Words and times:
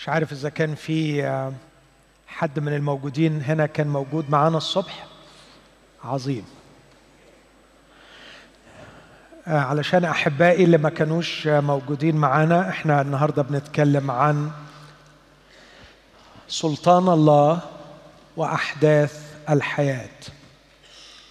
مش 0.00 0.08
عارف 0.08 0.32
إذا 0.32 0.48
كان 0.48 0.74
في 0.74 1.24
آه، 1.24 1.52
حد 2.26 2.58
من 2.58 2.74
الموجودين 2.74 3.42
هنا 3.42 3.66
كان 3.66 3.86
موجود 3.86 4.30
معانا 4.30 4.56
الصبح؟ 4.56 5.06
عظيم. 6.04 6.44
آه، 9.46 9.58
علشان 9.58 10.04
أحبائي 10.04 10.64
اللي 10.64 10.78
ما 10.78 10.90
كانوش 10.90 11.46
آه، 11.46 11.60
موجودين 11.60 12.16
معانا 12.16 12.68
إحنا 12.68 13.00
النهارده 13.00 13.42
بنتكلم 13.42 14.10
عن 14.10 14.50
سلطان 16.48 17.08
الله 17.08 17.60
وأحداث 18.36 19.34
الحياة. 19.50 20.20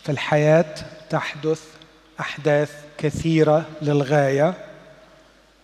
في 0.03 0.11
الحياة 0.11 0.75
تحدث 1.09 1.63
أحداث 2.19 2.83
كثيرة 2.97 3.65
للغاية. 3.81 4.53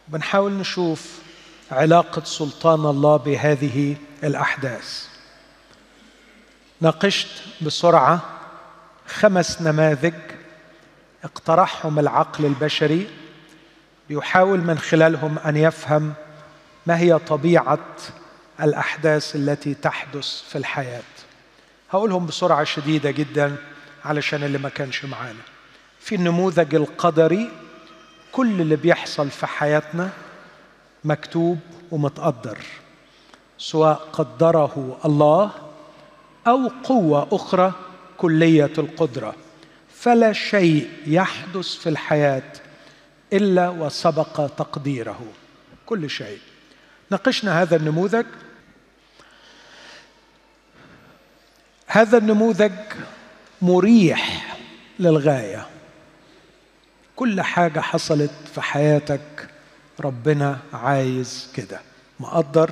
بنحاول 0.07 0.53
نشوف 0.53 1.24
علاقة 1.71 2.23
سلطان 2.23 2.86
الله 2.86 3.18
بهذه 3.18 3.95
الأحداث. 4.23 5.08
ناقشت 6.81 7.27
بسرعة 7.62 8.22
خمس 9.08 9.62
نماذج 9.62 10.13
اقترحهم 11.23 11.99
العقل 11.99 12.45
البشري 12.45 13.08
بيحاول 14.09 14.59
من 14.59 14.77
خلالهم 14.77 15.39
أن 15.39 15.58
يفهم 15.58 16.13
ما 16.86 16.98
هي 16.98 17.20
طبيعة 17.20 17.86
الأحداث 18.61 19.36
التي 19.36 19.73
تحدث 19.73 20.41
في 20.50 20.58
الحياة. 20.58 21.03
هقولهم 21.91 22.25
بسرعة 22.25 22.63
شديدة 22.63 23.11
جدا 23.11 23.55
علشان 24.05 24.44
اللي 24.44 24.58
ما 24.58 24.70
كانش 24.70 25.05
معانا. 25.05 25.39
في 26.00 26.16
النموذج 26.16 26.75
القدري 26.75 27.52
كل 28.31 28.61
اللي 28.61 28.75
بيحصل 28.75 29.30
في 29.30 29.47
حياتنا 29.47 30.09
مكتوب 31.05 31.59
ومتقدر 31.91 32.58
سواء 33.58 34.09
قدره 34.14 35.00
الله 35.05 35.52
أو 36.47 36.72
قوة 36.84 37.28
أخرى 37.31 37.73
كلية 38.17 38.73
القدرة. 38.78 39.36
فلا 39.94 40.34
شيء 40.34 40.89
يحدث 41.08 41.67
في 41.75 41.89
الحياة 41.89 42.52
إلا 43.34 43.70
وسبق 43.70 44.47
تقديره. 44.47 45.22
كل 45.86 46.09
شيء. 46.09 46.39
ناقشنا 47.12 47.62
هذا 47.62 47.75
النموذج. 47.75 48.25
هذا 51.88 52.17
النموذج 52.17 52.72
مريح 53.62 54.56
للغاية. 55.00 55.67
كل 57.16 57.42
حاجة 57.42 57.80
حصلت 57.80 58.31
في 58.53 58.62
حياتك 58.62 59.50
ربنا 59.99 60.59
عايز 60.73 61.47
كده. 61.55 61.79
مقدر 62.19 62.71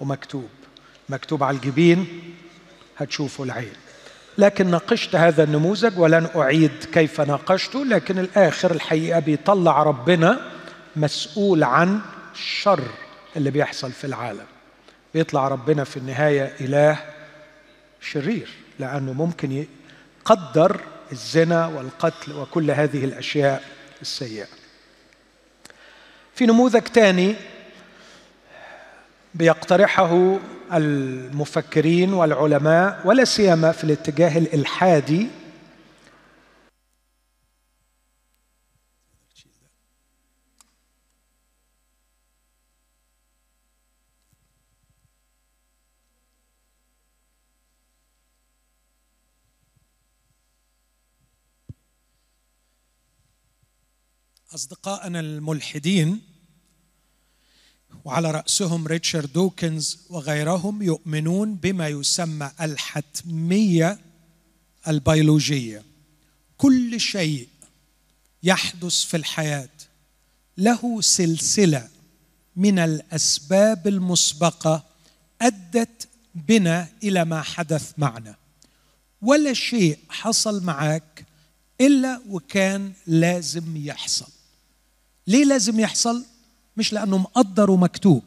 ومكتوب. 0.00 0.48
مكتوب 1.08 1.42
على 1.42 1.56
الجبين 1.56 2.06
هتشوفه 2.96 3.44
العين. 3.44 3.72
لكن 4.38 4.66
ناقشت 4.66 5.16
هذا 5.16 5.44
النموذج 5.44 5.98
ولن 5.98 6.28
أعيد 6.36 6.84
كيف 6.92 7.20
ناقشته 7.20 7.84
لكن 7.84 8.18
الآخر 8.18 8.70
الحقيقة 8.70 9.20
بيطلع 9.20 9.82
ربنا 9.82 10.40
مسؤول 10.96 11.64
عن 11.64 12.00
الشر 12.34 12.82
اللي 13.36 13.50
بيحصل 13.50 13.92
في 13.92 14.06
العالم. 14.06 14.46
بيطلع 15.14 15.48
ربنا 15.48 15.84
في 15.84 15.96
النهاية 15.96 16.54
إله 16.60 16.98
شرير 18.00 18.48
لأنه 18.78 19.12
ممكن 19.12 19.66
يقدر 20.24 20.80
الزنا 21.12 21.66
والقتل 21.66 22.32
وكل 22.32 22.70
هذه 22.70 23.04
الأشياء 23.04 23.62
السيئة. 24.02 24.46
في 26.36 26.46
نموذج 26.46 26.88
ثاني 26.88 27.34
بيقترحه 29.34 30.38
المفكرين 30.72 32.12
والعلماء 32.12 33.00
ولا 33.04 33.24
سيما 33.24 33.72
في 33.72 33.84
الاتجاه 33.84 34.38
الإلحادي 34.38 35.26
أصدقائنا 54.56 55.20
الملحدين 55.20 56.20
وعلى 58.04 58.30
رأسهم 58.30 58.86
ريتشارد 58.86 59.32
دوكنز 59.32 59.98
وغيرهم 60.10 60.82
يؤمنون 60.82 61.54
بما 61.54 61.88
يسمى 61.88 62.50
الحتمية 62.60 63.98
البيولوجية. 64.88 65.82
كل 66.58 67.00
شيء 67.00 67.48
يحدث 68.42 69.04
في 69.04 69.16
الحياة 69.16 69.68
له 70.58 71.00
سلسلة 71.00 71.88
من 72.56 72.78
الأسباب 72.78 73.86
المسبقة 73.88 74.84
أدت 75.42 76.08
بنا 76.34 76.88
إلى 77.02 77.24
ما 77.24 77.42
حدث 77.42 77.92
معنا. 77.98 78.36
ولا 79.22 79.52
شيء 79.52 79.98
حصل 80.08 80.64
معك 80.64 81.26
إلا 81.80 82.22
وكان 82.28 82.92
لازم 83.06 83.76
يحصل. 83.76 84.35
ليه 85.26 85.44
لازم 85.44 85.80
يحصل؟ 85.80 86.24
مش 86.76 86.92
لأنه 86.92 87.18
مقدر 87.18 87.70
ومكتوب 87.70 88.22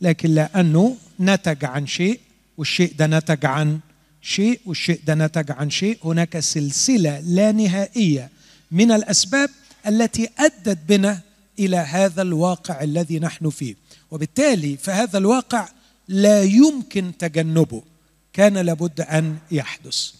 لكن 0.00 0.34
لأنه 0.34 0.96
نتج 1.20 1.64
عن 1.64 1.86
شيء 1.86 2.20
والشيء 2.58 2.94
ده 2.98 3.06
نتج 3.06 3.46
عن 3.46 3.80
شيء 4.22 4.60
والشيء 4.66 5.00
ده 5.06 5.14
نتج 5.14 5.50
عن 5.50 5.70
شيء. 5.70 5.98
هناك 6.04 6.38
سلسلة 6.38 7.20
لا 7.20 7.52
نهائية 7.52 8.30
من 8.70 8.92
الأسباب 8.92 9.50
التي 9.86 10.28
أدت 10.38 10.78
بنا 10.88 11.20
إلى 11.58 11.76
هذا 11.76 12.22
الواقع 12.22 12.82
الذي 12.82 13.18
نحن 13.18 13.50
فيه. 13.50 13.74
وبالتالي 14.10 14.76
فهذا 14.76 15.18
الواقع 15.18 15.68
لا 16.08 16.42
يمكن 16.42 17.12
تجنبه. 17.18 17.82
كان 18.32 18.58
لابد 18.58 19.00
أن 19.00 19.36
يحدث. 19.50 20.10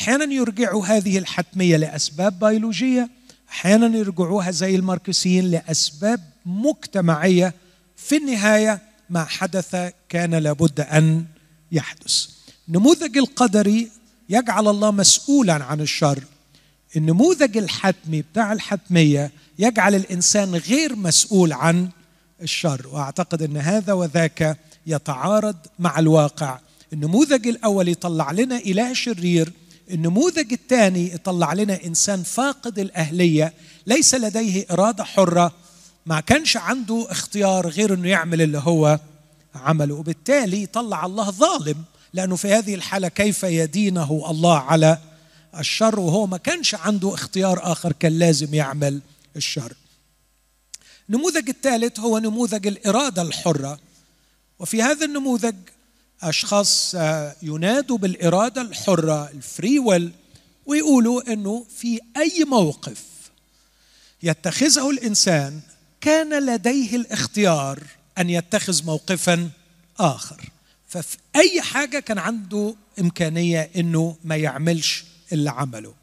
أحيانا 0.00 0.34
يرجعوا 0.34 0.86
هذه 0.86 1.18
الحتمية 1.18 1.76
لأسباب 1.76 2.38
بيولوجية 2.38 3.10
أحيانا 3.52 3.98
يرجعوها 3.98 4.50
زي 4.50 4.74
الماركسيين 4.74 5.50
لأسباب 5.50 6.20
مجتمعية. 6.46 7.54
في 7.96 8.16
النهاية 8.16 8.82
ما 9.10 9.24
حدث 9.24 9.76
كان 10.08 10.34
لابد 10.34 10.80
أن 10.80 11.24
يحدث. 11.72 12.26
النموذج 12.68 13.18
القدري 13.18 13.90
يجعل 14.28 14.68
الله 14.68 14.90
مسؤولا 14.90 15.52
عن 15.52 15.80
الشر. 15.80 16.24
النموذج 16.96 17.56
الحتمي 17.56 18.22
بتاع 18.22 18.52
الحتمية 18.52 19.30
يجعل 19.58 19.94
الإنسان 19.94 20.54
غير 20.54 20.96
مسؤول 20.96 21.52
عن 21.52 21.88
الشر 22.42 22.86
وأعتقد 22.92 23.42
إن 23.42 23.56
هذا 23.56 23.92
وذاك 23.92 24.58
يتعارض 24.86 25.56
مع 25.78 25.98
الواقع. 25.98 26.58
النموذج 26.92 27.46
الأول 27.46 27.88
يطلع 27.88 28.30
لنا 28.32 28.56
اله 28.56 28.92
شرير 28.92 29.52
النموذج 29.92 30.52
الثاني 30.52 31.14
يطلع 31.14 31.52
لنا 31.52 31.84
إنسان 31.84 32.22
فاقد 32.22 32.78
الأهلية 32.78 33.52
ليس 33.86 34.14
لديه 34.14 34.66
إرادة 34.70 35.04
حرة 35.04 35.52
ما 36.06 36.20
كانش 36.20 36.56
عنده 36.56 37.06
اختيار 37.10 37.68
غير 37.68 37.94
إنه 37.94 38.08
يعمل 38.08 38.42
اللي 38.42 38.58
هو 38.58 39.00
عمله. 39.54 39.94
وبالتالي 39.94 40.62
يطلع 40.62 41.06
الله 41.06 41.30
ظالم 41.30 41.84
لأنه 42.12 42.36
في 42.36 42.48
هذه 42.48 42.74
الحالة 42.74 43.08
كيف 43.08 43.42
يدينه 43.42 44.24
الله 44.30 44.58
على 44.58 44.98
الشر؟ 45.58 46.00
وهو 46.00 46.26
ما 46.26 46.36
كانش 46.36 46.74
عنده 46.74 47.14
اختيار 47.14 47.72
آخر 47.72 47.92
كان 47.92 48.18
لازم 48.18 48.54
يعمل 48.54 49.00
الشر. 49.36 49.72
النموذج 51.08 51.48
الثالث 51.48 52.00
هو 52.00 52.18
نموذج 52.18 52.66
الإرادة 52.66 53.22
الحرة. 53.22 53.78
وفي 54.58 54.82
هذا 54.82 55.04
النموذج 55.06 55.54
أشخاص 56.22 56.94
ينادوا 57.42 57.98
بالإرادة 57.98 58.62
الحرة 58.62 59.30
الفري 59.30 59.78
ويل 59.78 60.12
ويقولوا 60.66 61.32
إنه 61.32 61.66
في 61.76 62.00
أي 62.16 62.44
موقف 62.44 63.02
يتخذه 64.22 64.90
الإنسان 64.90 65.60
كان 66.00 66.46
لديه 66.46 66.96
الاختيار 66.96 67.82
أن 68.18 68.30
يتخذ 68.30 68.84
موقفا 68.84 69.50
آخر. 69.98 70.50
ففي 70.88 71.16
أي 71.36 71.62
حاجة 71.62 71.98
كان 71.98 72.18
عنده 72.18 72.74
إمكانية 73.00 73.70
إنه 73.76 74.16
ما 74.24 74.36
يعملش 74.36 75.04
اللي 75.32 75.50
عمله. 75.50 75.94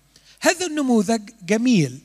هذا 0.42 0.65
النموذج 0.65 1.30
جميل 1.45 2.00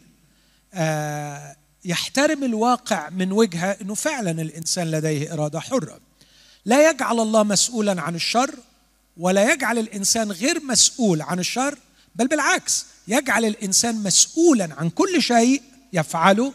آه 0.75 1.57
يحترم 1.85 2.45
الواقع 2.45 3.09
من 3.11 3.33
وجهة 3.33 3.77
إنه 3.83 3.95
فعلا 3.95 4.31
الإنسان 4.31 4.91
لديه 4.91 5.33
إرادة 5.33 5.61
حرة. 5.61 6.01
لا 6.65 6.91
يجعل 6.91 7.21
الله 7.21 7.43
مسؤولا 7.43 8.03
عن 8.03 8.15
الشر 8.15 8.55
ولا 9.17 9.53
يجعل 9.53 9.79
الإنسان 9.79 10.33
غير 10.33 10.65
مسؤول 10.65 11.23
عن 11.23 11.39
الشر 11.39 11.79
بل 12.15 12.29
بالعكس 12.29 12.87
يجعل 13.09 13.45
الإنسان 13.45 14.03
مسؤولا 14.03 14.75
عن 14.79 14.91
كل 14.91 15.23
شيء 15.23 15.63
يفعله 15.93 16.53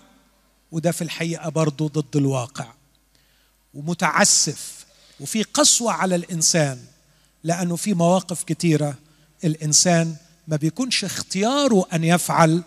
وده 0.71 0.91
في 0.91 1.01
الحقيقة 1.01 1.49
برضه 1.49 1.87
ضد 1.87 2.15
الواقع. 2.15 2.67
ومتعسف 3.73 4.85
وفي 5.19 5.43
قسوة 5.43 5.91
على 5.91 6.15
الإنسان 6.15 6.79
لأنه 7.43 7.75
في 7.75 7.93
مواقف 7.93 8.43
كثيره 8.43 8.95
الإنسان 9.43 10.15
ما 10.47 10.55
بيكونش 10.55 11.05
اختياره 11.05 11.85
أن 11.93 12.03
يفعل 12.03 12.63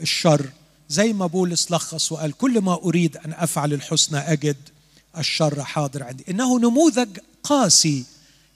الشر. 0.00 0.50
زي 0.88 1.12
ما 1.12 1.26
بولس 1.26 1.70
لخص 1.70 2.12
وقال 2.12 2.32
كل 2.32 2.60
ما 2.60 2.74
أريد 2.74 3.16
أن 3.16 3.32
أفعل 3.32 3.72
الحسنى 3.72 4.18
أجد 4.18 4.56
الشر 5.18 5.64
حاضر 5.64 6.02
عندي. 6.02 6.24
إنه 6.28 6.58
نموذج 6.58 7.18
قاسي 7.42 8.04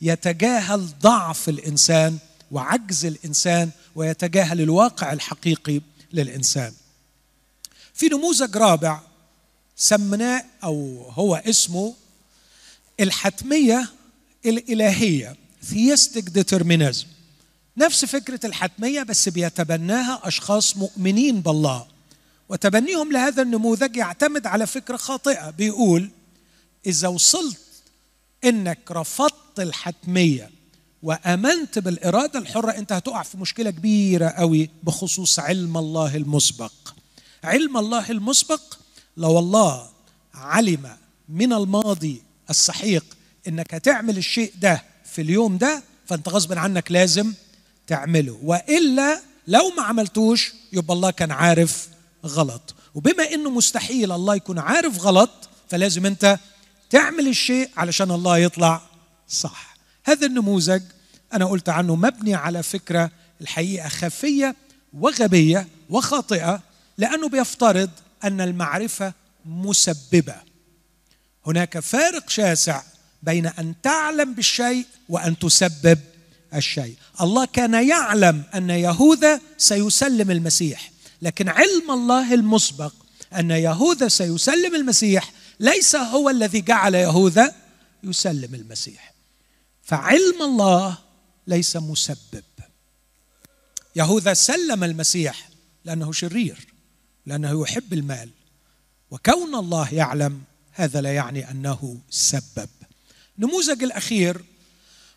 يتجاهل 0.03 0.89
ضعف 1.01 1.49
الإنسان 1.49 2.19
وعجز 2.51 3.05
الإنسان 3.05 3.71
ويتجاهل 3.95 4.61
الواقع 4.61 5.13
الحقيقي 5.13 5.81
للإنسان. 6.13 6.73
في 7.95 8.07
نموذج 8.07 8.57
رابع 8.57 9.01
سمناه 9.77 10.45
أو 10.65 11.07
هو 11.11 11.35
اسمه 11.35 11.95
الحتمية 13.01 13.89
الإلهية 14.47 15.37
theistic 15.73 16.25
determinism. 16.39 17.07
نفس 17.77 18.05
فكرة 18.05 18.41
الحتمية 18.47 19.03
بس 19.03 19.29
بيتبناها 19.29 20.21
أشخاص 20.25 20.77
مؤمنين 20.77 21.41
بالله. 21.41 21.87
وتبنيهم 22.49 23.13
لهذا 23.13 23.43
النموذج 23.43 23.97
يعتمد 23.97 24.47
على 24.47 24.67
فكرة 24.67 24.97
خاطئة. 24.97 25.51
بيقول 25.51 26.11
إذا 26.87 27.09
وصلت 27.09 27.61
إنك 28.45 28.91
رفضت 28.91 29.61
الحتمية 29.61 30.51
وأمنت 31.03 31.79
بالإرادة 31.79 32.39
الحرة 32.39 32.71
أنت 32.71 32.93
هتقع 32.93 33.23
في 33.23 33.39
مشكلة 33.39 33.71
كبيرة 33.71 34.29
قوي 34.29 34.71
بخصوص 34.83 35.39
علم 35.39 35.79
الله 35.79 36.17
المسبق. 36.17 36.73
علم 37.45 37.77
الله 37.77 38.11
المسبق 38.11 38.61
لو 39.17 39.39
الله 39.39 39.89
علم 40.35 40.97
من 41.29 41.53
الماضي 41.53 42.23
السحيق 42.51 43.05
إنك 43.49 43.75
هتعمل 43.75 44.19
الشيء 44.19 44.53
ده 44.61 44.83
في 45.05 45.23
اليوم 45.23 45.59
ده 45.59 45.83
فأنت 46.07 46.29
غصب 46.29 46.53
عنك 46.59 46.93
لازم 46.93 47.33
تعمله. 47.87 48.39
وإلا 48.43 49.21
لو 49.49 49.69
ما 49.77 49.83
عملتوش 49.83 50.53
يبقى 50.73 50.95
الله 50.97 51.11
كان 51.11 51.31
عارف 51.31 51.89
غلط. 52.27 52.75
وبما 52.95 53.33
إنه 53.33 53.51
مستحيل 53.51 54.13
الله 54.13 54.35
يكون 54.35 54.59
عارف 54.59 55.01
غلط 55.01 55.31
فلازم 55.69 56.07
أنت 56.07 56.39
تعمل 56.95 57.29
الشيء 57.29 57.71
علشان 57.77 58.11
الله 58.11 58.39
يطلع 58.39 58.83
صح. 59.29 59.77
هذا 60.05 60.27
النموذج 60.27 60.83
أنا 61.33 61.45
قلت 61.45 61.69
عنه 61.69 61.97
مبني 61.97 62.35
على 62.35 62.63
فكرة 62.63 63.11
الحقيقة 63.41 63.89
خفية 63.89 64.57
وغبية 64.93 65.69
وخاطئة 65.91 66.63
لأنه 66.99 67.29
بيفترض 67.29 67.91
أن 68.25 68.41
المعرفة 68.41 69.13
مسببة. 69.45 70.35
هناك 71.47 71.79
فارق 71.79 72.31
شاسع 72.31 72.83
بين 73.23 73.47
أن 73.47 73.75
تعلم 73.83 74.35
بالشيء 74.35 74.87
وأن 75.09 75.39
تسبب 75.39 75.99
الشيء. 76.55 76.97
الله 77.21 77.45
كان 77.45 77.89
يعلم 77.89 78.43
أن 78.55 78.71
يهوذا 78.71 79.41
سيسلم 79.59 80.31
المسيح 80.31 80.91
لكن 81.23 81.49
علم 81.49 81.91
الله 81.91 82.35
المسبق 82.35 82.93
أن 83.39 83.51
يهوذا 83.51 84.09
سيسلم 84.09 84.75
المسيح 84.75 85.33
ليس 85.65 85.97
هو 85.97 86.31
الذي 86.31 86.61
جعل 86.61 86.95
يهوذا 86.95 87.55
يسلم 88.03 88.55
المسيح. 88.55 89.15
فعلم 89.83 90.43
الله 90.43 90.99
ليس 91.47 91.77
مسبب. 91.77 92.45
يهوذا 93.97 94.35
سلم 94.35 94.85
المسيح 94.85 95.49
لأنه 95.85 96.13
شرير 96.13 96.67
لأنه 97.27 97.63
يحب 97.63 97.93
المال. 97.93 98.31
وكون 99.11 99.55
الله 99.55 99.95
يعلم 99.95 100.43
هذا 100.73 101.01
لا 101.01 101.15
يعني 101.15 101.51
أنه 101.51 101.99
سبب. 102.11 102.69
النموذج 103.39 103.83
الأخير 103.83 104.45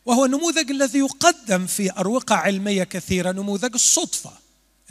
وهو 0.05 0.25
النموذج 0.25 0.71
الذي 0.71 0.99
يقدم 0.99 1.65
في 1.67 1.91
أروقة 1.91 2.35
علمية 2.35 2.83
كثيرة 2.83 3.31
نموذج 3.31 3.73
الصدفة. 3.73 4.33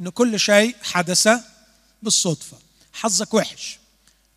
إن 0.00 0.08
كل 0.08 0.40
شيء 0.40 0.76
حدث 0.82 1.28
بالصدفة. 2.02 2.58
حظك 2.92 3.34
وحش. 3.34 3.78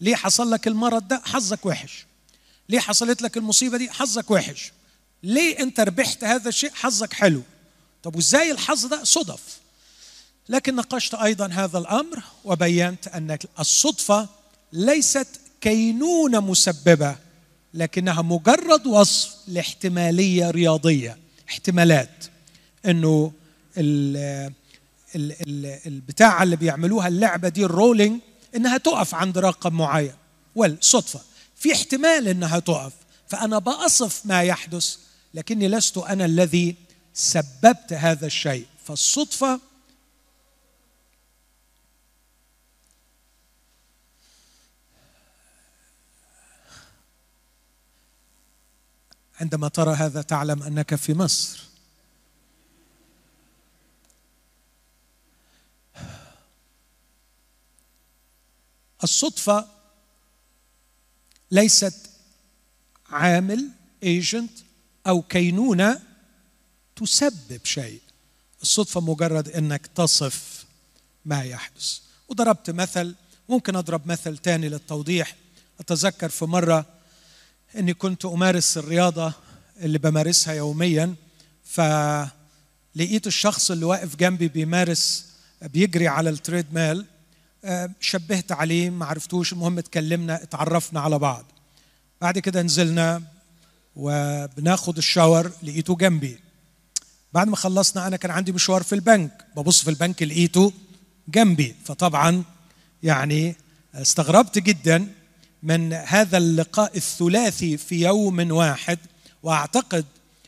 ليه 0.01 0.15
حصل 0.15 0.51
لك 0.51 0.67
المرض 0.67 1.07
ده؟ 1.07 1.21
حظك 1.25 1.65
وحش. 1.65 2.05
ليه 2.69 2.79
حصلت 2.79 3.21
لك 3.21 3.37
المصيبة 3.37 3.77
دي؟ 3.77 3.89
حظك 3.89 4.31
وحش. 4.31 4.71
ليه 5.23 5.59
انت 5.59 5.79
ربحت 5.79 6.23
هذا 6.23 6.49
الشيء؟ 6.49 6.71
حظك 6.73 7.13
حلو. 7.13 7.41
طب 8.03 8.15
وازاي 8.15 8.51
الحظ 8.51 8.85
ده؟ 8.85 9.03
صدف. 9.03 9.59
لكن 10.49 10.75
ناقشت 10.75 11.13
أيضا 11.13 11.47
هذا 11.47 11.77
الأمر 11.77 12.23
وبينت 12.45 13.07
أن 13.07 13.37
الصدفة 13.59 14.29
ليست 14.73 15.27
كينونة 15.61 16.39
مسببة 16.39 17.15
لكنها 17.73 18.21
مجرد 18.21 18.87
وصف 18.87 19.35
لاحتمالية 19.47 20.51
رياضية. 20.51 21.17
احتمالات. 21.49 22.25
إنه 22.85 23.31
البتاع 25.87 26.43
اللي 26.43 26.55
بيعملوها 26.55 27.07
اللعبة 27.07 27.49
دي 27.49 27.65
الرولينج 27.65 28.21
إنها 28.55 28.77
تقف 28.77 29.15
عند 29.15 29.37
رقم 29.37 29.73
معين. 29.73 30.15
والصدفه 30.55 31.21
في 31.55 31.73
احتمال 31.73 32.27
إنها 32.27 32.59
تقف. 32.59 32.93
فأنا 33.27 33.59
بأصف 33.59 34.25
ما 34.25 34.43
يحدث 34.43 34.97
لكني 35.33 35.67
لست 35.67 35.97
أنا 35.97 36.25
الذي 36.25 36.75
سببت 37.13 37.93
هذا 37.93 38.25
الشيء. 38.25 38.67
فالصدفة 38.85 39.59
عندما 49.41 49.67
ترى 49.67 49.93
هذا 49.93 50.21
تعلم 50.21 50.63
أنك 50.63 50.95
في 50.95 51.13
مصر. 51.13 51.68
الصدفة 59.03 59.67
ليست 61.51 62.09
عامل 63.09 63.69
ايجنت 64.03 64.51
أو 65.07 65.21
كينونة 65.21 66.01
تسبب 66.95 67.61
شيء. 67.63 68.01
الصدفة 68.61 69.01
مجرد 69.01 69.49
إنك 69.49 69.87
تصف 69.87 70.65
ما 71.25 71.43
يحدث. 71.43 71.99
وضربت 72.29 72.69
مثل 72.69 73.15
ممكن 73.49 73.75
أضرب 73.75 74.07
مثل 74.07 74.37
تاني 74.37 74.69
للتوضيح. 74.69 75.35
أتذكر 75.79 76.29
في 76.29 76.45
مرة 76.45 76.85
إني 77.75 77.93
كنت 77.93 78.25
أمارس 78.25 78.77
الرياضة 78.77 79.33
اللي 79.79 79.97
بمارسها 79.97 80.53
يوميا 80.53 81.15
فلقيت 81.63 83.27
الشخص 83.27 83.71
اللي 83.71 83.85
واقف 83.85 84.15
جنبي 84.15 84.47
بيمارس 84.47 85.25
بيجري 85.61 86.07
على 86.07 86.29
التريد 86.29 86.73
ميل 86.73 87.05
شبهت 87.99 88.51
عليه 88.51 88.89
ما 88.89 89.05
عرفتوش. 89.05 89.53
المهم 89.53 89.77
اتكلمنا 89.77 90.43
اتعرفنا 90.43 90.99
على 90.99 91.19
بعض. 91.19 91.45
بعد 92.21 92.39
كده 92.39 92.61
نزلنا 92.61 93.21
وبناخد 93.95 94.97
الشاور 94.97 95.51
لقيته 95.63 95.95
جنبي. 95.95 96.39
بعد 97.33 97.47
ما 97.47 97.55
خلصنا 97.55 98.07
أنا 98.07 98.17
كان 98.17 98.31
عندي 98.31 98.51
مشوار 98.51 98.83
في 98.83 98.95
البنك. 98.95 99.45
ببص 99.57 99.83
في 99.83 99.89
البنك 99.89 100.23
لقيته 100.23 100.73
جنبي. 101.27 101.75
فطبعا 101.85 102.43
يعني 103.03 103.55
استغربت 103.95 104.57
جدا 104.57 105.07
من 105.63 105.93
هذا 105.93 106.37
اللقاء 106.37 106.97
الثلاثي 106.97 107.77
في 107.77 108.01
يوم 108.01 108.51
واحد. 108.51 108.99
وأعتقد 109.43 110.05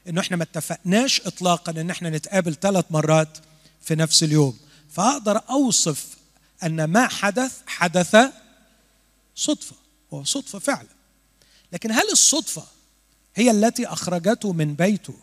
إنه 0.08 0.22
إحنا 0.22 0.38
ما 0.38 0.44
اتفقناش 0.44 1.22
اطلاقا 1.22 1.82
إن 1.82 1.90
إحنا 1.90 2.10
نتقابل 2.10 2.56
ثلاث 2.56 2.86
مرات 2.90 3.38
في 3.82 3.96
نفس 3.96 4.24
اليوم. 4.24 4.58
فأقدر 4.90 5.42
أوصف 5.50 6.21
أن 6.64 6.84
ما 6.84 7.08
حدث 7.08 7.52
حدث 7.66 8.18
صدفة 9.36 9.76
هو 10.14 10.24
صدفة 10.24 10.60
فعلا. 10.60 10.88
لكن 11.74 11.92
هل 11.92 12.12
الصدفة 12.12 12.64
هي 13.36 13.52
التي 13.52 13.88
أخرجته 13.88 14.54
من 14.54 14.74
بيته 14.74 15.14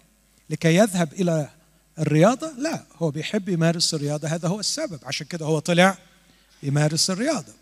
لكي 0.51 0.77
يذهب 0.77 1.13
إلى 1.13 1.51
الرياضة؟ 1.99 2.53
لا 2.59 2.85
هو 2.97 3.11
بيحب 3.11 3.49
يمارس 3.49 3.95
الرياضة. 3.95 4.29
هذا 4.29 4.49
هو 4.49 4.61
السبب. 4.61 5.01
عشان 5.03 5.27
كده 5.27 5.47
هو 5.47 5.59
طلع 5.59 5.99
يمارس 6.63 7.11
الرياضة. 7.11 7.53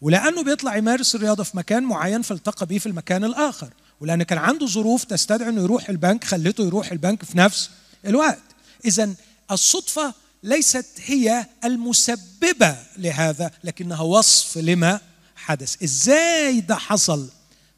ولأنه 0.00 0.42
بيطلع 0.42 0.76
يمارس 0.76 1.14
الرياضة 1.14 1.42
في 1.42 1.56
مكان 1.56 1.82
معين 1.82 2.22
فالتقى 2.22 2.66
به 2.66 2.78
في 2.78 2.86
المكان 2.86 3.24
الآخر. 3.24 3.68
ولأن 4.00 4.22
كان 4.22 4.38
عنده 4.38 4.66
ظروف 4.66 5.04
تستدعي 5.04 5.48
إنه 5.48 5.62
يروح 5.62 5.88
البنك 5.88 6.24
خلته 6.24 6.66
يروح 6.66 6.92
البنك 6.92 7.24
في 7.24 7.38
نفس 7.38 7.70
الوقت. 8.06 8.42
اذا 8.84 9.14
الصدفة 9.50 10.14
ليست 10.42 10.86
هي 11.04 11.46
المسببة 11.64 12.76
لهذا 12.96 13.50
لكنها 13.64 14.00
وصف 14.00 14.58
لما 14.58 15.00
حدث. 15.36 15.82
إزاي 15.82 16.60
ده 16.60 16.74
حصل؟ 16.76 17.28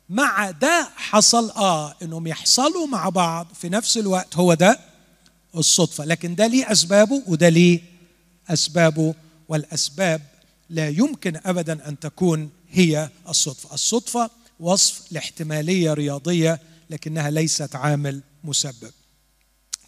مع 0.09 0.51
ده 0.51 0.89
حصل 0.97 1.51
آه 1.51 1.95
إنهم 2.03 2.27
يحصلوا 2.27 2.87
مع 2.87 3.09
بعض 3.09 3.47
في 3.61 3.69
نفس 3.69 3.99
الوقت 3.99 4.37
هو 4.37 4.55
ده 4.55 4.79
الصدفة. 5.57 6.05
لكن 6.05 6.35
ده 6.35 6.47
ليه 6.47 6.73
أسبابه 6.73 7.23
وده 7.27 7.49
ليه 7.49 7.81
أسبابه 8.49 9.15
والأسباب 9.49 10.23
لا 10.71 10.89
يمكن 10.89 11.41
ابدا 11.45 11.89
أن 11.89 11.99
تكون 11.99 12.51
هي 12.71 13.09
الصدفة. 13.29 13.75
الصدفة 13.75 14.31
وصف 14.61 15.03
لاحتمالية 15.13 15.93
رياضية 15.93 16.61
لكنها 16.91 17.31
ليست 17.31 17.77
عامل 17.77 18.21
مسبب. 18.45 18.93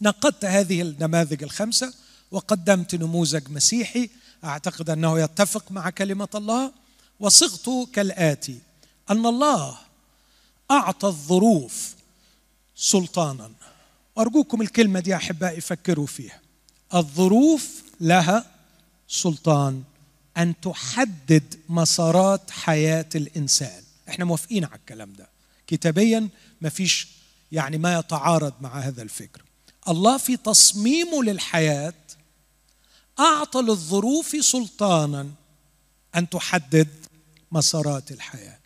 نقدت 0.01 0.45
هذه 0.45 0.83
النماذج 0.83 1.43
الخمسة 1.43 1.95
وقدمت 2.33 2.95
نموذج 2.95 3.51
مسيحي. 3.51 4.11
أعتقد 4.45 4.91
أنه 4.91 5.21
يتفق 5.21 5.73
مع 5.73 5.91
كلمة 5.91 6.29
الله. 6.35 6.73
وصغت 7.21 7.89
كالآتي 7.93 8.59
أن 9.11 9.27
الله 9.27 9.79
أعطى 10.71 11.09
الظروف 11.09 11.95
سلطانا. 12.77 13.51
وأرجوكم 14.17 14.63
الكلمة 14.63 15.01
دي 15.01 15.17
أحبائي 15.17 15.61
فكروا 15.61 16.07
فيها. 16.07 16.41
الظروف 16.95 17.83
لها 18.01 18.47
سلطان 19.09 19.83
أن 20.37 20.61
تحدد 20.61 21.61
مسارات 21.69 22.51
حياة 22.51 23.09
الإنسان. 23.15 23.83
إحنا 24.09 24.25
موافقين 24.25 24.65
على 24.65 24.75
الكلام 24.75 25.13
ده. 25.13 25.29
كتابيا 25.67 26.29
ما 26.61 26.69
فيش 26.69 27.09
يعني 27.53 27.79
ما 27.79 27.99
يتعارض 27.99 28.53
مع 28.61 28.79
هذا 28.79 29.03
الفكر. 29.03 29.43
الله 29.89 30.17
في 30.17 30.37
تصميمه 30.37 31.25
للحياة 31.25 31.95
أعطى 33.23 33.61
للظروف 33.61 34.45
سلطانا 34.45 35.31
أن 36.17 36.29
تحدد 36.29 36.89
مسارات 37.53 38.11
الحياة. 38.11 38.59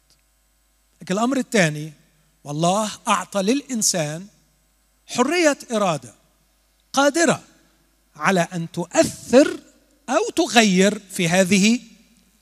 لكن 1.03 1.15
الأمر 1.15 1.37
الثاني 1.37 1.93
والله 2.45 2.91
أعطى 3.09 3.43
للإنسان 3.43 4.27
حرية 5.07 5.59
إرادة 5.73 6.15
قادرة 6.93 7.43
على 8.17 8.41
أن 8.41 8.71
تؤثر 8.73 9.61
أو 10.09 10.31
تغير 10.37 10.99
في 10.99 11.29
هذه 11.29 11.81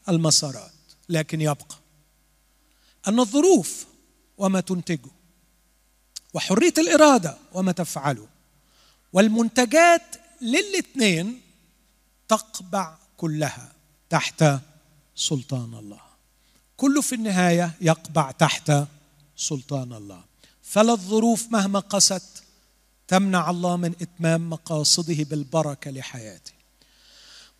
المسارات 0.08 0.70
لكن 1.08 1.40
يبقى 1.40 1.76
أن 3.08 3.20
الظروف 3.20 3.86
وما 4.38 4.60
تنتجه 4.60 5.10
وحرية 6.34 6.74
الإرادة 6.78 7.38
وما 7.52 7.72
تفعله 7.72 8.28
والمنتجات 9.12 10.02
للاثنين 10.40 11.40
تقبع 12.28 12.96
كلها 13.16 13.72
تحت 14.10 14.44
سلطان 15.16 15.74
الله. 15.74 16.00
كله 16.76 17.00
في 17.00 17.14
النهاية 17.14 17.74
يقبع 17.80 18.30
تحت 18.30 18.72
سلطان 19.36 19.92
الله. 19.92 20.24
فلا 20.62 20.92
الظروف 20.92 21.46
مهما 21.50 21.78
قست 21.78 22.42
تمنع 23.08 23.50
الله 23.50 23.76
من 23.76 23.94
إتمام 24.02 24.50
مقاصده 24.50 25.24
بالبركة 25.24 25.90
لحياته. 25.90 26.52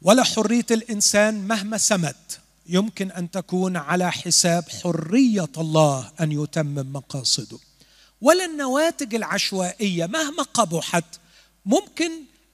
ولا 0.03 0.23
حرية 0.23 0.67
الإنسان 0.71 1.49
مهما 1.49 1.79
سمت 1.79 2.41
يمكن 2.67 3.11
أن 3.11 3.31
تكون 3.31 3.77
على 3.77 4.13
حساب 4.13 4.65
حرية 4.69 5.53
الله 5.59 6.13
أن 6.21 6.33
يتمم 6.33 6.93
مقاصده. 6.93 7.59
ولا 8.21 8.45
النواتج 8.45 9.15
العشوائية 9.15 10.07
مهما 10.07 10.43
قبحت 10.43 11.05
ممكن 11.67 12.11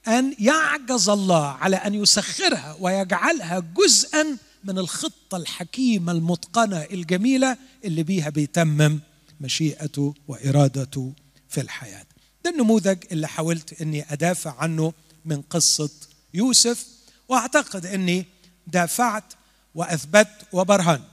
أن 0.07 0.35
يعجز 0.39 1.09
الله 1.09 1.45
على 1.47 1.75
أن 1.75 1.93
يسخرها 1.93 2.77
ويجعلها 2.79 3.59
جزءا 3.59 4.37
من 4.63 4.77
الخطة 4.77 5.37
الحكيمة 5.37 6.11
المتقنة 6.11 6.81
الجميلة 6.81 7.57
اللي 7.85 8.03
بيها 8.03 8.29
بيتمم 8.29 8.99
مشيئته 9.41 10.13
وارادته 10.27 11.13
في 11.49 11.61
الحياة. 11.61 12.05
ده 12.45 12.51
النموذج 12.51 12.97
اللي 13.11 13.27
حاولت 13.27 13.81
إني 13.81 14.13
أدافع 14.13 14.55
عنه 14.59 14.93
من 15.25 15.41
قصة 15.41 15.89
يوسف 16.33 16.85
وأعتقد 17.29 17.85
إني 17.85 18.25
دافعت 18.67 19.33
وأثبت 19.75 20.27
وبرهنت 20.51 21.03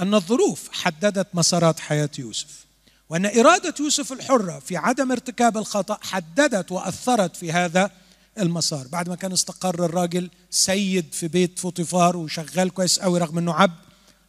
أن 0.00 0.14
الظروف 0.14 0.68
حددت 0.72 1.26
مسارات 1.34 1.80
حياة 1.80 2.10
يوسف 2.18 2.64
وأن 3.08 3.26
إرادة 3.26 3.74
يوسف 3.80 4.12
الحرة 4.12 4.58
في 4.58 4.76
عدم 4.76 5.12
ارتكاب 5.12 5.56
الخطأ 5.56 5.98
حددت 6.02 6.72
وأثرت 6.72 7.36
في 7.36 7.52
هذا 7.52 7.90
المسار 8.38 8.86
بعد 8.88 9.08
ما 9.08 9.14
كان 9.16 9.32
استقر 9.32 9.84
الراجل 9.84 10.30
سيد 10.50 11.12
في 11.12 11.28
بيت 11.28 11.58
فوطيفار 11.58 12.16
وشغال 12.16 12.70
كويس 12.70 13.00
قوي 13.00 13.18
رغم 13.20 13.38
إنه 13.38 13.54
عبد 13.54 13.74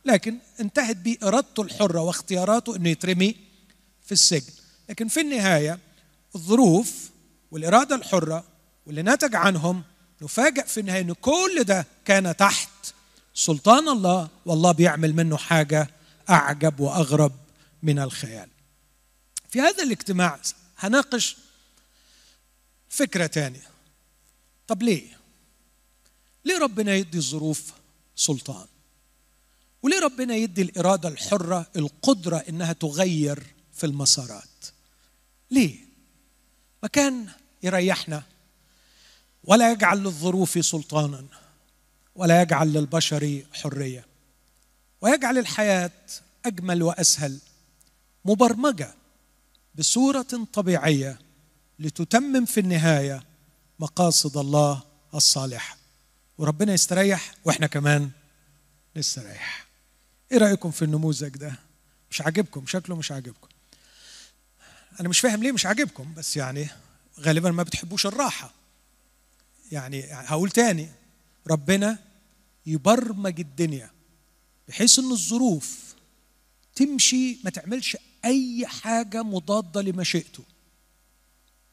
لكن 0.05 0.37
انتهت 0.59 0.97
بإرادته 0.97 1.61
الحرة 1.63 2.01
واختياراته 2.01 2.75
إنه 2.75 2.89
يترمي 2.89 3.35
في 4.05 4.11
السجن 4.11 4.53
لكن 4.89 5.07
في 5.07 5.21
النهاية 5.21 5.79
الظروف 6.35 7.09
والإرادة 7.51 7.95
الحرة 7.95 8.43
واللي 8.85 9.01
نتج 9.01 9.35
عنهم 9.35 9.83
نفاجأ 10.21 10.63
في 10.63 10.79
النهاية 10.79 11.01
إن 11.01 11.13
كل 11.13 11.63
ده 11.63 11.85
كان 12.05 12.35
تحت 12.35 12.69
سلطان 13.33 13.87
الله 13.89 14.29
والله 14.45 14.71
بيعمل 14.71 15.13
منه 15.15 15.37
حاجة 15.37 15.89
أعجب 16.29 16.79
وأغرب 16.79 17.31
من 17.83 17.99
الخيال. 17.99 18.49
في 19.49 19.61
هذا 19.61 19.83
الاجتماع 19.83 20.39
هناقش 20.79 21.37
فكرة 22.89 23.27
ثانية. 23.27 23.72
طب 24.67 24.83
ليه؟ 24.83 25.17
ليه 26.45 26.57
ربنا 26.57 26.95
يدي 26.95 27.17
الظروف 27.17 27.73
سلطان؟ 28.15 28.67
وليه 29.83 29.99
ربنا 29.99 30.35
يدي 30.35 30.61
الإرادة 30.61 31.09
الحرة 31.09 31.67
القدرة 31.75 32.37
إنها 32.49 32.73
تغير 32.73 33.43
في 33.73 33.85
المسارات؟ 33.85 34.65
ليه؟ 35.51 35.75
ما 36.83 36.89
كان 36.89 37.27
يريحنا 37.63 38.23
ولا 39.43 39.71
يجعل 39.71 39.97
للظروف 40.03 40.65
سلطانا 40.65 41.25
ولا 42.15 42.41
يجعل 42.41 42.73
للبشر 42.73 43.43
حرية 43.53 44.05
ويجعل 45.01 45.37
الحياة 45.37 45.91
أجمل 46.45 46.83
وأسهل 46.83 47.39
مبرمجة 48.25 48.93
بصورة 49.75 50.47
طبيعية 50.53 51.19
لتتمم 51.79 52.45
في 52.45 52.59
النهاية 52.59 53.23
مقاصد 53.79 54.37
الله 54.37 54.83
الصالحة. 55.15 55.77
وربنا 56.37 56.73
يستريح 56.73 57.33
وإحنا 57.45 57.67
كمان 57.67 58.11
نستريح. 58.95 59.65
إيه 60.31 60.37
رأيكم 60.37 60.71
في 60.71 60.81
النموذج 60.81 61.29
ده؟ 61.37 61.59
مش 62.11 62.21
عاجبكم؟ 62.21 62.65
شكله 62.67 62.95
مش 62.95 63.11
عاجبكم. 63.11 63.47
أنا 64.99 65.09
مش 65.09 65.19
فاهم 65.19 65.43
ليه 65.43 65.51
مش 65.51 65.65
عاجبكم 65.65 66.13
بس 66.13 66.37
يعني 66.37 66.67
غالبا 67.19 67.51
ما 67.51 67.63
بتحبوش 67.63 68.05
الراحة. 68.05 68.51
يعني 69.71 70.05
هقول 70.11 70.49
تاني. 70.51 70.89
ربنا 71.47 71.99
يبرمج 72.65 73.39
الدنيا 73.39 73.91
بحيث 74.67 74.99
إن 74.99 75.11
الظروف 75.11 75.93
تمشي 76.75 77.37
ما 77.43 77.49
تعملش 77.49 77.97
أي 78.25 78.67
حاجة 78.67 79.23
مضادة 79.23 79.81
لمشيئته 79.81 80.43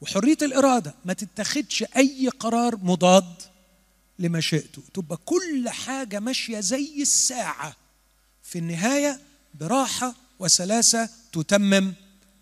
وحرية 0.01 0.37
الإرادة 0.41 0.93
ما 1.05 1.13
تتخذش 1.13 1.83
أي 1.97 2.27
قرار 2.39 2.75
مضاد 2.75 3.35
لمشيئته 4.19 4.81
تبقى 4.93 5.17
كل 5.25 5.69
حاجة 5.69 6.19
ماشية 6.19 6.59
زي 6.59 7.01
الساعة. 7.01 7.75
في 8.43 8.59
النهاية 8.59 9.19
براحة 9.59 10.15
وسلاسة 10.39 11.09
تتمم 11.31 11.93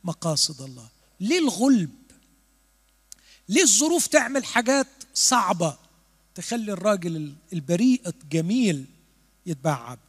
مقاصد 0.03 0.61
الله. 0.61 0.87
ليه 1.19 1.39
الغلب 1.39 1.89
ليه 3.49 3.63
الظروف 3.63 4.07
تعمل 4.07 4.45
حاجات 4.45 4.87
صعبة 5.13 5.77
تخلي 6.35 6.71
الراجل 6.71 7.33
البريء 7.53 8.01
الجميل 8.07 8.85
يتباع 9.45 9.89
عبد. 9.89 9.99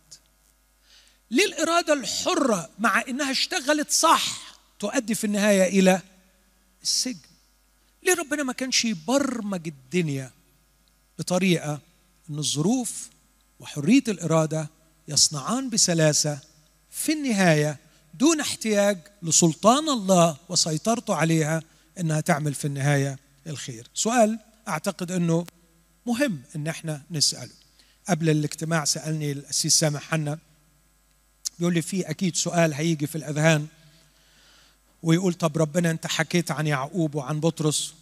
ليه 1.30 1.45
الاراده 1.45 1.92
الحرة 1.92 2.71
مع 2.78 3.04
إنها 3.09 3.30
اشتغلت 3.30 3.90
صح 3.90 4.57
تؤدي 4.78 5.14
في 5.14 5.25
النهاية 5.25 5.80
إلى 5.80 6.02
السجن. 6.83 7.29
ليه 8.02 8.14
ربنا 8.14 8.42
ما 8.42 8.52
كانش 8.52 8.85
يبرمج 8.85 9.69
الدنيا 9.69 10.30
بطريقة 11.19 11.80
إن 12.30 12.38
الظروف 12.38 13.09
وحرية 13.61 14.04
الإرادة 14.09 14.69
يصنعان 15.09 15.71
بسلاسة 15.71 16.38
في 16.90 17.12
النهاية 17.12 17.78
دون 18.14 18.40
احتياج 18.40 18.99
لسلطان 19.23 19.88
الله 19.88 20.37
وسيطرته 20.49 21.14
عليها 21.14 21.62
إنها 22.00 22.21
تعمل 22.21 22.54
في 22.54 22.64
النهاية 22.64 23.19
الخير. 23.47 23.87
سؤال 23.95 24.38
أعتقد 24.69 25.12
إنه 25.12 25.47
مهم 26.07 26.42
إن 26.57 26.66
إحنا 26.66 27.02
نسأله. 27.11 27.50
قبل 28.09 28.30
الاجتماع 28.30 28.85
سألني 28.85 29.33
الاسيس 29.33 29.78
سامح 29.78 30.02
حنا 30.02 30.38
بيقول 31.59 31.75
لي 31.75 31.83
في 31.83 32.11
أكيد 32.11 32.37
سؤال 32.37 32.75
هيجي 32.75 33.07
في 33.07 33.16
الأذهان. 33.16 33.66
ويقول 35.02 35.35
طب 35.35 35.59
ربنا 35.59 35.90
انت 35.90 36.07
حكيت 36.07 36.50
عن 36.50 36.66
يعقوب 36.66 37.14
وعن 37.14 37.40
بطرس 37.40 37.95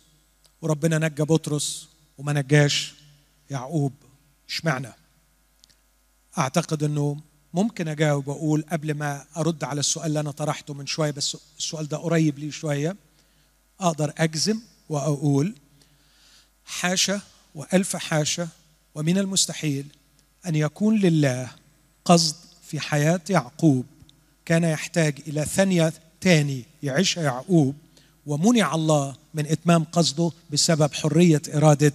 وربنا 0.62 0.99
نجى 0.99 1.23
بطرس 1.23 1.88
وما 2.19 2.33
نجاش. 2.33 2.95
يعقوب 3.50 3.93
اشمعنى؟ 4.49 4.93
أعتقد 6.38 6.83
إنه 6.83 7.17
ممكن 7.55 7.88
أجاوب 7.88 8.28
وأقول 8.28 8.64
قبل 8.73 8.95
ما 8.95 9.25
أرد 9.37 9.64
على 9.64 9.81
السؤال 9.81 10.07
اللي 10.07 10.21
أنا 10.21 10.31
طرحته 10.31 10.75
من 10.75 10.87
شوية 10.87 11.11
بس 11.11 11.37
السؤال 11.59 11.88
ده 11.88 11.97
قريب 11.97 12.38
لي 12.38 12.50
شوية. 12.50 12.97
أقدر 13.81 14.12
أجزم 14.19 14.61
وأقول 14.88 15.55
حاشا 16.64 17.21
وألف 17.55 17.97
حاشا 17.97 18.49
ومن 18.95 19.19
المستحيل 19.19 19.87
أن 20.47 20.55
يكون 20.55 20.99
لله 20.99 21.50
قصد 22.05 22.37
في 22.62 22.81
حياة 22.81 23.21
يعقوب 23.31 23.87
كان 24.45 24.64
يحتاج 24.64 25.19
إلى 25.26 25.45
ثانية 25.45 25.93
تاني 26.20 26.64
يعيشها 26.82 27.22
يعقوب 27.22 27.75
ومنع 28.26 28.75
الله 28.75 29.16
من 29.34 29.46
إتمام 29.46 29.84
قصده 29.84 30.30
بسبب 30.50 30.92
حرية 30.92 31.42
إرادة 31.54 31.92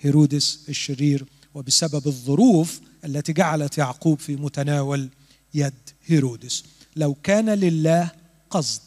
هيرودس 0.00 0.60
الشرير 0.68 1.24
وبسبب 1.54 2.06
الظروف 2.06 2.80
التي 3.04 3.32
جعلت 3.32 3.78
يعقوب 3.78 4.18
في 4.18 4.36
متناول 4.36 5.08
يد 5.54 5.74
هيرودس. 6.06 6.64
لو 6.96 7.16
كان 7.22 7.50
لله 7.50 8.10
قصد 8.50 8.80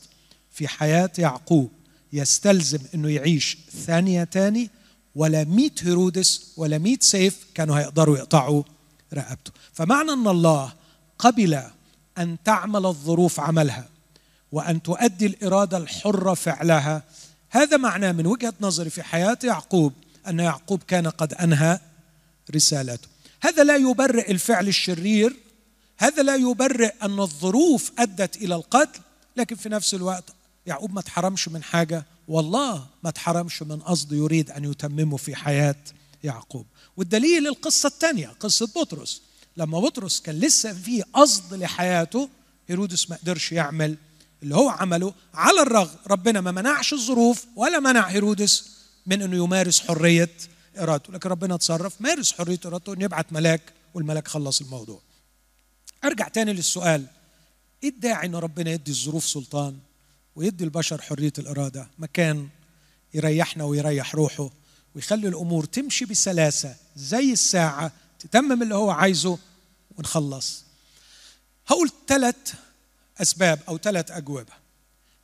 في 0.52 0.68
حياة 0.68 1.12
يعقوب 1.18 1.72
يستلزم 2.14 2.80
إنه 2.96 3.10
يعيش 3.10 3.58
ثانية 3.86 4.24
تاني 4.24 4.70
ولا 5.16 5.44
مئة 5.44 5.72
هيرودس 5.82 6.54
ولا 6.58 6.78
مئة 6.78 6.98
سيف 7.02 7.46
كانوا 7.54 7.80
هيقدروا 7.80 8.18
يقطعوا 8.18 8.64
رقبته. 9.14 9.52
فمعنى 9.74 10.12
إن 10.12 10.28
الله 10.28 10.74
قبل 11.20 11.64
أن 12.18 12.38
تعمل 12.46 12.86
الظروف 12.86 13.40
عملها. 13.40 13.90
وأن 14.52 14.82
تؤدي 14.82 15.26
الإرادة 15.26 15.78
الحرة 15.78 16.34
فعلها. 16.34 17.04
هذا 17.50 17.78
معناه 17.78 18.12
من 18.12 18.26
وجهة 18.26 18.54
نظري 18.62 18.90
في 18.90 19.04
حياة 19.04 19.38
يعقوب 19.44 19.94
أن 20.28 20.40
يعقوب 20.40 20.84
كان 20.84 21.08
قد 21.08 21.34
أنهى 21.34 21.80
رسالته 22.56 23.08
هذا 23.42 23.64
لا 23.64 23.76
يبرئ 23.76 24.32
الفعل 24.32 24.68
الشرير 24.68 25.36
هذا 25.98 26.24
لا 26.24 26.36
يبرئ 26.36 26.94
أن 27.04 27.20
الظروف 27.20 27.92
أدت 28.00 28.36
إلى 28.36 28.56
القتل 28.56 29.00
لكن 29.38 29.56
في 29.56 29.70
نفس 29.70 29.94
الوقت 29.94 30.34
يعقوب 30.66 30.94
ما 30.94 31.02
تحرمش 31.02 31.48
من 31.48 31.64
حاجة 31.64 32.06
والله 32.28 32.88
ما 33.04 33.12
تحرمش 33.12 33.62
من 33.62 33.80
قصد 33.80 34.12
يريد 34.12 34.52
أن 34.52 34.72
يتممه 34.72 35.18
في 35.18 35.36
حياة 35.36 35.76
يعقوب. 36.24 36.66
والدليل 36.98 37.48
القصة 37.48 37.88
الثانية 37.88 38.28
قصة 38.40 38.68
بطرس. 38.76 39.22
لما 39.58 39.80
بطرس 39.80 40.22
كان 40.22 40.40
لسه 40.40 40.74
في 40.74 41.02
قصد 41.02 41.54
لحياته 41.54 42.30
هيرودس 42.68 43.10
ما 43.10 43.16
قدرش 43.16 43.52
يعمل 43.52 43.98
اللي 44.44 44.56
هو 44.56 44.70
عمله 44.70 45.14
على 45.34 45.62
الرغم 45.62 45.96
ربنا 46.08 46.42
ما 46.42 46.52
منعش 46.52 46.94
الظروف 46.94 47.46
ولا 47.56 47.80
منع 47.80 48.08
هيرودس 48.08 48.70
من 49.06 49.22
إنه 49.22 49.44
يمارس 49.44 49.80
حرية 49.80 50.30
ارادته 50.78 51.14
لكن 51.14 51.30
ربنا 51.30 51.58
تصرف 51.58 52.02
مارس 52.02 52.34
حرية 52.34 52.60
ارادته 52.66 52.94
إنه 52.94 53.04
يبعت 53.04 53.34
ملاك 53.34 53.62
والملاك 53.94 54.28
خلص 54.28 54.62
الموضوع. 54.62 55.02
أرجع 56.04 56.28
تاني 56.28 56.54
للسؤال. 56.54 57.06
إيه 57.84 57.90
الداعي 57.90 58.28
إن 58.28 58.36
ربنا 58.36 58.72
يدي 58.72 58.92
الظروف 58.92 59.26
سلطان 59.26 59.78
ويدي 60.36 60.64
البشر 60.64 61.02
حرية 61.02 61.34
الإرادة؟ 61.40 61.88
مكان 62.00 62.48
يريحنا 63.14 63.64
ويريح 63.64 64.16
روحه 64.16 64.50
ويخلي 64.96 65.28
الأمور 65.28 65.66
تمشي 65.66 66.06
بسلاسة 66.06 66.76
زي 66.96 67.32
الساعة 67.32 67.92
تتمم 68.20 68.62
اللي 68.64 68.76
هو 68.76 68.90
عايزه 68.92 69.38
ونخلص. 69.98 70.64
هقول 71.68 71.92
ثلاث 72.08 72.54
أسباب 73.22 73.60
أو 73.68 73.78
ثلاث 73.78 74.12
أجوبة. 74.12 74.54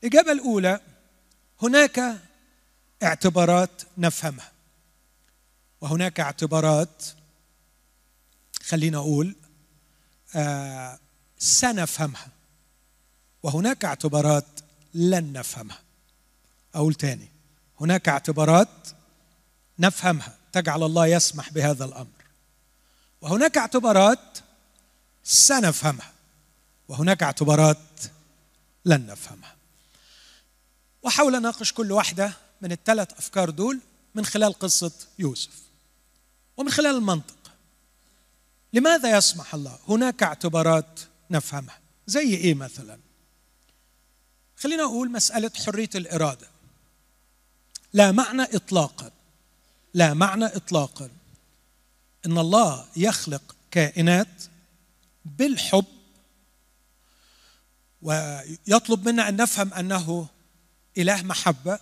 الإجابة 0.03 0.31
الأولى 0.31 0.79
هناك 1.61 2.21
اعتبارات 3.03 3.81
نفهمها. 3.97 4.51
وهناك 5.81 6.19
اعتبارات 6.19 7.03
خلينا 8.63 8.97
أقول 8.97 9.35
آه 10.35 10.99
سنفهمها. 11.37 12.27
وهناك 13.43 13.85
اعتبارات 13.85 14.45
لن 14.93 15.33
نفهمها. 15.33 15.79
أقول 16.75 16.93
تاني 16.93 17.27
هناك 17.81 18.09
اعتبارات 18.09 18.87
نفهمها. 19.79 20.37
تجعل 20.51 20.83
الله 20.83 21.07
يسمح 21.07 21.49
بهذا 21.49 21.85
الأمر. 21.85 22.07
وهناك 23.21 23.57
اعتبارات 23.57 24.37
سنفهمها. 25.23 26.14
وهناك 26.87 27.23
اعتبارات 27.23 27.77
لن 28.85 29.05
نفهمها. 29.05 29.55
وحاول 31.03 31.35
أناقش 31.35 31.73
كل 31.73 31.91
واحدة 31.91 32.33
من 32.61 32.71
الثلاث 32.71 33.13
أفكار 33.13 33.49
دول 33.49 33.79
من 34.15 34.25
خلال 34.25 34.53
قصة 34.53 34.91
يوسف 35.19 35.61
ومن 36.57 36.71
خلال 36.71 36.95
المنطق. 36.95 37.35
لماذا 38.73 39.17
يسمح 39.17 39.53
الله؟ 39.53 39.79
هناك 39.87 40.23
اعتبارات 40.23 40.99
نفهمها. 41.29 41.79
زي 42.07 42.35
إيه 42.35 42.53
مثلا؟ 42.53 42.99
خلينا 44.57 44.83
أقول 44.83 45.11
مسألة 45.11 45.51
حرية 45.65 45.89
الإرادة. 45.95 46.47
لا 47.93 48.11
معنى 48.11 48.43
اطلاقا. 48.43 49.11
لا 49.93 50.13
معنى 50.13 50.45
اطلاقا. 50.45 51.09
إن 52.25 52.37
الله 52.37 52.87
يخلق 52.95 53.55
كائنات 53.71 54.43
بالحب 55.25 55.94
ويطلب 58.05 59.07
منا 59.09 59.29
أن 59.29 59.35
نفهم 59.35 59.73
أنه 59.73 60.27
إله 60.97 61.21
محبة 61.21 61.79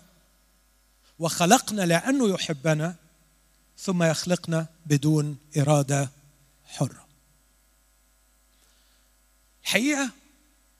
وخلقنا 1.20 1.82
لأنه 1.82 2.30
يحبنا 2.30 2.96
ثم 3.78 4.04
يخلقنا 4.04 4.68
بدون 4.86 5.38
إرادة 5.58 6.10
حرة. 6.66 7.06
الحقيقة 9.64 10.10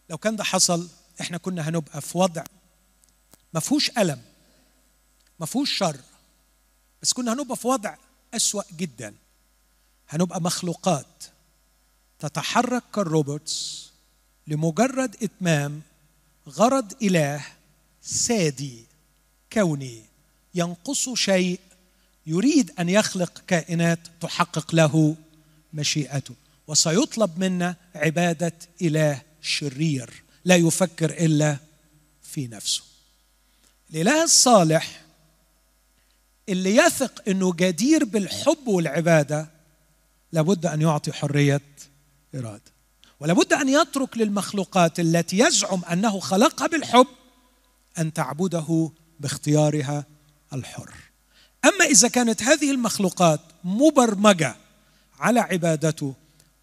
لو 0.10 0.18
كان 0.18 0.36
ده 0.36 0.44
حصل 0.44 0.90
إحنا 1.22 1.38
كنا 1.38 1.70
هنبقى 1.70 2.02
في 2.02 2.18
وضع 2.18 2.44
ما 3.54 3.60
فيهوش 3.60 3.90
ألم 3.98 4.22
ما 5.40 5.46
فيهوش 5.46 5.78
شر 5.78 5.98
بس 7.02 7.14
كنا 7.14 7.34
هنبقى 7.34 7.58
في 7.58 7.68
وضع 7.68 7.96
أسوأ 8.34 8.64
جدا. 8.78 9.16
هنبقى 10.10 10.42
مخلوقات 10.42 11.24
تتحرك 12.20 12.84
كالروبوتس 12.96 13.93
لمجرد 14.48 15.16
إتمام 15.24 15.82
غرض 16.50 16.94
إله 17.04 17.46
سادي 18.02 18.86
كوني 19.54 20.02
ينقص 20.56 21.10
شيء 21.10 21.60
يريد 22.26 22.72
أن 22.80 22.90
يخلق 22.90 23.44
كائنات 23.48 24.00
تحقق 24.22 24.76
له 24.76 25.16
مشيئته 25.74 26.36
وسيطلب 26.68 27.40
منا 27.40 27.76
عبادة 27.96 28.54
إله 28.82 29.22
شرير 29.42 30.24
لا 30.46 30.56
يفكر 30.56 31.10
إلا 31.10 31.58
في 32.24 32.48
نفسه. 32.48 32.84
الإله 33.90 34.24
الصالح 34.24 35.04
اللي 36.50 36.76
يثق 36.76 37.30
إنه 37.30 37.54
جدير 37.54 38.04
بالحب 38.04 38.68
والعبادة 38.68 39.48
لابد 40.32 40.66
أن 40.66 40.82
يعطي 40.82 41.14
حرية 41.14 41.62
إرادة. 42.36 42.73
ولابد 43.24 43.54
أن 43.54 43.70
يترك 43.70 44.18
للمخلوقات 44.18 45.00
التي 45.00 45.40
يزعم 45.40 45.82
أنه 45.92 46.20
خلقها 46.20 46.68
بالحب 46.68 47.08
أن 48.00 48.14
تعبده 48.14 48.92
باختيارها 49.20 50.06
الحر. 50.54 50.94
أما 51.66 51.86
إذا 51.86 52.08
كانت 52.08 52.44
هذه 52.44 52.72
المخلوقات 52.72 53.40
مبرمجة 53.64 54.56
على 55.20 55.40
عبادته 55.40 56.14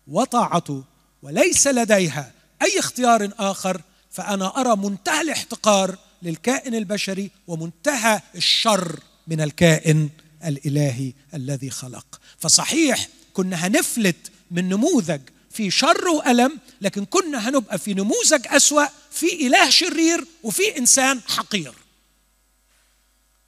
وطاعته 0.08 0.84
وليس 1.22 1.66
لديها 1.66 2.32
أي 2.62 2.78
اختيار 2.78 3.30
آخر 3.38 3.80
فأنا 4.10 4.60
أرى 4.60 4.76
منتهى 4.76 5.20
الاحتقار 5.20 5.98
للكائن 6.22 6.74
البشري 6.74 7.30
ومنتهى 7.46 8.20
الشر 8.34 9.00
من 9.26 9.40
الكائن 9.40 10.10
الإلهي 10.44 11.12
الذي 11.34 11.70
خلق. 11.70 12.20
فصحيح 12.38 13.08
كنا 13.32 13.66
هنفلت 13.66 14.30
من 14.50 14.68
نموذج 14.68 15.20
في 15.60 15.70
شر 15.70 16.08
وألم 16.08 16.58
لكن 16.80 17.04
كنا 17.04 17.48
هنبقى 17.48 17.78
في 17.78 17.94
نموذج 17.94 18.46
أسوأ 18.46 18.86
في 19.10 19.46
إله 19.46 19.70
شرير 19.70 20.24
وفي 20.42 20.78
إنسان 20.78 21.20
حقير. 21.20 21.74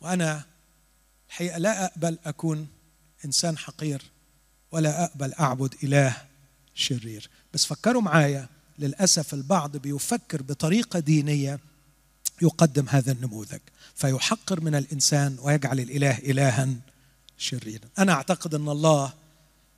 وأنا 0.01 0.45
الحقيقة 1.29 1.59
لا 1.59 1.85
أقبل 1.85 2.19
أكون 2.25 2.69
إنسان 3.25 3.59
حقير 3.59 4.03
ولا 4.73 5.05
أقبل 5.05 5.33
أعبد 5.33 5.75
إله 5.83 6.17
شرير. 6.75 7.31
بس 7.55 7.67
فكروا 7.67 8.03
معايا 8.03 8.49
للأسف 8.79 9.35
البعض 9.35 9.77
بيفكر 9.77 10.43
بطريقة 10.43 10.99
دينية 10.99 11.61
يقدم 12.43 12.89
هذا 12.89 13.13
النموذج 13.13 13.61
فيحقر 13.95 14.61
من 14.61 14.75
الإنسان 14.75 15.37
ويجعل 15.43 15.81
الإله 15.81 16.19
الها 16.19 16.69
شريرا. 17.39 17.89
أنا 17.99 18.13
أعتقد 18.13 18.55
إن 18.55 18.69
الله 18.69 19.22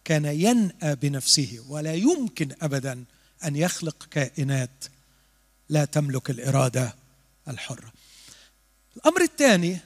كان 0.04 0.24
ينأى 0.24 0.94
بنفسه 0.94 1.64
ولا 1.68 1.94
يمكن 1.94 2.48
ابدا 2.62 3.04
أن 3.44 3.56
يخلق 3.56 4.06
كائنات 4.10 4.84
لا 5.68 5.84
تملك 5.84 6.30
الإرادة 6.30 6.94
الحرة. 7.48 7.92
الأمر 8.96 9.22
الثاني 9.22 9.78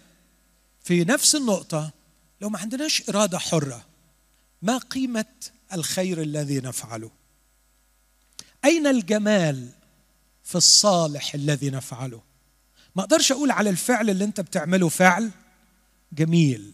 في 0.84 1.04
نفس 1.04 1.34
النقطة 1.34 1.90
لو 2.40 2.48
ما 2.48 2.58
عندناش 2.58 3.08
إرادة 3.08 3.38
حرة 3.38 3.86
ما 4.62 4.78
قيمة 4.78 5.24
الخير 5.72 6.22
الذي 6.22 6.60
نفعله؟ 6.60 7.10
أين 8.64 8.86
الجمال 8.86 9.68
في 10.44 10.54
الصالح 10.54 11.34
الذي 11.34 11.70
نفعله؟ 11.70 12.22
ما 12.96 13.02
أقدرش 13.02 13.32
أقول 13.32 13.50
على 13.50 13.70
الفعل 13.70 14.10
اللي 14.10 14.24
أنت 14.24 14.40
بتعمله 14.40 14.88
فعل 14.88 15.30
جميل 16.12 16.72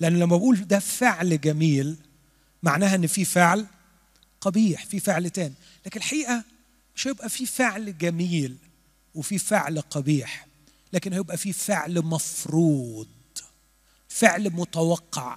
لأن 0.00 0.18
لما 0.18 0.36
بقول 0.36 0.66
ده 0.66 0.78
فعل 0.78 1.40
جميل 1.40 1.96
معناها 2.62 2.94
إن 2.94 3.06
في 3.06 3.24
فعل 3.24 3.66
قبيح 4.40 4.84
في 4.86 5.00
فعل 5.00 5.30
تاني. 5.30 5.54
لكن 5.86 6.00
الحقيقة 6.00 6.44
مش 6.96 7.06
هيبقى 7.08 7.28
في 7.28 7.46
فعل 7.46 7.98
جميل 7.98 8.56
وفي 9.14 9.38
فعل 9.38 9.80
قبيح 9.80 10.46
لكن 10.92 11.12
هيبقى 11.12 11.36
في 11.36 11.52
فعل 11.52 12.02
مفروض 12.02 13.08
فعل 14.08 14.50
متوقع. 14.50 15.36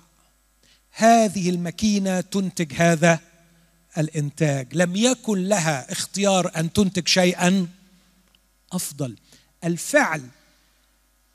هذه 0.91 1.49
الماكينة 1.49 2.21
تنتج 2.21 2.73
هذا 2.73 3.19
الإنتاج. 3.97 4.67
لم 4.73 4.95
يكن 4.95 5.43
لها 5.43 5.91
اختيار 5.91 6.51
أن 6.55 6.73
تنتج 6.73 7.07
شيئا 7.07 7.67
أفضل. 8.71 9.15
الفعل 9.63 10.27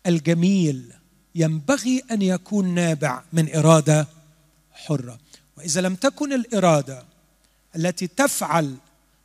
الجميل 0.06 0.92
ينبغي 1.34 2.02
أن 2.10 2.22
يكون 2.22 2.74
نابع 2.74 3.22
من 3.32 3.54
إرادة 3.56 4.08
حرة. 4.72 5.18
وإذا 5.56 5.80
لم 5.80 5.94
تكن 5.94 6.32
الإرادة 6.32 7.04
التي 7.76 8.06
تفعل 8.06 8.76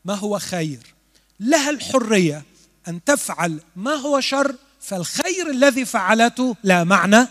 ما 0.05 0.13
هو 0.13 0.39
خير 0.39 0.93
لها 1.39 1.69
الحرية 1.69 2.43
أن 2.87 3.03
تفعل 3.03 3.59
ما 3.75 3.91
هو 3.91 4.19
شر 4.19 4.55
فالخير 4.81 5.49
الذي 5.49 5.85
فعلته 5.85 6.55
لا 6.63 6.83
معنى 6.83 7.27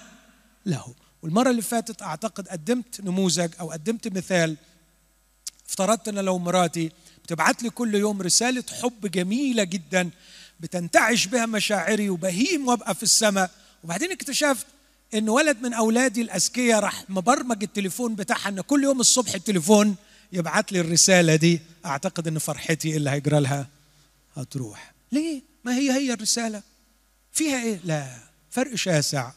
له. 0.66 0.94
والمرة 1.22 1.50
اللي 1.50 1.62
فاتت 1.62 2.02
أعتقد 2.02 2.48
قدمت 2.48 3.00
نموذج 3.00 3.50
أو 3.60 3.70
قدمت 3.70 4.08
مثال. 4.08 4.56
افترضت 5.68 6.08
أن 6.08 6.18
لو 6.18 6.38
مراتي 6.38 6.92
بتبعت 7.24 7.62
لي 7.62 7.70
كل 7.70 7.94
يوم 7.94 8.22
رسالة 8.22 8.64
حب 8.82 9.06
جميلة 9.10 9.64
جدا 9.64 10.10
بتنتعش 10.60 11.26
بها 11.26 11.46
مشاعري 11.46 12.10
وبهيم 12.10 12.68
وأبقى 12.68 12.94
في 12.94 13.02
السماء. 13.02 13.50
وبعدين 13.84 14.12
اكتشفت 14.12 14.66
إن 15.14 15.29
ولد 15.29 15.62
من 15.62 15.73
أولادي 15.75 16.23
الأذكياء 16.23 16.81
راح 16.81 17.05
مبرمج 17.11 17.62
التليفون 17.62 18.14
بتاعها 18.14 18.49
إن 18.49 18.61
كل 18.61 18.85
يوم 18.85 19.01
الصبح 19.01 19.35
التليفون 19.35 19.96
يبعت 20.33 20.73
لي 20.73 20.81
الرسالة 20.81 21.37
دي. 21.37 21.61
أعتقد 21.87 22.29
إن 22.29 22.38
فرحتي 22.38 22.96
اللي 22.96 23.11
هيجرى 23.11 23.40
لها 23.40 23.68
هتروح. 24.37 24.92
ليه؟ 25.12 25.42
ما 25.64 25.75
هي 25.75 25.92
هي 25.92 26.12
الرسالة؟ 26.12 26.62
فيها 27.33 27.62
إيه؟ 27.62 27.81
لا. 27.85 28.16
فرق 28.51 28.75
شاسع 28.75 29.31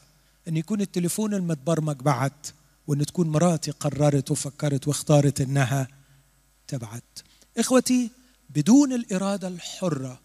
إن 0.48 0.56
يكون 0.56 0.80
التليفون 0.80 1.34
المتبرمج 1.34 1.96
بعت 1.96 2.46
وإن 2.86 3.06
تكون 3.06 3.28
مراتي 3.28 3.70
قررت 3.70 4.30
وفكرت 4.30 4.88
واختارت 4.88 5.40
إنها 5.40 5.88
تبعت. 6.68 7.02
إخوتي 7.58 8.10
بدون 8.50 8.92
الإرادة 8.92 9.48
الحرة 9.48 10.20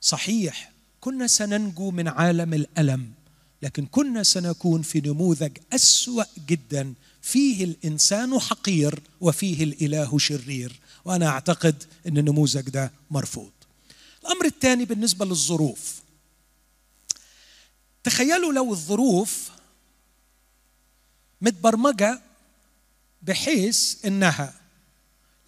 صحيح 0.00 0.72
كنا 1.00 1.26
سننجو 1.26 1.90
من 1.90 2.08
عالم 2.08 2.54
الألم. 2.54 3.12
لكن 3.62 3.86
كنا 3.86 4.22
سنكون 4.22 4.82
في 4.82 5.00
نموذج 5.00 5.58
أسوأ 5.72 6.24
جدا. 6.48 6.94
فيه 7.22 7.64
الإنسان 7.64 8.38
حقير 8.38 9.02
وفيه 9.20 9.64
الإله 9.64 10.18
شرير 10.18 10.80
وأنا 11.04 11.28
أعتقد 11.28 11.84
إن 12.06 12.18
النموذج 12.18 12.68
ده 12.70 12.92
مرفوض. 13.10 13.50
الأمر 14.22 14.44
الثاني 14.44 14.84
بالنسبة 14.84 15.24
للظروف. 15.26 16.02
تخيلوا 18.04 18.52
لو 18.52 18.72
الظروف 18.72 19.50
متبرمجة 21.40 22.20
بحيث 23.22 24.04
إنها 24.04 24.54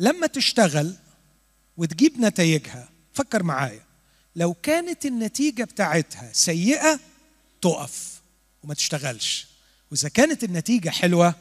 لما 0.00 0.26
تشتغل 0.26 0.94
وتجيب 1.76 2.20
نتائجها 2.20 2.88
فكر 3.14 3.42
معايا 3.42 3.84
لو 4.36 4.54
كانت 4.54 5.06
النتيجة 5.06 5.64
بتاعتها 5.64 6.32
سيئة 6.32 7.00
تقف 7.60 8.20
وما 8.62 8.74
تشتغلش. 8.74 9.46
وإذا 9.90 10.08
كانت 10.08 10.44
النتيجة 10.44 10.88
حلوة 10.90 11.34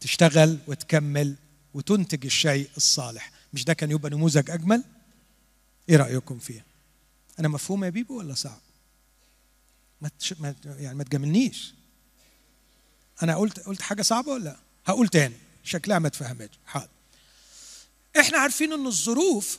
تشتغل 0.00 0.58
وتكمل 0.66 1.34
وتنتج 1.74 2.24
الشيء 2.24 2.70
الصالح. 2.76 3.30
مش 3.52 3.64
ده 3.64 3.74
كان 3.74 3.90
يبقى 3.90 4.10
نموذج 4.10 4.50
أجمل؟ 4.50 4.84
إيه 5.88 5.96
رأيكم 5.96 6.38
فيه؟ 6.38 6.64
أنا 7.38 7.48
مفهوم 7.48 7.84
يا 7.84 7.90
بيبو 7.90 8.18
ولا 8.18 8.34
صعب؟ 8.34 8.60
ما, 10.00 10.10
تش... 10.18 10.32
ما 10.32 10.54
يعني 10.64 10.94
ما 10.94 11.04
تجاملنيش. 11.04 11.74
أنا 13.22 13.36
قلت 13.36 13.60
قلت 13.60 13.82
حاجة 13.82 14.02
صعبة 14.02 14.32
ولا؟ 14.32 14.56
هقول 14.86 15.08
تاني. 15.08 15.34
شكلها 15.64 15.98
ما 15.98 16.08
تفهمتش. 16.08 16.58
حاضر. 16.66 16.88
إحنا 18.20 18.38
عارفين 18.38 18.72
إن 18.72 18.86
الظروف 18.86 19.58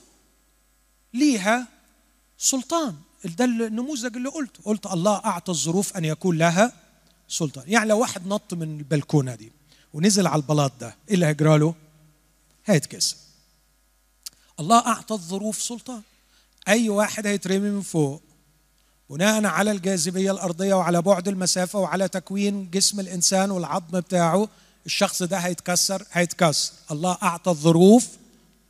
ليها 1.13 1.67
سلطان. 2.37 2.97
ده 3.25 3.45
النموذج 3.45 4.15
اللي 4.15 4.29
قلته. 4.29 4.63
قلت 4.63 4.85
الله 4.85 5.15
أعطى 5.15 5.51
الظروف 5.51 5.97
أن 5.97 6.05
يكون 6.05 6.37
لها 6.37 6.73
سلطان. 7.27 7.63
يعني 7.67 7.89
لو 7.89 7.99
واحد 7.99 8.27
نط 8.27 8.53
من 8.53 8.77
البلكونة 8.77 9.35
دي 9.35 9.51
ونزل 9.93 10.27
على 10.27 10.41
البلاط 10.41 10.71
ده 10.79 10.95
إيه 11.09 11.15
اللي 11.15 11.25
هيجرى 11.25 11.57
له؟ 11.57 11.75
هيتكسر. 12.65 13.15
الله 14.59 14.87
أعطى 14.87 15.13
الظروف 15.15 15.61
سلطان. 15.61 16.01
أي 16.67 16.89
واحد 16.89 17.27
هيترمي 17.27 17.69
من 17.69 17.81
فوق 17.81 18.21
بناء 19.09 19.45
على 19.45 19.71
الجاذبية 19.71 20.31
الأرضية 20.31 20.73
وعلى 20.73 21.01
بعد 21.01 21.27
المسافة 21.27 21.79
وعلى 21.79 22.07
تكوين 22.07 22.69
جسم 22.69 22.99
الإنسان 22.99 23.51
والعظم 23.51 23.99
بتاعه 23.99 24.49
الشخص 24.85 25.23
ده 25.23 25.37
هيتكسر 25.37 26.03
هيتكسر. 26.11 26.73
الله 26.91 27.17
أعطى 27.23 27.51
الظروف 27.51 28.07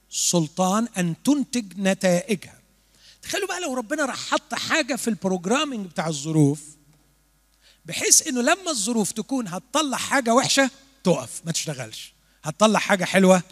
سلطان 0.10 0.88
أن 0.98 1.16
تنتج 1.24 1.80
نتائجها. 1.80 2.57
تخيلوا 3.28 3.48
بقى 3.48 3.62
لو 3.62 3.74
ربنا 3.74 4.06
راح 4.06 4.30
حط 4.30 4.54
حاجة 4.54 4.96
في 4.96 5.08
البروجرامينج 5.08 5.86
بتاع 5.88 6.08
الظروف 6.08 6.62
بحيث 7.86 8.28
إنه 8.28 8.42
لما 8.42 8.72
الظروف 8.72 9.12
تكون 9.12 9.48
هتطلع 9.48 9.98
حاجة 9.98 10.34
وحشة 10.34 10.70
تقف 11.04 11.42
ما 11.46 11.52
تشتغلش. 11.52 12.14
هتطلع 12.44 12.80
حاجة 12.80 13.06
حلوة 13.06 13.44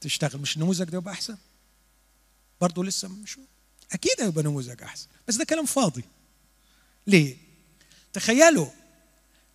تشتغل. 0.00 0.40
مش 0.40 0.56
النموذج 0.56 0.84
ده 0.84 0.98
يبقى 0.98 1.14
أحسن؟ 1.14 1.36
برضه 2.60 2.84
لسه 2.84 3.08
مش 3.08 3.38
أكيد 3.92 4.20
هيبقى 4.20 4.44
نموذج 4.44 4.82
أحسن. 4.82 5.06
بس 5.28 5.36
ده 5.36 5.44
كلام 5.44 5.66
فاضي. 5.66 6.04
ليه؟ 7.06 7.36
تخيلوا 8.12 8.68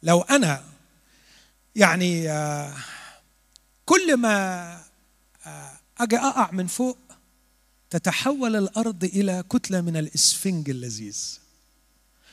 لو 0.04 0.22
أنا 0.22 0.64
يعني 1.76 2.32
آه، 2.32 2.76
كل 3.86 4.18
ما 4.18 4.74
آه، 5.46 5.80
أجي 5.98 6.18
أقع 6.18 6.52
من 6.52 6.68
فوق 6.68 6.98
تتحول 7.94 8.56
الأرض 8.56 9.04
إلى 9.04 9.44
كتلة 9.50 9.82
من 9.82 9.98
الإسفنج 9.98 10.70
اللذيذ. 10.70 11.40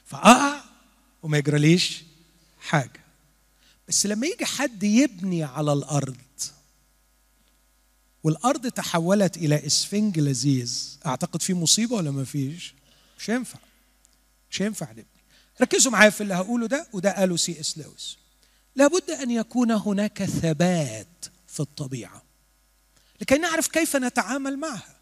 فاقع 0.05 0.61
وما 1.23 1.39
يجراليش 1.39 2.03
حاجة. 2.61 3.05
بس 3.89 4.07
لما 4.07 4.27
يجي 4.27 4.45
حد 4.45 4.83
يبني 4.83 5.45
على 5.45 5.73
الأرض 5.73 6.17
والأرض 8.23 8.67
تحولت 8.67 9.37
إلى 9.37 9.67
إسفنج 9.67 10.19
لذيذ 10.19 10.99
أعتقد 11.07 11.43
في 11.43 11.55
مصيبة 11.55 11.97
ولا 11.97 12.11
ما 12.11 12.25
فيش؟ 12.25 12.75
مش 13.19 13.31
هينفع 13.31 13.59
مش 14.51 14.63
هينفع 14.63 14.91
نبني. 14.91 15.05
ركزوا 15.61 15.93
معايا 15.93 16.11
في 16.11 16.21
اللي 16.21 16.35
هقوله 16.35 16.67
ده 16.67 16.87
وده 16.93 17.13
قاله 17.13 17.37
سي 17.37 17.61
إس 17.61 17.79
لويس. 17.79 18.17
لابد 18.77 19.11
أن 19.11 19.31
يكون 19.31 19.71
هناك 19.71 20.25
ثبات 20.25 21.27
في 21.47 21.61
الطبيعة. 21.61 22.23
لكي 23.21 23.39
نعرف 23.39 23.67
كيف 23.67 23.97
نتعامل 23.97 24.57
معها. 24.57 25.00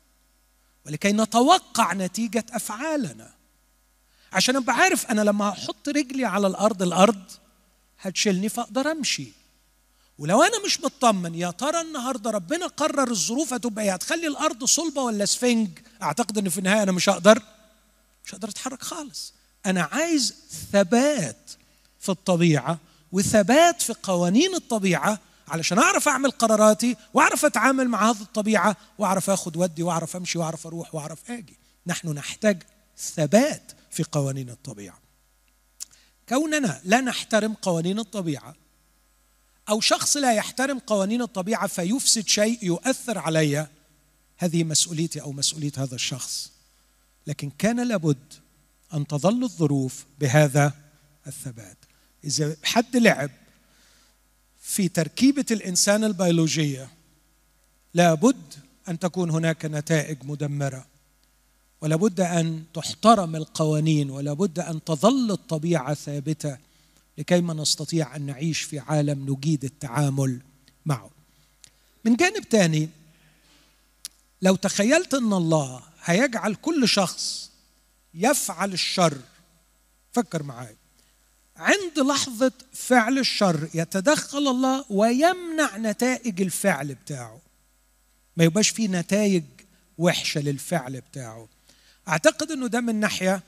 ولكي 0.87 1.12
نتوقع 1.12 1.93
نتيجة 1.93 2.45
أفعالنا. 2.51 3.31
عشان 4.33 4.57
أبقى 4.57 4.75
عارف 4.77 5.07
أنا 5.07 5.21
لما 5.21 5.49
أحط 5.49 5.88
رجلي 5.88 6.25
على 6.25 6.47
الأرض 6.47 6.83
الأرض 6.83 7.23
هتشيلني 8.01 8.49
فأقدر 8.49 8.91
أمشي. 8.93 9.33
ولو 10.19 10.43
أنا 10.43 10.64
مش 10.64 10.81
مطمن 10.81 11.35
يا 11.35 11.51
ترى 11.51 11.81
النهارده 11.81 12.31
ربنا 12.31 12.67
قرر 12.67 13.11
الظروف 13.11 13.53
هتبقى 13.53 13.85
إيه؟ 13.85 13.93
هتخلي 13.95 14.27
الأرض 14.27 14.64
صلبة 14.64 15.03
ولا 15.03 15.25
سفنج؟ 15.25 15.69
أعتقد 16.03 16.38
إن 16.38 16.49
في 16.49 16.59
النهاية 16.59 16.83
أنا 16.83 16.93
مش 16.93 17.09
هقدر. 17.09 17.43
مش 18.25 18.35
هقدر 18.35 18.49
أتحرك 18.49 18.83
خالص. 18.83 19.33
أنا 19.67 19.83
عايز 19.93 20.35
ثبات 20.73 21.51
في 22.01 22.09
الطبيعة 22.09 22.79
وثبات 23.12 23.83
في 23.83 23.95
قوانين 24.03 24.55
الطبيعة 24.55 25.19
علشان 25.49 25.79
أعرف 25.79 26.09
أعمل 26.09 26.31
قراراتي 26.31 26.97
وأعرف 27.15 27.45
أتعامل 27.45 27.89
مع 27.89 28.11
هذه 28.11 28.21
الطبيعة 28.21 28.77
وأعرف 28.99 29.31
اخد 29.31 29.57
ودي 29.57 29.83
وأعرف 29.83 30.17
أمشي 30.17 30.39
وأعرف 30.39 30.67
أروح 30.67 30.95
وأعرف 30.95 31.31
آجي. 31.31 31.59
نحن 31.87 32.09
نحتاج 32.09 32.63
ثبات 32.99 33.73
في 33.91 34.03
قوانين 34.13 34.51
الطبيعة. 34.51 34.99
كوننا 36.29 36.81
لا 36.85 37.01
نحترم 37.01 37.55
قوانين 37.55 37.99
الطبيعة 37.99 38.55
أو 39.69 39.81
شخص 39.81 40.17
لا 40.17 40.33
يحترم 40.33 40.79
قوانين 40.79 41.23
الطبيعة 41.23 41.67
فيفسد 41.67 42.29
شيء 42.29 42.65
يؤثر 42.65 43.19
علي 43.19 43.67
هذه 44.37 44.65
مسؤوليتي 44.65 45.21
أو 45.21 45.33
مسؤولية 45.33 45.73
هذا 45.77 45.95
الشخص. 45.95 46.53
لكن 47.27 47.51
كان 47.59 47.89
لابد 47.89 48.35
أن 48.95 49.07
تظل 49.07 49.45
الظروف 49.45 50.05
بهذا 50.21 50.73
الثبات. 51.27 51.77
إذا 52.25 52.57
حد 52.65 52.97
لعب 52.97 53.31
في 54.69 54.89
تركيبة 54.89 55.45
الإنسان 55.51 56.05
البيولوجية. 56.05 56.91
لابد 57.95 58.55
أن 58.89 58.99
تكون 58.99 59.31
هناك 59.31 59.65
نتائج 59.65 60.19
مدمرة. 60.23 60.87
ولابد 61.81 62.21
أن 62.21 62.65
تحترم 62.75 63.37
القوانين. 63.37 64.11
ولابد 64.11 64.59
أن 64.59 64.85
تظل 64.85 65.31
الطبيعة 65.31 65.95
ثابتة 65.95 66.59
لكيما 67.19 67.55
نستطيع 67.55 68.17
أن 68.17 68.23
نعيش 68.23 68.61
في 68.61 68.79
عالم 68.79 69.31
نجيد 69.31 69.65
التعامل 69.65 70.41
معه. 70.87 71.11
من 72.05 72.17
جانب 72.17 72.45
ثاني 72.45 72.89
لو 74.43 74.57
تخيلت 74.57 75.15
أن 75.15 75.33
الله 75.33 75.83
هيجعل 76.05 76.55
كل 76.55 76.89
شخص 76.89 77.51
يفعل 78.15 78.73
الشر 78.73 79.19
فكر 80.13 80.43
معايا. 80.43 80.78
عند 81.59 81.99
لحظة 81.99 82.53
فعل 82.73 83.18
الشر 83.18 83.68
يتدخل 83.75 84.38
الله 84.49 84.85
ويمنع 84.90 85.77
نتائج 85.77 86.42
الفعل 86.42 86.94
بتاعه. 86.94 87.40
ما 88.37 88.44
يبقاش 88.44 88.68
فيه 88.68 88.88
نتائج 88.88 89.44
وحشة 89.99 90.40
للفعل 90.40 91.01
بتاعه. 91.01 91.49
أعتقد 92.09 92.51
أنه 92.51 92.66
ده 92.66 92.81
من 92.81 92.94
ناحية 92.94 93.42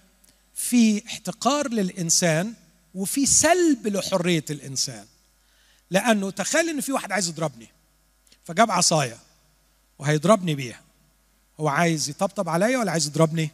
في 0.54 1.06
احتقار 1.06 1.68
للإنسان 1.68 2.54
وفي 2.94 3.26
سلب 3.26 3.86
لحرية 3.86 4.44
الإنسان. 4.50 5.06
لأنه 5.90 6.30
تخيل 6.30 6.68
أن 6.68 6.80
في 6.80 6.92
واحد 6.92 7.12
عايز 7.12 7.28
يضربني 7.28 7.68
فجاب 8.44 8.70
عصاية 8.70 9.18
وهيضربني 9.98 10.54
بيها. 10.54 10.80
هو 11.60 11.68
عايز 11.68 12.08
يطبطب 12.08 12.48
عليا 12.48 12.78
ولا 12.78 12.92
عايز 12.92 13.06
يضربني؟ 13.06 13.50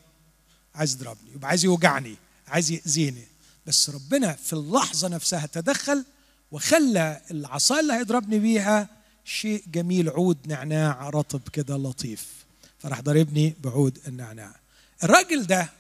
عايز 0.75 0.95
يضربني. 0.95 1.31
يبقى 1.35 1.49
عايز 1.49 1.65
يوجعني 1.65 2.17
عايز 2.49 2.71
يأذيني. 2.71 3.25
بس 3.67 3.91
ربنا 3.91 4.33
في 4.33 4.53
اللحظة 4.53 5.09
نفسها 5.09 5.47
تدخل 5.47 6.05
وخلى 6.53 7.21
العصا 7.31 7.81
اللي 7.81 7.93
هيضربني 7.93 8.39
بيها 8.39 8.89
شيء 9.25 9.65
جميل 9.67 10.09
عود 10.09 10.39
نعناع 10.47 11.09
رطب 11.09 11.41
كده 11.53 11.77
لطيف. 11.77 12.27
فراح 12.79 13.01
ضربني 13.01 13.55
بعود 13.65 13.99
النعناع. 14.09 14.55
الراجل 15.05 15.47
ده 15.47 15.71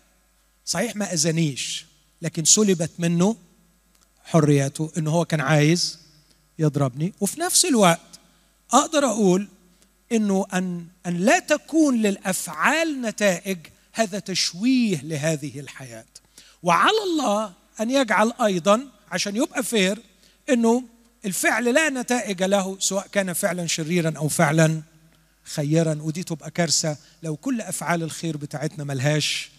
صحيح 0.64 0.96
ما 0.96 1.12
أذانيش 1.12 1.86
لكن 2.22 2.44
سلبت 2.44 2.90
منه 2.98 3.36
حريته 4.24 4.92
انه 4.98 5.10
هو 5.10 5.24
كان 5.24 5.40
عايز 5.40 5.98
يضربني. 6.58 7.12
وفي 7.20 7.40
نفس 7.40 7.64
الوقت 7.64 8.00
أقدر 8.72 9.04
أقول 9.06 9.48
إنه 10.12 10.46
أن 10.52 10.86
أن 11.06 11.16
لا 11.16 11.38
تكون 11.38 12.02
للأفعال 12.02 13.02
نتائج 13.02 13.58
هذا 13.92 14.18
تشويه 14.18 15.00
لهذه 15.02 15.60
الحياة. 15.60 16.04
وعلى 16.62 17.02
الله 17.04 17.52
أن 17.80 17.90
يجعل 17.90 18.32
أيضا 18.44 18.88
عشان 19.12 19.36
يبقى 19.36 19.62
فير 19.62 19.98
إنه 20.50 20.84
الفعل 21.24 21.74
لا 21.74 21.88
نتائج 21.88 22.42
له 22.42 22.78
سواء 22.78 23.06
كان 23.06 23.32
فعلا 23.32 23.66
شريرا 23.66 24.12
أو 24.16 24.28
فعلا 24.28 24.82
خيرا 25.44 25.98
ودي 26.02 26.22
تبقى 26.22 26.50
كارثة 26.50 26.96
لو 27.22 27.36
كل 27.36 27.60
أفعال 27.60 28.02
الخير 28.02 28.36
بتاعتنا 28.36 28.84
ملهاش 28.84 29.50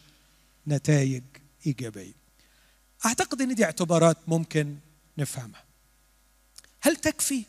نتائج 0.68 1.24
إيجابية. 1.66 2.14
أعتقد 3.06 3.42
إن 3.42 3.56
دي 3.56 3.66
اعتبارات 3.66 4.18
ممكن 4.28 4.78
نفهمها. 5.18 5.64
هل 6.82 6.96
تكفي 6.96 7.44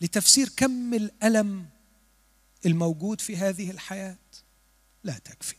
لتفسير 0.00 0.48
كم 0.56 0.94
الألم 0.94 1.66
الموجود 2.66 3.20
في 3.20 3.36
هذه 3.36 3.70
الحياة؟ 3.70 4.16
لا 5.04 5.18
تكفي. 5.18 5.56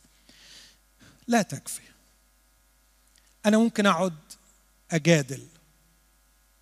لا 1.26 1.42
تكفي. 1.42 1.80
أنا 3.46 3.58
ممكن 3.58 3.86
أقعد 3.86 4.16
أجادل 4.90 5.46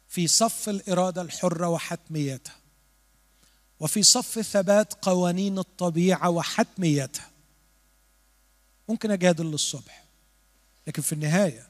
في 0.09 0.27
صف 0.27 0.69
الإرادة 0.69 1.23
الحرة 1.23 1.69
وحتميتها 1.69 2.57
وفي 3.81 4.03
صف 4.03 4.41
ثبات 4.41 4.95
قوانين 4.95 5.59
الطبيعة 5.59 6.31
وحتميتها. 6.31 7.31
ممكن 8.89 9.11
أجادل 9.11 9.47
للصبح 9.47 10.05
لكن 10.87 11.03
في 11.03 11.13
النهاية 11.13 11.69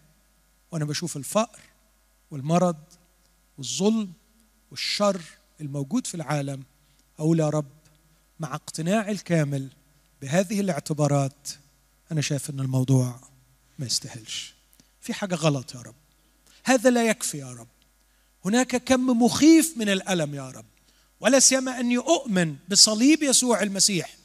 وأنا 0.70 0.84
بشوف 0.84 1.16
الفقر 1.16 1.60
والمرض 2.30 2.76
والظلم 3.58 4.12
والشر 4.70 5.22
الموجود 5.60 6.06
في 6.06 6.14
العالم 6.14 6.62
أقول 7.18 7.40
يا 7.40 7.48
رب 7.48 7.70
مع 8.40 8.54
اقتناعي 8.54 9.12
الكامل 9.12 9.68
بهذه 10.22 10.60
الاعتبارات 10.60 11.48
أنا 12.12 12.20
شايف 12.20 12.50
إن 12.50 12.60
الموضوع 12.60 13.20
ما 13.78 13.86
يستاهلش. 13.86 14.54
في 15.00 15.14
حاجة 15.14 15.34
غلط 15.34 15.74
يا 15.74 15.80
رب. 15.80 15.94
هذا 16.64 16.90
لا 16.90 17.04
يكفي 17.04 17.38
يا 17.38 17.52
رب. 17.52 17.68
هناك 18.44 18.76
كم 18.76 19.22
مخيف 19.22 19.74
من 19.76 19.88
الألم 19.88 20.34
يا 20.34 20.50
رب. 20.50 20.64
ولا 21.20 21.38
سيما 21.38 21.80
أني 21.80 21.98
أؤمن 21.98 22.56
بصليب 22.68 23.22
يسوع 23.22 23.62
المسيح. 23.62 24.16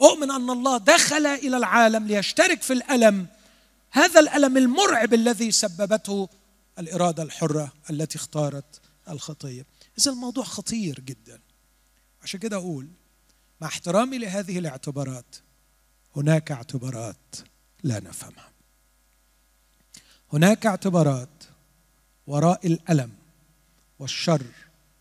أؤمن 0.00 0.30
أن 0.30 0.50
الله 0.50 0.78
دخل 0.78 1.26
إلى 1.26 1.56
العالم 1.56 2.06
ليشترك 2.06 2.62
في 2.62 2.72
الألم. 2.72 3.26
هذا 3.90 4.20
الألم 4.20 4.56
المرعب 4.56 5.14
الذي 5.14 5.50
سببته 5.52 6.28
الإرادة 6.78 7.22
الحرة 7.22 7.72
التي 7.90 8.18
اختارت 8.18 8.80
الخطية. 9.08 9.66
إذا 9.98 10.10
الموضوع 10.10 10.44
خطير 10.44 11.00
جدا. 11.00 11.40
عشان 12.22 12.40
كده 12.40 12.56
أقول 12.56 12.88
مع 13.60 13.68
احترامي 13.68 14.18
لهذه 14.18 14.58
الاعتبارات 14.58 15.36
هناك 16.16 16.52
اعتبارات 16.52 17.36
لا 17.82 18.00
نفهمها. 18.00 18.57
هناك 20.32 20.66
اعتبارات 20.66 21.28
وراء 22.26 22.66
الألم 22.66 23.10
والشر 23.98 24.42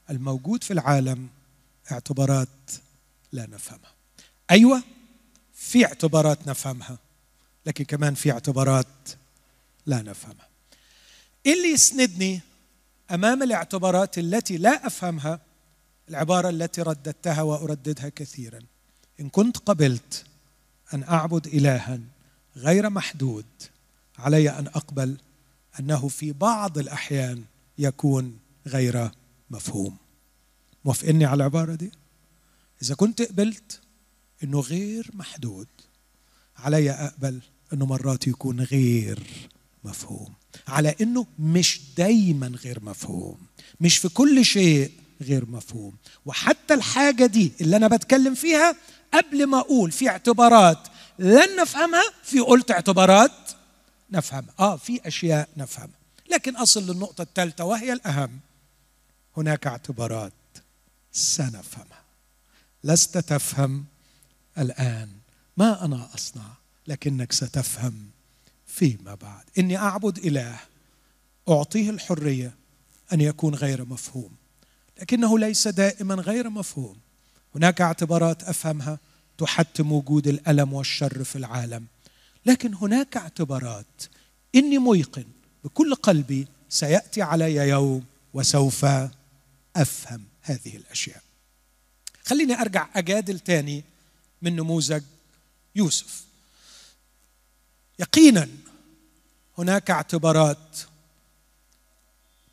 الموجود 0.09 0.63
في 0.63 0.73
العالم 0.73 1.27
اعتبارات 1.91 2.47
لا 3.31 3.45
نفهمها. 3.45 3.91
أيوه 4.51 4.83
في 5.53 5.85
اعتبارات 5.85 6.47
نفهمها 6.47 6.97
لكن 7.65 7.83
كمان 7.83 8.13
في 8.13 8.31
اعتبارات 8.31 8.87
لا 9.85 10.01
نفهمها. 10.01 10.47
إيه 11.45 11.53
اللي 11.53 11.67
يسندني 11.67 12.41
أمام 13.11 13.43
الاعتبارات 13.43 14.17
التي 14.17 14.57
لا 14.57 14.87
أفهمها 14.87 15.39
العبارة 16.09 16.49
التي 16.49 16.81
رددتها 16.81 17.41
وأرددها 17.41 18.09
كثيرا 18.09 18.59
إن 19.19 19.29
كنت 19.29 19.57
قبلت 19.57 20.25
أن 20.93 21.03
أعبد 21.03 21.47
الها 21.47 21.99
غير 22.55 22.89
محدود 22.89 23.45
علي 24.17 24.49
أن 24.49 24.67
أقبل 24.67 25.17
أنه 25.80 26.08
في 26.08 26.32
بعض 26.32 26.77
الأحيان 26.77 27.43
يكون 27.77 28.38
غير 28.67 29.10
مفهوم. 29.49 29.97
موافقني 30.86 31.25
على 31.25 31.36
العبارة 31.36 31.75
دي؟ 31.75 31.91
إذا 32.82 32.95
كنت 32.95 33.21
قبلت 33.21 33.80
إنه 34.43 34.60
غير 34.60 35.12
محدود 35.13 35.67
علي 36.58 36.91
أقبل 36.91 37.39
إنه 37.73 37.86
مرات 37.86 38.27
يكون 38.27 38.62
غير 38.62 39.19
مفهوم. 39.84 40.34
على 40.67 40.95
إنه 41.01 41.25
مش 41.39 41.82
دايما 41.97 42.47
غير 42.47 42.84
مفهوم 42.84 43.38
مش 43.82 43.97
في 43.97 44.10
كل 44.10 44.45
شيء 44.45 44.91
غير 45.21 45.49
مفهوم. 45.49 45.93
وحتى 46.25 46.73
الحاجة 46.73 47.25
دي 47.25 47.51
اللي 47.62 47.75
أنا 47.77 47.88
بتكلم 47.88 48.36
فيها 48.36 48.75
قبل 49.13 49.45
ما 49.45 49.60
أقول 49.60 49.91
في 49.91 50.10
اعتبارات 50.10 50.88
لن 51.19 51.56
نفهمها 51.62 52.03
في 52.23 52.39
قلت 52.39 52.71
اعتبارات 52.71 53.46
نفهمها 54.11 54.53
آه 54.59 54.77
في 54.77 55.07
أشياء 55.07 55.49
نفهمها 55.57 55.97
لكن 56.31 56.55
أصل 56.55 56.91
للنقطة 56.91 57.21
الثالثة 57.21 57.63
وهي 57.63 57.93
الأهم. 57.93 58.39
هناك 59.37 59.67
اعتبارات 59.67 60.33
سنفهمها. 61.11 62.03
لست 62.83 63.17
تفهم 63.17 63.85
الآن 64.57 65.09
ما 65.57 65.85
أنا 65.85 66.09
أصنع 66.15 66.53
لكنك 66.87 67.31
ستفهم 67.31 68.09
فيما 68.67 69.15
بعد. 69.15 69.43
إني 69.57 69.77
أعبد 69.77 70.17
إله 70.17 70.59
أعطيه 71.49 71.89
الحرية 71.89 72.55
أن 73.13 73.21
يكون 73.21 73.55
غير 73.55 73.85
مفهوم 73.85 74.31
لكنه 75.01 75.39
ليس 75.39 75.67
دائما 75.67 76.15
غير 76.15 76.49
مفهوم. 76.49 76.97
هناك 77.55 77.81
اعتبارات 77.81 78.43
أفهمها 78.43 78.99
تحتم 79.37 79.91
وجود 79.91 80.27
الألم 80.27 80.73
والشر 80.73 81.23
في 81.23 81.35
العالم. 81.35 81.85
لكن 82.47 82.73
هناك 82.73 83.17
اعتبارات. 83.17 84.03
إني 84.55 84.77
ميقن 84.77 85.25
بكل 85.63 85.95
قلبي 85.95 86.47
سيأتي 86.69 87.21
علي 87.21 87.55
يوم 87.55 88.05
وسوف 88.33 88.86
أفهم 89.75 90.23
هذه 90.41 90.75
الأشياء. 90.75 91.21
خليني 92.25 92.62
أرجع 92.62 92.89
أجادل 92.95 93.39
تاني 93.39 93.83
من 94.41 94.55
نموذج 94.55 95.03
يوسف. 95.75 96.23
يقينا 97.99 98.49
هناك 99.57 99.91
اعتبارات 99.91 100.79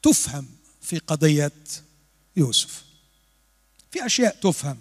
تفهم 0.03 0.47
في 0.83 0.99
قضية 0.99 1.53
يوسف. 2.37 2.85
في 3.91 4.07
أشياء 4.07 4.37
تفهم. 4.41 4.79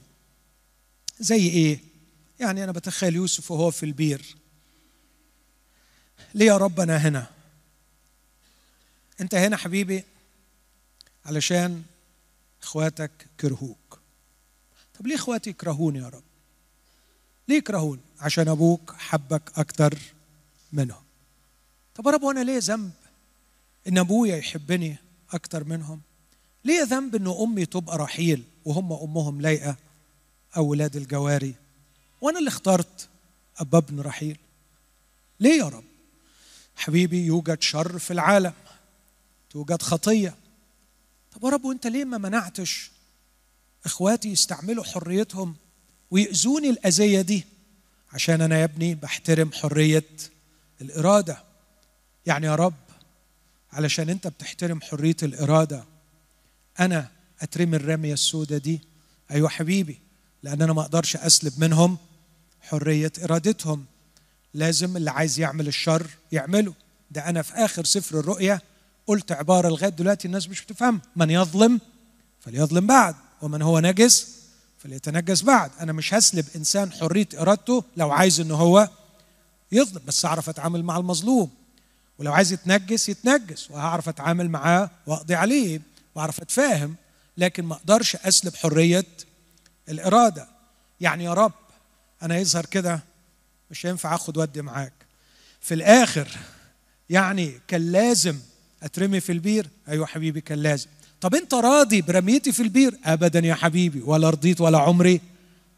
زي 1.19 1.49
إيه؟ 1.49 1.79
يعني 2.39 2.63
أنا 2.63 2.71
بتخيل 2.71 3.15
يوسف 3.15 3.51
وهو 3.51 3.71
في 3.71 3.83
البير. 3.83 4.35
ليه 6.33 6.45
يا 6.45 6.57
رب 6.57 6.79
أنا 6.79 6.97
هنا. 6.97 7.27
انت 9.21 9.35
هنا 9.35 9.57
حبيبي 9.57 10.03
علشان 11.25 11.83
اخواتك 12.63 13.11
كرهوك 13.39 13.99
طب 14.99 15.07
ليه 15.07 15.15
اخواتي 15.15 15.49
يكرهوني 15.49 15.99
يا 15.99 16.09
رب؟ 16.09 16.23
ليه 17.47 17.57
يكرهوني؟ 17.57 18.01
عشان 18.19 18.47
أبوك 18.47 18.95
حبك 18.97 19.51
أكتر 19.59 19.97
منهم. 20.73 21.03
طب 21.95 22.05
يا 22.05 22.11
رب 22.11 22.23
وأنا 22.23 22.43
ليه 22.43 22.59
ذنب 22.59 22.91
ان 23.87 23.97
ابويا 23.97 24.35
يحبني 24.37 24.95
أكتر 25.33 25.63
منهم؟ 25.63 26.01
ليه 26.65 26.83
ذنب 26.83 27.15
ان 27.15 27.27
امي 27.27 27.65
تبقى 27.65 27.97
رحيل 27.97 28.43
وهم 28.65 28.93
امهم 28.93 29.41
لايقة 29.41 29.75
أو 30.57 30.65
ولاد 30.67 30.95
الجواري 30.95 31.55
وأنا 32.21 32.39
اللي 32.39 32.47
اخترت 32.47 33.09
ابا 33.57 33.77
ابن 33.77 33.99
رحيل؟ 33.99 34.37
ليه 35.39 35.59
يا 35.59 35.65
رب؟ 35.69 35.83
حبيبي 36.75 37.25
يوجد 37.25 37.61
شر 37.61 37.99
في 37.99 38.11
العالم 38.11 38.53
توجد 39.49 39.81
خطية. 39.81 40.35
طب 41.31 41.43
يا 41.43 41.49
رب 41.49 41.65
وانت 41.65 41.87
ليه 41.87 42.05
ما 42.05 42.17
منعتش 42.17 42.91
إخواتي 43.85 44.29
يستعملوا 44.29 44.83
حريتهم 44.83 45.55
ويأذوني 46.11 46.69
الأذية 46.69 47.21
دي؟ 47.21 47.45
عشان 48.13 48.41
أنا 48.41 48.59
يا 48.59 48.63
ابني 48.63 48.95
بحترم 48.95 49.51
حرية 49.51 50.05
الإرادة. 50.81 51.43
يعني 52.25 52.45
يا 52.45 52.55
رب 52.55 52.73
علشان 53.71 54.09
أنت 54.09 54.27
بتحترم 54.27 54.81
حرية 54.81 55.15
الإرادة 55.23 55.83
أنا 56.79 57.11
أترمي 57.41 57.75
الرمية 57.75 58.13
السوداء 58.13 58.59
دي. 58.59 58.81
أيوة 59.31 59.49
حبيبي 59.49 59.99
لأن 60.43 60.61
أنا 60.61 60.73
ما 60.73 60.81
أقدرش 60.81 61.15
أسلب 61.15 61.53
منهم 61.57 61.97
حرية 62.61 63.11
إرادتهم. 63.23 63.85
لازم 64.53 64.97
اللي 64.97 65.11
عايز 65.11 65.39
يعمل 65.39 65.67
الشر 65.67 66.07
يعمله. 66.31 66.73
ده 67.11 67.29
أنا 67.29 67.41
في 67.41 67.53
آخر 67.53 67.85
سفر 67.85 68.19
الرؤيا 68.19 68.61
قلت 69.07 69.31
عبارة 69.31 69.69
لغاية 69.69 69.89
دلوقتي 69.89 70.27
الناس 70.27 70.49
مش 70.49 70.61
بتفهم. 70.65 71.01
من 71.15 71.29
يظلم 71.29 71.79
فليظلم 72.39 72.87
بعد 72.87 73.15
ومن 73.41 73.61
هو 73.61 73.79
نجس 73.79 74.27
فليتنجس 74.77 75.41
بعد. 75.41 75.71
أنا 75.79 75.93
مش 75.93 76.13
هسلب 76.13 76.45
إنسان 76.55 76.91
حرية 76.91 77.27
إرادته 77.39 77.83
لو 77.97 78.11
عايز 78.11 78.39
إن 78.39 78.51
هو 78.51 78.89
يظلم 79.71 80.01
بس 80.07 80.25
أعرف 80.25 80.49
أتعامل 80.49 80.83
مع 80.83 80.97
المظلوم. 80.97 81.49
ولو 82.19 82.33
عايز 82.33 82.53
يتنجس 82.53 83.09
يتنجس 83.09 83.71
وهعرف 83.71 84.09
أتعامل 84.09 84.49
معاه 84.49 84.89
وأقضي 85.07 85.35
عليه 85.35 85.81
وأعرف 86.15 86.41
أتفاهم 86.41 86.95
لكن 87.37 87.65
ما 87.65 87.75
أقدرش 87.75 88.15
أسلب 88.15 88.55
حرية 88.55 89.05
الإرادة. 89.89 90.47
يعني 91.01 91.23
يا 91.23 91.33
رب 91.33 91.53
أنا 92.23 92.37
يظهر 92.37 92.65
كده 92.65 92.99
مش 93.73 93.85
هينفع 93.85 94.15
أخد 94.15 94.37
ودي 94.37 94.61
معاك. 94.61 94.93
في 95.61 95.73
الآخر 95.73 96.27
يعني 97.09 97.59
كان 97.67 97.91
لازم 97.91 98.35
أترمي 98.83 99.19
في 99.19 99.31
البير؟ 99.31 99.67
أيوة 99.87 100.05
حبيبي 100.05 100.41
كان 100.41 100.59
لازم. 100.59 100.87
طب 101.21 101.35
أنت 101.35 101.53
راضي 101.53 102.01
برميتي 102.01 102.51
في 102.51 102.63
البير؟ 102.63 102.97
أبدا 103.05 103.39
يا 103.39 103.53
حبيبي 103.55 104.01
ولا 104.01 104.29
رضيت 104.29 104.61
ولا 104.61 104.77
عمري. 104.77 105.21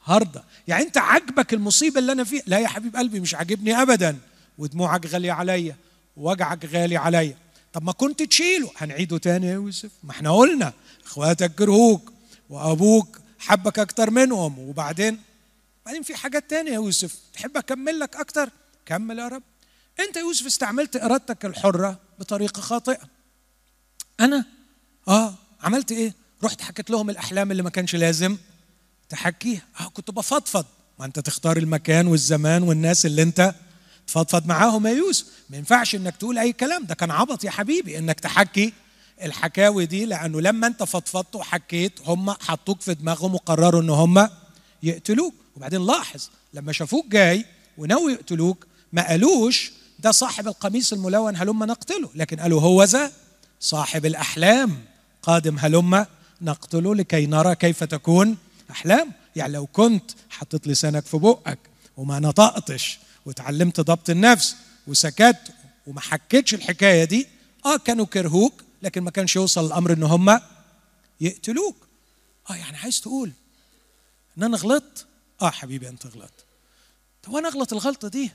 هرضى. 0.04 0.40
يعني 0.68 0.84
أنت 0.84 0.98
عاجبك 0.98 1.54
المصيبة 1.54 2.00
اللي 2.00 2.12
أنا 2.12 2.24
فيها؟ 2.24 2.44
لا 2.48 2.60
يا 2.60 2.68
حبيب 2.68 2.96
قلبي 2.96 3.20
مش 3.20 3.36
عاجبني 3.36 3.82
أبدا. 3.82 4.18
ودموعك 4.58 5.06
غالية 5.06 5.32
عليا 5.32 5.76
ووجعك 6.18 6.66
غالي 6.66 6.98
عليا. 6.98 7.38
طب 7.74 7.84
ما 7.84 7.92
كنت 7.92 8.24
تشيله. 8.24 8.72
هنعيده 8.78 9.18
تاني 9.18 9.48
يا 9.48 9.54
يوسف؟ 9.54 9.92
ما 10.04 10.12
إحنا 10.12 10.32
قلنا 10.32 10.74
إخواتك 11.06 11.56
كرهوك 11.56 12.14
وأبوك 12.50 13.20
حبك 13.40 13.80
أكتر 13.80 14.10
منهم 14.10 14.60
وبعدين؟ 14.60 15.20
بعدين 15.86 16.04
في 16.04 16.16
حاجات 16.16 16.50
تانية 16.50 16.70
يا 16.70 16.76
يوسف. 16.76 17.16
تحب 17.34 17.58
أكمل 17.58 18.00
لك 18.00 18.16
أكتر؟ 18.16 18.50
كمل 18.86 19.20
يا 19.20 19.28
رب. 19.28 19.44
أنت 20.00 20.16
يا 20.16 20.22
يوسف 20.22 20.46
استعملت 20.46 20.96
إرادتك 20.96 21.46
الحرة 21.46 22.00
بطريقة 22.20 22.62
خاطئة. 22.62 23.00
أنا؟ 24.20 24.46
آه. 25.08 25.36
عملت 25.62 25.92
إيه؟ 25.92 26.14
رحت 26.44 26.62
حكيت 26.62 26.90
لهم 26.90 27.10
الأحلام 27.10 27.52
اللي 27.52 27.64
ما 27.64 27.70
كانش 27.70 27.96
لازم. 27.96 28.38
تحكيها 29.10 29.62
آه 29.80 29.84
كنت 29.84 30.12
بفضفض. 30.12 30.66
ما 31.00 31.06
أنت 31.06 31.20
تختار 31.20 31.58
المكان 31.58 32.08
والزمان 32.08 32.64
والناس 32.64 33.06
اللي 33.06 33.22
أنت 33.22 33.56
تفضفض 34.08 34.46
معاهم 34.46 34.88
يا 34.88 34.92
يوسف. 34.92 35.26
ما 35.50 35.58
ينفعش 35.58 35.96
إنك 35.96 36.16
تقول 36.18 36.38
أي 36.38 36.54
كلام. 36.54 36.84
ده 36.86 36.96
كان 36.96 37.12
عبط 37.12 37.44
يا 37.44 37.52
حبيبي 37.52 37.98
إنك 37.98 38.20
تحكي 38.20 38.74
الحكاوي 39.22 39.86
دي 39.86 40.06
لأنه 40.06 40.42
لما 40.42 40.68
أنت 40.68 40.84
فضفضت 40.84 41.36
وحكيت 41.36 42.00
هم 42.06 42.32
حطوك 42.32 42.82
في 42.82 42.94
دماغهم 42.94 43.36
وقرروا 43.36 43.82
إن 43.82 43.90
هم 43.90 44.30
يقتلوك. 44.84 45.34
وبعدين 45.56 45.86
لاحظ 45.86 46.28
لما 46.54 46.72
شافوك 46.72 47.06
جاي 47.08 47.46
وناوي 47.78 48.14
يقتلوك 48.14 48.66
ما 48.94 49.08
قالوش 49.08 49.72
ده 50.00 50.12
صاحب 50.12 50.48
القميص 50.48 50.94
الملون 50.94 51.36
هلم 51.36 51.64
نقتله 51.64 52.10
لكن 52.16 52.40
قالوا 52.40 52.62
هو 52.62 52.84
ذا 52.84 53.12
صاحب 53.60 54.06
الأحلام. 54.06 54.86
قادم 55.22 55.60
هلم 55.60 56.06
نقتله 56.42 56.96
لكي 56.96 57.26
نرى 57.26 57.56
كيف 57.56 57.84
تكون 57.84 58.38
أحلام. 58.72 59.12
يعني 59.36 59.54
لو 59.54 59.66
كنت 59.66 60.12
حطيت 60.30 60.68
لسانك 60.68 61.06
في 61.06 61.18
بقك 61.18 61.60
وما 61.98 62.20
نطقتش 62.20 63.00
وتعلمت 63.26 63.80
ضبط 63.82 64.10
النفس 64.10 64.56
وسكت 64.88 65.38
وما 65.88 66.02
حكيتش 66.02 66.54
الحكاية 66.54 67.04
دي 67.04 67.28
آه 67.66 67.78
كانوا 67.78 68.06
كرهوك 68.06 68.54
لكن 68.84 69.02
ما 69.02 69.12
كانش 69.12 69.36
يوصل 69.36 69.66
الأمر 69.66 69.94
إن 69.94 70.04
هم 70.04 70.40
يقتلوك. 71.22 71.76
آه 72.50 72.56
يعني 72.56 72.78
عايز 72.78 73.02
تقول 73.02 73.32
إن 74.38 74.44
أنا 74.44 74.58
غلطت؟ 74.58 75.06
آه 75.42 75.50
حبيبي 75.50 75.90
أنت 75.90 76.06
غلطت. 76.06 76.46
طب 77.24 77.36
أنا 77.36 77.48
أغلط 77.48 77.74
الغلطة 77.74 78.08
دي؟ 78.08 78.32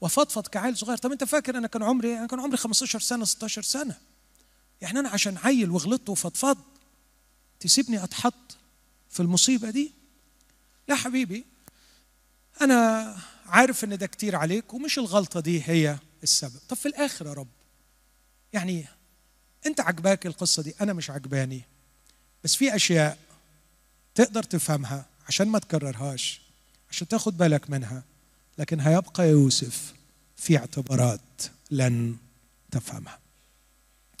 وفضفض 0.00 0.46
كعيل 0.46 0.76
صغير. 0.76 0.96
طب 0.96 1.12
أنت 1.12 1.24
فاكر 1.24 1.58
أنا 1.58 1.66
كان 1.66 1.82
عمري 1.82 2.18
أنا 2.18 2.26
كان 2.26 2.40
عمري 2.40 2.56
15 2.56 3.00
سنة 3.00 3.24
16 3.24 3.62
سنة. 3.62 3.98
يعني 4.80 4.98
أنا 4.98 5.08
عشان 5.08 5.36
عيل 5.38 5.70
وغلطت 5.70 6.08
وفضفض 6.08 6.58
تسيبني 7.60 8.04
أتحط 8.04 8.56
في 9.10 9.20
المصيبة 9.20 9.70
دي؟ 9.70 9.92
لا 10.88 10.94
حبيبي 10.94 11.44
أنا 12.60 13.16
عارف 13.46 13.84
إن 13.84 13.98
ده 13.98 14.06
كتير 14.06 14.36
عليك 14.36 14.74
ومش 14.74 14.98
الغلطة 14.98 15.40
دي 15.40 15.62
هي 15.66 15.98
السبب. 16.22 16.60
طب 16.68 16.76
في 16.76 16.86
الآخر 16.86 17.26
يا 17.26 17.32
رب 17.32 17.48
يعني 18.52 18.86
أنت 19.66 19.80
عجباك 19.80 20.26
القصة 20.26 20.62
دي 20.62 20.74
أنا 20.80 20.92
مش 20.92 21.10
عجباني. 21.10 21.62
بس 22.44 22.54
في 22.56 22.76
أشياء 22.76 23.18
تقدر 24.14 24.42
تفهمها. 24.42 25.06
عشان 25.28 25.48
ما 25.48 25.58
تكررهاش 25.58 26.40
عشان 26.90 27.08
تاخد 27.08 27.38
بالك 27.38 27.70
منها. 27.70 28.02
لكن 28.58 28.80
هيبقى 28.80 29.28
يوسف 29.28 29.94
في 30.36 30.58
اعتبارات 30.58 31.20
لن 31.70 32.16
تفهمها. 32.70 33.18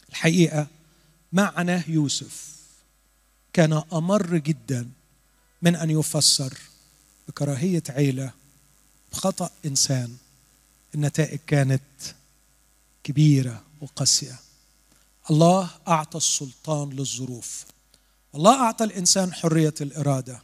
الحقيقة 0.08 0.66
معنى 1.32 1.82
يوسف 1.88 2.56
كان 3.52 3.82
أمر 3.92 4.36
جدا 4.36 4.90
من 5.62 5.76
أن 5.76 5.90
يفسر 5.90 6.58
بكراهية 7.28 7.82
عيلة 7.88 8.32
بخطأ 9.12 9.50
إنسان 9.66 10.16
النتائج 10.94 11.38
كانت 11.46 11.82
كبيرة 13.04 13.62
وقاسية. 13.80 14.36
الله 15.30 15.70
أعطى 15.88 16.16
السلطان 16.18 16.90
للظروف. 16.90 17.64
الله 18.34 18.60
أعطى 18.60 18.84
الإنسان 18.84 19.32
حرية 19.32 19.74
الإرادة. 19.80 20.40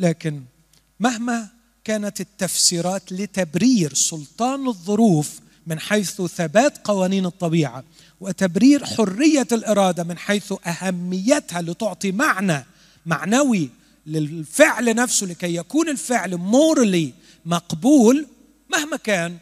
لكن 0.00 0.42
مهما 1.00 1.48
كانت 1.84 2.20
التفسيرات 2.20 3.12
لتبرير 3.12 3.94
سلطان 3.94 4.68
الظروف 4.68 5.40
من 5.66 5.80
حيث 5.80 6.22
ثبات 6.22 6.78
قوانين 6.86 7.26
الطبيعة 7.26 7.84
وتبرير 8.20 8.84
حرية 8.84 9.46
الإرادة 9.52 10.04
من 10.04 10.18
حيث 10.18 10.54
أهميتها 10.66 11.62
لتعطي 11.62 12.12
معنى 12.12 12.64
معنوي 13.06 13.70
للفعل 14.06 14.94
نفسه 14.94 15.26
لكي 15.26 15.54
يكون 15.54 15.88
الفعل 15.88 16.36
مورلي 16.36 17.12
مقبول 17.44 18.26
مهما 18.72 18.96
كان 18.96 19.38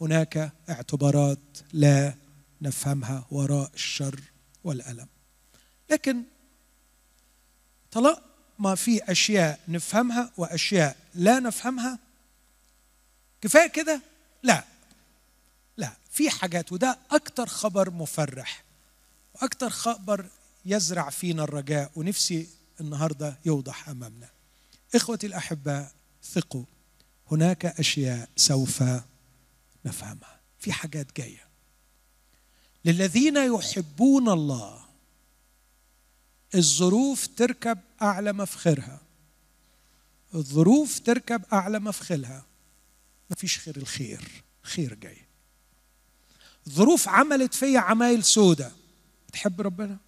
هناك 0.00 0.52
اعتبارات 0.68 1.38
لا 1.72 2.14
نفهمها 2.62 3.26
وراء 3.30 3.70
الشر 3.74 4.20
والألم. 4.64 5.06
لكن 5.90 6.22
طلاق 7.92 8.35
ما 8.58 8.74
في 8.74 9.10
أشياء 9.12 9.60
نفهمها 9.68 10.30
وأشياء 10.36 10.96
لا 11.14 11.40
نفهمها. 11.40 11.98
كفاية 13.40 13.66
كده؟ 13.66 14.00
لا. 14.42 14.64
لا 15.76 15.92
في 16.10 16.30
حاجات 16.30 16.72
وده 16.72 16.98
أكتر 17.10 17.46
خبر 17.46 17.90
مفرح 17.90 18.64
وأكتر 19.34 19.70
خبر 19.70 20.26
يزرع 20.64 21.10
فينا 21.10 21.44
الرجاء 21.44 21.90
ونفسي 21.96 22.48
النهارده 22.80 23.38
يوضح 23.44 23.88
أمامنا. 23.88 24.28
إخوتي 24.94 25.26
الأحباء 25.26 25.92
ثقوا 26.24 26.64
هناك 27.30 27.66
أشياء 27.66 28.28
سوف 28.36 28.82
نفهمها. 29.84 30.40
في 30.60 30.72
حاجات 30.72 31.16
جاية. 31.16 31.46
للذين 32.84 33.36
يحبون 33.36 34.28
الله 34.28 34.85
الظروف 36.54 37.26
تركب 37.26 37.78
أعلى 38.02 38.32
مفخرها. 38.32 39.00
الظروف 40.34 40.98
تركب 40.98 41.42
أعلى 41.52 41.78
مفخلها 41.78 42.44
مفيش 43.30 43.66
غير 43.66 43.76
الخير 43.76 44.42
خير 44.62 44.94
جاي. 44.94 45.18
الظروف 46.66 47.08
عملت 47.08 47.54
فيا 47.54 47.80
عمايل 47.80 48.24
سودة. 48.24 48.72
تحب 49.32 49.60
ربنا؟ 49.60 49.98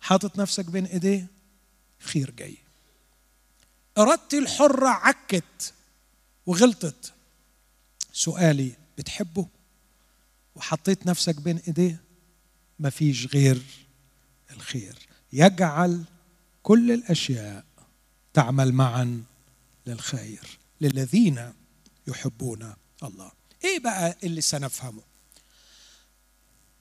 حاطط 0.00 0.38
نفسك 0.38 0.64
بين 0.64 0.86
إيديه؟ 0.86 1.26
خير 1.98 2.30
جاي. 2.30 2.56
إرادتي 3.98 4.38
الحرة 4.38 4.88
عكت 4.88 5.74
وغلطت. 6.46 7.12
سؤالي 8.12 8.72
بتحبه؟ 8.98 9.48
وحطيت 10.54 11.06
نفسك 11.06 11.40
بين 11.40 11.58
إيديه؟ 11.58 12.00
مفيش 12.78 13.26
غير 13.26 13.62
الخير. 14.50 14.98
يجعل 15.34 16.04
كل 16.62 16.92
الأشياء 16.92 17.64
تعمل 18.34 18.72
معا 18.72 19.22
للخير 19.86 20.58
للذين 20.80 21.52
يحبون 22.06 22.74
الله. 23.02 23.32
إيه 23.64 23.78
بقى 23.78 24.16
اللي 24.24 24.40
سنفهمه؟ 24.40 25.02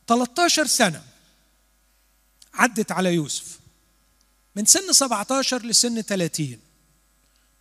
13 0.07 0.65
سنة 0.67 1.03
عدت 2.53 2.91
على 2.91 3.13
يوسف. 3.13 3.59
من 4.55 4.65
سن 4.65 4.91
17 4.93 5.65
لسن 5.65 6.01
30 6.01 6.57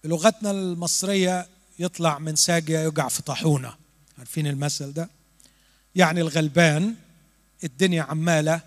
بلغتنا 0.05 0.51
المصرية 0.51 1.49
يطلع 1.79 2.19
من 2.19 2.37
ساقية 2.37 2.79
يقع 2.79 3.09
في 3.09 3.23
طاحونة. 3.23 3.77
عارفين 4.19 4.47
المثل 4.47 4.93
ده؟ 4.93 5.11
يعني 5.95 6.21
الغلبان 6.21 6.95
الدنيا 7.65 8.03
عمالة 8.03 8.61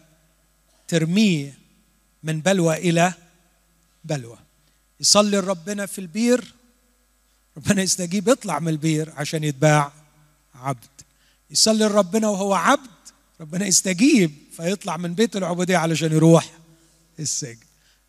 ترميه 0.87 1.57
من 2.25 2.41
بلوى 2.41 2.75
إلى 2.75 3.13
بلوى. 4.03 4.37
يصلي 4.99 5.39
ربنا 5.39 5.85
في 5.85 5.99
البير 5.99 6.53
ربنا 7.57 7.81
يستجيب 7.81 8.27
يطلع 8.27 8.59
من 8.59 8.67
البير 8.67 9.13
عشان 9.15 9.43
يتباع 9.43 9.91
عبد. 10.55 11.01
يصلي 11.49 11.87
ربنا 11.87 12.27
وهو 12.27 12.53
عبد 12.53 12.89
ربنا 13.41 13.65
يستجيب 13.65 14.31
فيطلع 14.51 14.97
من 14.97 15.13
بيت 15.13 15.35
العبودية 15.35 15.77
علشان 15.77 16.11
يروح 16.11 16.51
السجن. 17.19 17.65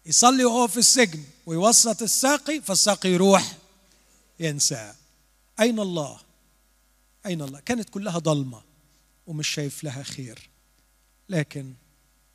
يصلي 0.06 0.44
وهو 0.44 0.68
في 0.68 0.76
السجن 0.76 1.22
ويوسط 1.46 2.02
الساقي 2.02 2.60
فالساقي 2.60 3.08
يروح 3.08 3.56
ينساه 4.40 4.94
أين 5.60 5.80
الله؟ 5.80 6.18
أين 7.26 7.42
الله؟ 7.42 7.60
كانت 7.60 7.90
كلها 7.90 8.18
ضلمة 8.18 8.62
ومش 9.26 9.48
شايف 9.48 9.84
لها 9.84 10.02
خير. 10.02 10.48
لكن 11.28 11.74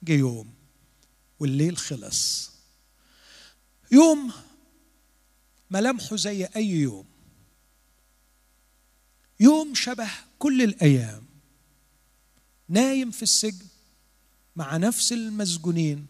جه 0.03 0.13
يوم 0.13 0.61
والليل 1.41 1.77
خلص. 1.77 2.51
يوم 3.91 4.33
ملامحه 5.71 6.15
زي 6.15 6.45
أي 6.45 6.67
يوم. 6.67 7.05
يوم 9.39 9.75
شبه 9.75 10.09
كل 10.39 10.61
الأيام. 10.61 11.25
نايم 12.69 13.11
في 13.11 13.23
السجن 13.23 13.65
مع 14.55 14.77
نفس 14.77 15.13
المسجونين. 15.13 16.07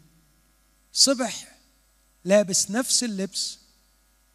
صبح 0.93 1.57
لابس 2.25 2.71
نفس 2.71 3.03
اللبس 3.03 3.59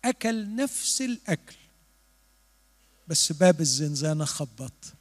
أكل 0.05 0.57
نفس 0.57 1.03
الأكل. 1.03 1.57
بس 3.09 3.33
باب 3.33 3.61
الزنزانة 3.61 4.25
خبط 4.25 4.93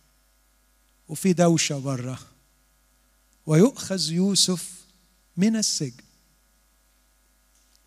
وفي 1.07 1.33
دوشة 1.33 1.79
بره. 1.79 2.19
ويؤخذ 3.45 4.11
يوسف 4.11 4.84
من 5.37 5.55
السجن. 5.55 6.03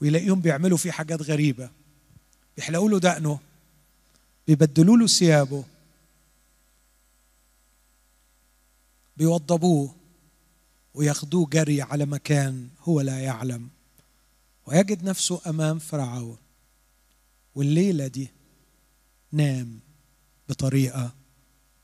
ويلاقيهم 0.01 0.40
بيعملوا 0.40 0.78
فيه 0.78 0.90
حاجات 0.90 1.22
غريبة. 1.22 1.70
بيحلقوا 2.57 2.90
له 2.90 2.99
دقنه. 2.99 3.40
بيبدلوا 4.46 4.96
له 4.96 5.07
ثيابه. 5.07 5.64
بيوضبوه. 9.16 9.94
وياخدوه 10.94 11.46
جري 11.46 11.82
على 11.82 12.07
مكان 12.07 12.68
هو 12.80 13.01
لا 13.01 13.20
يعلم. 13.20 13.68
ويجد 14.66 15.05
نفسه 15.05 15.40
أمام 15.46 15.78
فرعون. 15.78 16.38
والليلة 17.55 18.07
دي 18.07 18.28
نام 19.32 19.80
بطريقة 20.49 21.14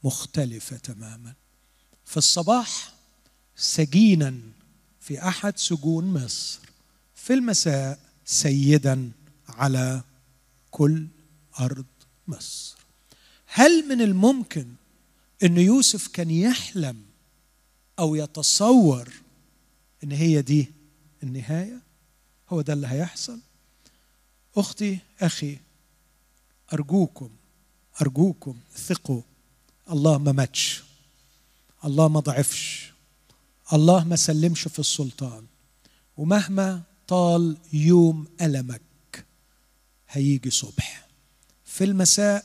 مختلفة 0.05 0.77
تماما. 0.77 1.35
في 2.05 2.17
الصباح 2.17 2.95
سجينا. 3.57 4.41
في 5.05 5.29
أحد 5.29 5.59
سجون 5.59 6.05
مصر 6.05 6.59
في 7.15 7.33
المساء 7.35 7.99
سيدا 8.25 9.11
على 9.49 10.03
كل 10.71 11.07
أرض 11.61 11.85
مصر. 12.29 12.77
هل 13.47 13.89
من 13.89 14.01
الممكن 14.01 14.67
إن 15.43 15.59
يوسف 15.59 16.09
كان 16.09 16.31
يحلم 16.31 17.03
أو 17.99 18.15
يتصور 18.15 19.09
إن 20.05 20.13
هي 20.13 20.43
دي 20.43 20.73
النهاية؟ 21.23 21.81
هو 22.49 22.61
ده 22.61 22.73
اللي 22.73 22.87
هيحصل. 22.87 23.39
أختي 24.57 24.99
أخي 25.21 25.59
أرجوكم 26.73 27.31
أرجوكم 28.01 28.57
ثقوا. 28.77 29.23
الله 29.91 30.19
ما 30.19 30.33
ماتش. 30.33 30.83
الله 31.85 32.09
ما 32.09 32.21
ضعفش. 32.21 32.94
الله 33.75 34.05
ما 34.05 34.17
سلمش 34.17 34.69
في 34.69 34.79
السلطان. 34.79 35.47
ومهما 36.17 36.83
طال 37.09 37.57
يوم 37.73 38.27
ألمك 38.41 39.27
هيجي 40.09 40.51
صبح. 40.51 41.09
في 41.65 41.85
المساء 41.85 42.45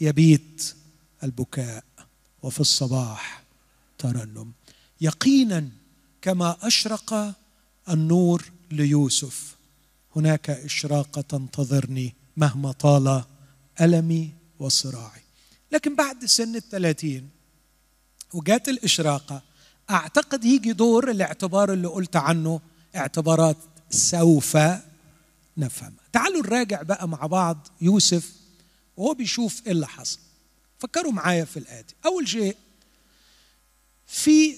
يبيت 0.00 0.74
البكاء 1.22 1.84
وفي 2.42 2.60
الصباح 2.60 3.42
ترنم. 3.98 4.52
يقينا 5.00 5.68
كما 6.22 6.56
أشرق 6.62 7.34
النور 7.88 8.44
ليوسف. 8.70 9.56
هناك 10.16 10.50
إشراقة 10.50 11.20
تنتظرني 11.20 12.14
مهما 12.36 12.72
طال 12.72 13.24
ألمي 13.80 14.32
وصراعي. 14.58 15.22
لكن 15.72 15.96
بعد 15.96 16.24
سن 16.24 16.56
الثلاثين 16.56 17.28
وجات 18.34 18.68
الإشراقة 18.68 19.42
أعتقد 19.90 20.44
يجي 20.44 20.72
دور 20.72 21.10
الاعتبار 21.10 21.72
اللي 21.72 21.88
قلت 21.88 22.16
عنه 22.16 22.60
اعتبارات 22.96 23.56
سوف 23.90 24.58
نفهم. 25.56 25.94
تعالوا 26.12 26.42
نراجع 26.42 26.82
بقى 26.82 27.08
مع 27.08 27.26
بعض 27.26 27.68
يوسف 27.80 28.32
وهو 28.96 29.14
بيشوف 29.14 29.66
إيه 29.66 29.72
اللي 29.72 29.86
حصل. 29.86 30.18
فكروا 30.78 31.12
معايا 31.12 31.44
في 31.44 31.58
الآتي. 31.58 31.94
أول 32.06 32.28
شيء 32.28 32.56
في 34.06 34.56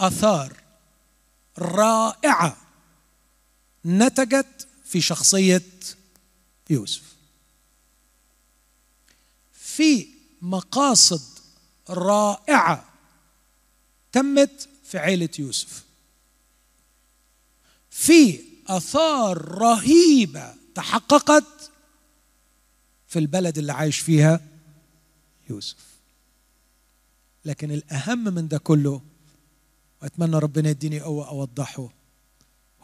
آثار 0.00 0.52
رائعة 1.58 2.56
نتجت 3.86 4.66
في 4.84 5.00
شخصية 5.00 5.62
يوسف. 6.70 7.02
في 9.52 10.08
مقاصد 10.42 11.22
رائعة 11.90 12.84
تمت 14.14 14.68
في 14.84 14.98
عيلة 14.98 15.28
يوسف. 15.38 15.84
في 17.90 18.40
آثار 18.66 19.48
رهيبة 19.48 20.54
تحققت 20.74 21.70
في 23.06 23.18
البلد 23.18 23.58
اللي 23.58 23.72
عايش 23.72 23.98
فيها 23.98 24.40
يوسف. 25.50 25.76
لكن 27.44 27.70
الأهم 27.70 28.24
من 28.24 28.48
ده 28.48 28.58
كله 28.58 29.00
وأتمنى 30.02 30.38
ربنا 30.38 30.70
يديني 30.70 31.00
قوة 31.00 31.28
أوضحه 31.28 31.88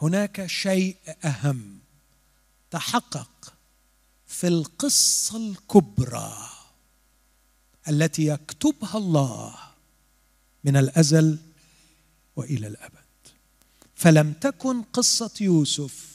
هناك 0.01 0.45
شيء 0.45 0.97
أهم 1.25 1.79
تحقق 2.71 3.53
في 4.27 4.47
القصة 4.47 5.37
الكبرى 5.37 6.49
التي 7.87 8.25
يكتبها 8.25 8.97
الله 8.97 9.70
من 10.63 10.77
الأزل 10.77 11.37
وإلى 12.35 12.67
الأبد. 12.67 12.91
فلم 13.95 14.33
تكن 14.41 14.81
قصة 14.81 15.31
يوسف 15.41 16.05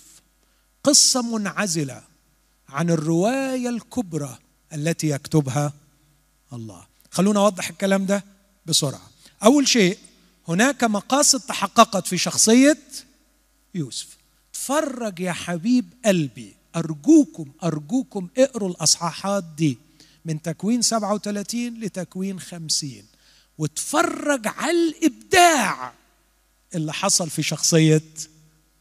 قصة 0.85 1.23
منعزلة 1.23 2.03
عن 2.69 2.91
الرواية 2.91 3.69
الكبرى 3.69 4.39
التي 4.73 5.09
يكتبها 5.09 5.73
الله. 6.53 6.87
خلونا 7.11 7.41
أوضح 7.41 7.69
الكلام 7.69 8.07
ده 8.07 8.25
بسرعة. 8.67 9.11
أول 9.45 9.69
شيء 9.69 9.99
هناك 10.49 10.85
مقاصد 10.85 11.41
تحققت 11.41 12.07
في 12.07 12.19
شخصية 12.19 12.79
يوسف. 13.75 14.17
تفرج 14.53 15.21
يا 15.21 15.33
حبيب 15.33 15.85
قلبي 16.05 16.55
أرجوكم 16.77 17.53
أرجوكم 17.65 18.29
اقروا 18.39 18.69
الأصحاحات 18.69 19.45
دي 19.45 19.79
من 20.25 20.43
تكوين 20.43 20.83
37 20.83 21.81
لتكوين 21.81 22.41
50 22.41 23.03
وتفرج 23.59 24.47
على 24.47 24.71
الإبداع 24.89 25.93
اللي 26.75 26.93
حصل 26.93 27.31
في 27.31 27.43
شخصية 27.43 28.03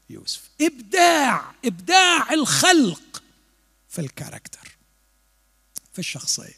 يوسف. 0.10 0.50
إبداع 0.62 1.52
إبداع 1.66 2.34
الخلق 2.34 3.24
في 3.90 4.02
الكاركتر 4.02 4.78
في 5.94 6.00
الشخصية. 6.00 6.56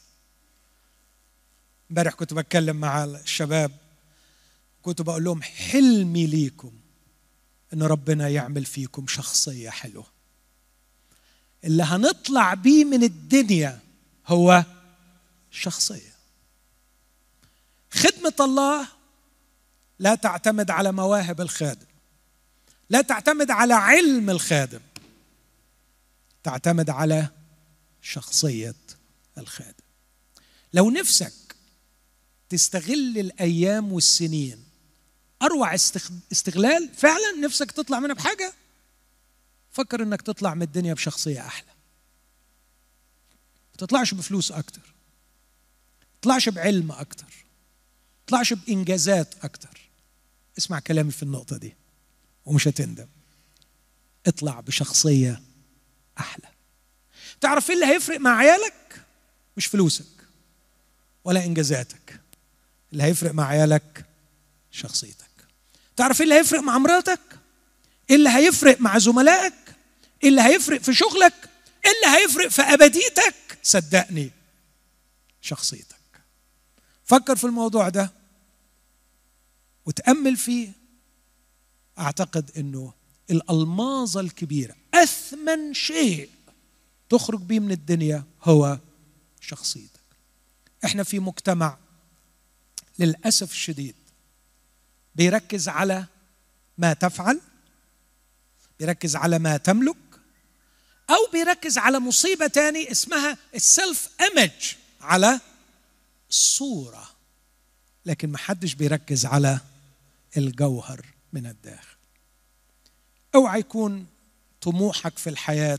امبارح 1.90 2.14
كنت 2.14 2.34
بتكلم 2.34 2.76
مع 2.76 3.04
الشباب 3.04 3.72
كنت 4.82 5.02
بقول 5.02 5.24
لهم 5.24 5.42
حلمي 5.42 6.26
ليكم 6.26 6.72
إن 7.72 7.82
ربنا 7.82 8.28
يعمل 8.28 8.64
فيكم 8.64 9.06
شخصية 9.06 9.70
حلوة. 9.70 10.06
اللي 11.64 11.82
هنطلع 11.82 12.54
بيه 12.54 12.84
من 12.84 13.02
الدنيا 13.02 13.80
هو 14.26 14.64
شخصية. 15.50 16.17
خدمة 17.90 18.34
الله 18.40 18.88
لا 19.98 20.14
تعتمد 20.14 20.70
على 20.70 20.92
مواهب 20.92 21.40
الخادم 21.40 21.86
لا 22.90 23.00
تعتمد 23.00 23.50
على 23.50 23.74
علم 23.74 24.30
الخادم 24.30 24.80
تعتمد 26.42 26.90
على 26.90 27.28
شخصية 28.02 28.74
الخادم. 29.38 29.84
لو 30.72 30.90
نفسك 30.90 31.32
تستغل 32.48 33.18
الأيام 33.18 33.92
والسنين 33.92 34.64
أروع 35.42 35.74
استغلال 36.32 36.88
فعلا 36.94 37.32
نفسك 37.42 37.70
تطلع 37.70 38.00
منها 38.00 38.14
بحاجة؟ 38.14 38.52
فكر 39.72 40.02
إنك 40.02 40.22
تطلع 40.22 40.54
من 40.54 40.62
الدنيا 40.62 40.94
بشخصية 40.94 41.46
أحلى. 41.46 41.72
ما 43.70 43.76
تطلعش 43.78 44.14
بفلوس 44.14 44.52
أكتر 44.52 44.94
ما 46.00 46.20
تطلعش 46.20 46.48
بعلم 46.48 46.92
أكتر. 46.92 47.24
ما 47.24 47.47
تطلعش 48.28 48.52
بإنجازات 48.52 49.34
أكتر. 49.44 49.90
اسمع 50.58 50.80
كلامي 50.80 51.10
في 51.10 51.22
النقطة 51.22 51.56
دي 51.56 51.76
ومش 52.46 52.68
هتندم. 52.68 53.06
اطلع 54.26 54.60
بشخصية 54.60 55.42
أحلى. 56.18 56.48
تعرف 57.40 57.70
إيه 57.70 57.74
اللي 57.74 57.86
هيفرق 57.86 58.20
مع 58.20 58.36
عيالك؟ 58.36 59.04
مش 59.56 59.66
فلوسك 59.66 60.06
ولا 61.24 61.44
إنجازاتك. 61.44 62.20
اللي 62.92 63.02
هيفرق 63.02 63.32
مع 63.32 63.46
عيالك 63.46 64.04
شخصيتك. 64.70 65.28
تعرف 65.96 66.20
إيه 66.20 66.24
اللي 66.24 66.34
هيفرق 66.38 66.60
مع 66.60 66.78
مراتك؟ 66.78 67.20
إيه 68.10 68.16
اللي 68.16 68.30
هيفرق 68.30 68.80
مع 68.80 68.98
زملائك؟ 68.98 69.54
إيه 70.22 70.28
اللي 70.28 70.42
هيفرق 70.42 70.80
في 70.80 70.94
شغلك؟ 70.94 71.34
إيه 71.84 71.90
اللي 71.90 72.18
هيفرق 72.18 72.48
في 72.48 72.62
ابديتك 72.62 73.58
صدقني 73.62 74.30
شخصيتك. 75.40 75.98
فكر 77.04 77.36
في 77.36 77.44
الموضوع 77.44 77.88
ده. 77.88 78.17
وتأمل 79.88 80.36
فيه 80.36 80.72
أعتقد 81.98 82.50
إنه 82.56 82.92
الالماظه 83.30 84.20
الكبيرة 84.20 84.74
أثمن 84.94 85.74
شيء 85.74 86.30
تخرج 87.08 87.40
بيه 87.40 87.60
من 87.60 87.72
الدنيا 87.72 88.24
هو 88.42 88.78
شخصيتك. 89.40 90.00
إحنا 90.84 91.02
في 91.02 91.18
مجتمع 91.18 91.78
للأسف 92.98 93.52
الشديد 93.52 93.94
بيركز 95.14 95.68
على 95.68 96.04
ما 96.78 96.92
تفعل 96.92 97.40
بيركز 98.78 99.16
على 99.16 99.38
ما 99.38 99.56
تملك 99.56 99.96
أو 101.10 101.32
بيركز 101.32 101.78
على 101.78 101.98
مصيبة 101.98 102.46
تاني 102.46 102.90
اسمها 102.90 103.38
السيلف 103.54 104.08
ايمج 104.20 104.74
على 105.00 105.40
الصورة 106.30 107.08
لكن 108.06 108.32
ما 108.32 108.38
حدش 108.38 108.74
بيركز 108.74 109.26
على 109.26 109.60
الجوهر 110.38 111.06
من 111.32 111.46
الداخل. 111.46 111.96
أوعى 113.34 113.60
يكون 113.60 114.06
طموحك 114.60 115.18
في 115.18 115.30
الحياة 115.30 115.78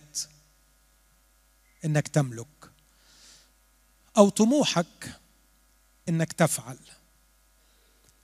إنك 1.86 2.08
تملك 2.08 2.72
أو 4.18 4.30
طموحك 4.30 5.20
إنك 6.10 6.34
تفعل 6.34 6.78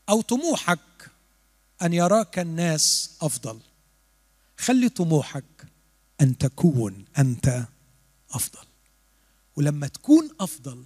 أو 0.09 0.21
طموحك 0.21 0.79
أن 1.81 1.93
يراك 1.93 2.39
الناس 2.39 3.17
أفضل. 3.21 3.59
خلي 4.57 4.89
طموحك 4.89 5.65
أن 6.21 6.38
تكون 6.38 7.05
أنت 7.17 7.65
أفضل. 8.31 8.67
ولما 9.55 9.88
تكون 9.88 10.29
أفضل 10.39 10.86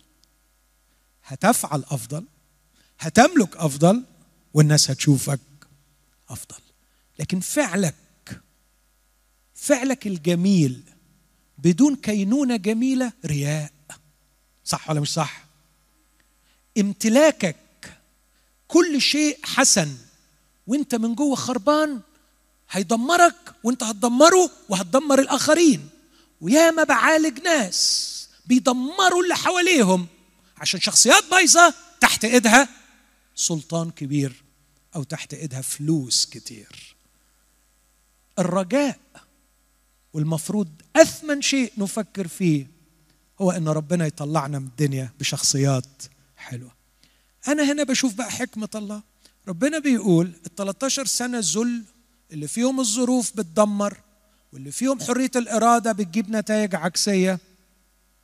هتفعل 1.24 1.84
أفضل 1.84 2.26
هتملك 3.00 3.58
أفضل 3.58 4.06
والناس 4.54 4.92
هتشوفك 4.92 5.40
أفضل. 6.30 6.62
لكن 7.20 7.40
فعلك 7.40 7.96
فعلك 9.56 10.08
الجميل 10.08 10.84
بدون 11.58 11.96
كينونة 11.96 12.56
جميلة 12.56 13.14
رياء. 13.26 13.72
صح 14.66 14.90
ولا 14.90 15.00
مش 15.00 15.14
صح؟ 15.14 15.44
امتلاكك 16.78 17.56
كل 18.68 19.02
شيء 19.02 19.40
حسن 19.44 19.96
وانت 20.68 20.96
من 20.96 21.16
جوه 21.16 21.36
خربان 21.36 22.00
هيدمرك 22.72 23.54
وانت 23.64 23.84
هتدمره 23.84 24.52
وهتدمر 24.70 25.20
الآخرين. 25.20 25.90
وياما 26.42 26.84
بعالج 26.84 27.40
ناس 27.40 28.10
بيدمروا 28.46 29.24
اللي 29.24 29.36
حواليهم 29.36 30.08
عشان 30.58 30.80
شخصيات 30.80 31.24
بايظة 31.32 31.74
تحت 32.02 32.26
إيدها 32.26 32.70
سلطان 33.40 33.92
كبير 33.92 34.44
أو 34.96 35.04
تحت 35.04 35.34
إيدها 35.34 35.62
فلوس 35.62 36.26
كتير. 36.26 36.96
الرجاء 38.40 39.00
والمفروض 40.14 40.68
أثمن 40.96 41.42
شيء 41.42 41.74
نفكر 41.78 42.28
فيه 42.28 42.68
هو 43.42 43.52
أن 43.52 43.68
ربنا 43.68 44.06
يطلعنا 44.06 44.60
من 44.60 44.66
الدنيا 44.68 45.12
بشخصيات 45.20 46.04
حلوة. 46.38 46.72
أنا 47.48 47.72
هنا 47.72 47.84
بشوف 47.84 48.14
بقى 48.14 48.32
حكمة 48.32 48.70
الله. 48.76 49.02
ربنا 49.48 49.80
بيقول 49.80 50.26
ال 50.46 50.56
13 50.56 51.06
سنة 51.06 51.40
ذل 51.44 51.84
اللي 52.32 52.48
فيهم 52.48 52.80
الظروف 52.80 53.38
بتدمر 53.38 53.98
واللي 54.54 54.72
فيهم 54.72 55.00
حرية 55.02 55.32
الإرادة 55.36 55.92
بتجيب 55.92 56.30
نتائج 56.32 56.76
عكسية 56.76 57.40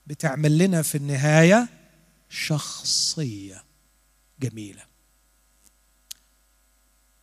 بتعمل 0.07 0.57
لنا 0.57 0.81
في 0.81 0.95
النهاية 0.97 1.67
شخصية 2.29 3.63
جميلة. 4.39 4.94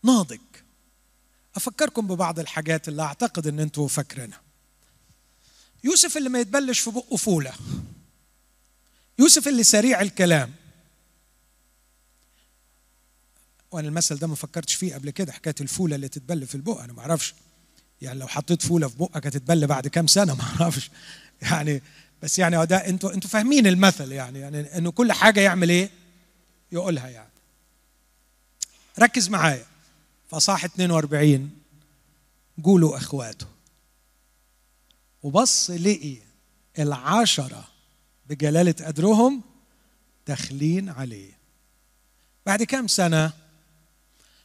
ناضج. 0.02 0.38
أفكركم 1.56 2.06
ببعض 2.06 2.38
الحاجات 2.38 2.88
اللي 2.88 3.02
أعتقد 3.02 3.46
إن 3.46 3.60
أنتم 3.60 3.86
فاكرينها. 3.86 4.40
يوسف 5.84 6.16
اللي 6.16 6.28
ما 6.28 6.38
يتبلش 6.40 6.80
في 6.80 6.90
بقه 6.90 7.16
فولة. 7.16 7.52
يوسف 9.18 9.48
اللي 9.48 9.62
سريع 9.62 10.00
الكلام. 10.00 10.52
وأنا 13.70 13.88
المثل 13.88 14.16
ده 14.16 14.26
ما 14.26 14.34
فكرتش 14.34 14.74
فيه 14.74 14.94
قبل 14.94 15.10
كده 15.10 15.32
حكاية 15.32 15.54
الفولة 15.60 15.96
اللي 15.96 16.08
تتبل 16.08 16.46
في 16.46 16.54
البق 16.54 16.80
أنا 16.80 16.92
ما 16.92 17.00
أعرفش. 17.00 17.34
يعني 18.02 18.18
لو 18.18 18.26
حطيت 18.28 18.62
فولة 18.62 18.88
في 18.88 18.96
بقك 18.98 19.26
هتتبل 19.26 19.66
بعد 19.66 19.88
كام 19.88 20.06
سنة 20.06 20.34
ما 20.34 20.42
أعرفش. 20.42 20.90
يعني 21.42 21.82
بس 22.22 22.38
يعني 22.38 22.66
ده 22.66 22.76
أنتوا 22.76 23.14
أنتوا 23.14 23.30
فاهمين 23.30 23.66
المثل 23.66 24.12
يعني 24.12 24.40
يعني 24.40 24.78
إنه 24.78 24.90
كل 24.90 25.12
حاجة 25.12 25.40
يعمل 25.40 25.70
إيه؟ 25.70 25.90
يقولها 26.72 27.08
يعني. 27.08 27.32
ركز 28.98 29.28
معايا. 29.28 29.71
فصاح 30.32 30.64
42 30.64 31.50
قولوا 32.64 32.96
أخواته. 32.96 33.46
وبص 35.22 35.70
لقي 35.70 36.16
العشرة 36.78 37.68
بجلالة 38.26 38.86
قدرهم 38.86 39.42
داخلين 40.26 40.88
عليه. 40.88 41.38
بعد 42.46 42.62
كام 42.62 42.86
سنة؟ 42.88 43.32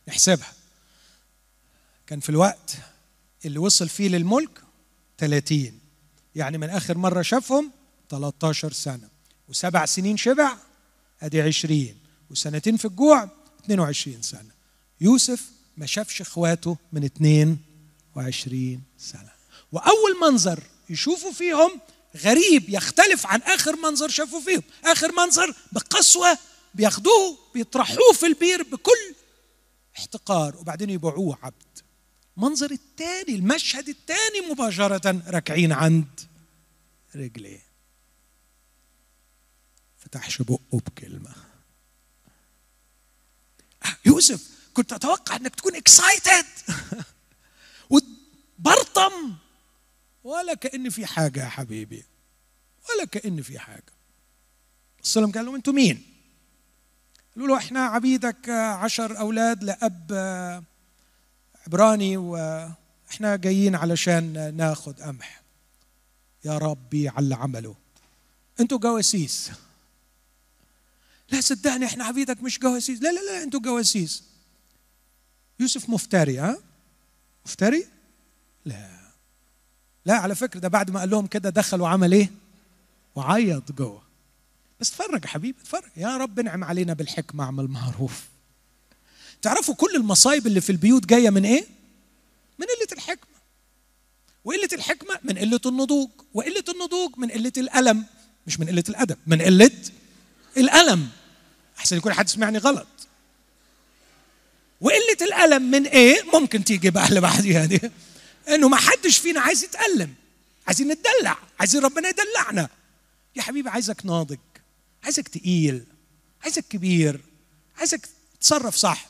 نحسبها. 0.08 0.54
كان 2.08 2.20
في 2.20 2.30
الوقت 2.30 2.78
اللي 3.46 3.60
وصل 3.60 3.90
فيه 3.90 4.08
للملك 4.08 4.64
30 5.18 5.80
يعني 6.36 6.58
من 6.58 6.70
آخر 6.70 6.98
مرة 6.98 7.22
شافهم 7.22 7.72
13 8.10 8.72
سنة. 8.72 9.10
وسبع 9.50 9.86
سنين 9.86 10.18
شبع 10.18 10.58
أدي 11.22 11.42
20 11.42 11.96
وسنتين 12.32 12.78
في 12.78 12.86
الجوع 12.86 13.30
22 13.66 14.22
سنة. 14.22 14.52
يوسف 15.02 15.57
ما 15.78 15.86
شافش 15.86 16.22
اخواته 16.22 16.78
من 16.94 17.04
22 17.04 18.82
سنة. 18.98 19.32
وأول 19.72 20.20
منظر 20.22 20.64
يشوفوا 20.90 21.32
فيهم 21.32 21.82
غريب 22.18 22.70
يختلف 22.70 23.26
عن 23.26 23.42
آخر 23.42 23.76
منظر 23.76 24.10
شافوا 24.10 24.42
فيهم. 24.42 24.64
آخر 24.84 25.12
منظر 25.12 25.56
بقسوة 25.72 26.38
بياخدوه 26.74 27.38
بيطرحوه 27.54 28.14
في 28.14 28.26
البير 28.26 28.64
بكل 28.64 29.16
احتقار 29.98 30.58
وبعدين 30.58 30.90
يبيعوه 30.90 31.38
عبد. 31.44 31.80
منظر 32.38 32.72
الثاني 32.72 33.36
المشهد 33.36 33.90
الثاني 33.90 34.42
مباشرة 34.52 35.22
راكعين 35.28 35.72
عند 35.72 36.20
رجليه. 37.16 37.68
فتحش 39.98 40.42
بقه 40.42 40.60
بكلمة. 40.72 41.36
يوسف 44.06 44.57
كنت 44.78 44.94
أتوقع 44.94 45.36
أنك 45.36 45.56
تكون 45.56 45.76
اكسايتد 45.76 46.46
وتبرطم 47.92 49.36
ولا 50.24 50.54
كأن 50.54 50.90
في 50.90 51.06
حاجة 51.06 51.44
يا 51.44 51.50
حبيبي. 51.50 52.04
ولا 52.90 53.06
كأن 53.06 53.42
في 53.42 53.60
حاجة. 53.60 53.94
السلام 55.04 55.32
قال 55.32 55.46
لهم 55.46 55.56
أنتم 55.56 55.76
مين? 55.76 56.04
قالوا 57.36 57.48
له 57.48 57.58
إحنا 57.58 57.86
عبيدك 57.86 58.50
عشر 58.50 59.20
أولاد 59.20 59.64
لأب 59.64 60.12
عبراني 61.68 62.18
وإحنا 62.18 63.36
جايين 63.36 63.76
علشان 63.76 64.54
ناخد 64.58 65.02
قمح. 65.02 65.42
يا 66.46 66.58
ربي 66.58 67.10
على 67.10 67.36
عمله. 67.36 67.76
أنتوا 68.60 68.78
جواسيس. 68.78 69.52
لا 71.30 71.42
صدقني 71.42 71.86
إحنا 71.86 72.06
عبيدك 72.06 72.44
مش 72.44 72.60
جواسيس. 72.60 73.02
لا 73.02 73.12
لا 73.12 73.20
لا 73.20 73.44
أنتوا 73.44 73.60
جواسيس. 73.60 74.27
يوسف 75.60 75.90
مفتري 75.90 76.40
ها؟ 76.40 76.58
مفتري؟ 77.46 77.86
لا. 78.66 78.90
لا 80.06 80.14
على 80.14 80.36
فكرة 80.36 80.60
ده 80.60 80.68
بعد 80.68 80.92
ما 80.92 81.00
قال 81.00 81.10
لهم 81.10 81.28
كده 81.28 81.50
دخل 81.50 81.82
وعمل 81.82 82.12
إيه؟ 82.12 82.32
وعيط 83.16 83.72
جوه. 83.72 84.02
بس 84.80 84.90
اتفرج 84.90 85.24
يا 85.24 85.30
حبيبي 85.30 85.58
اتفرج. 85.62 85.92
يا 85.98 86.18
رب 86.18 86.40
انعم 86.40 86.64
علينا 86.64 86.94
بالحكمة 86.94 87.44
اعمل 87.44 87.68
معروف. 87.68 88.24
تعرفوا 89.42 89.76
كل 89.76 89.96
المصايب 89.96 90.48
اللي 90.48 90.62
في 90.62 90.70
البيوت 90.70 91.06
جاية 91.06 91.30
من 91.30 91.46
إيه؟ 91.46 91.66
من 92.60 92.66
قلة 92.66 92.88
الحكمة. 92.94 93.38
وقلة 94.46 94.70
الحكمة 94.74 95.20
من 95.24 95.38
قلة 95.38 95.62
النضوج. 95.66 96.10
وقلة 96.34 96.64
النضوج 96.70 97.12
من 97.18 97.32
قلة 97.32 97.54
الألم. 97.58 98.06
مش 98.48 98.60
من 98.60 98.68
قلة 98.68 98.84
الأدب 98.90 99.18
من 99.28 99.42
قلة 99.42 99.72
الألم. 100.58 101.10
أحسن 101.80 101.98
يكون 101.98 102.14
حد 102.14 102.28
سمعني 102.28 102.58
غلط. 102.58 102.88
وقلة 104.82 105.18
الألم 105.22 105.72
من 105.72 105.88
إيه؟ 105.88 106.24
ممكن 106.34 106.64
تيجي 106.64 106.90
بقى 106.90 107.08
اللي 107.08 107.22
بعديها 107.22 107.66
دي 107.66 107.82
إنه 108.50 108.70
ما 108.70 108.78
حدش 108.78 109.18
فينا 109.18 109.42
عايز 109.42 109.64
يتألم. 109.64 110.14
عايزين 110.68 110.88
نتدلع 110.88 111.38
عايزين 111.60 111.84
ربنا 111.84 112.10
يدلعنا. 112.10 112.70
يا 113.36 113.42
حبيبي 113.42 113.70
عايزك 113.70 114.06
ناضج. 114.06 114.38
عايزك 115.04 115.28
تقيل. 115.28 115.84
عايزك 116.44 116.66
كبير. 116.70 117.22
عايزك 117.78 118.10
تتصرف 118.40 118.76
صح. 118.76 119.08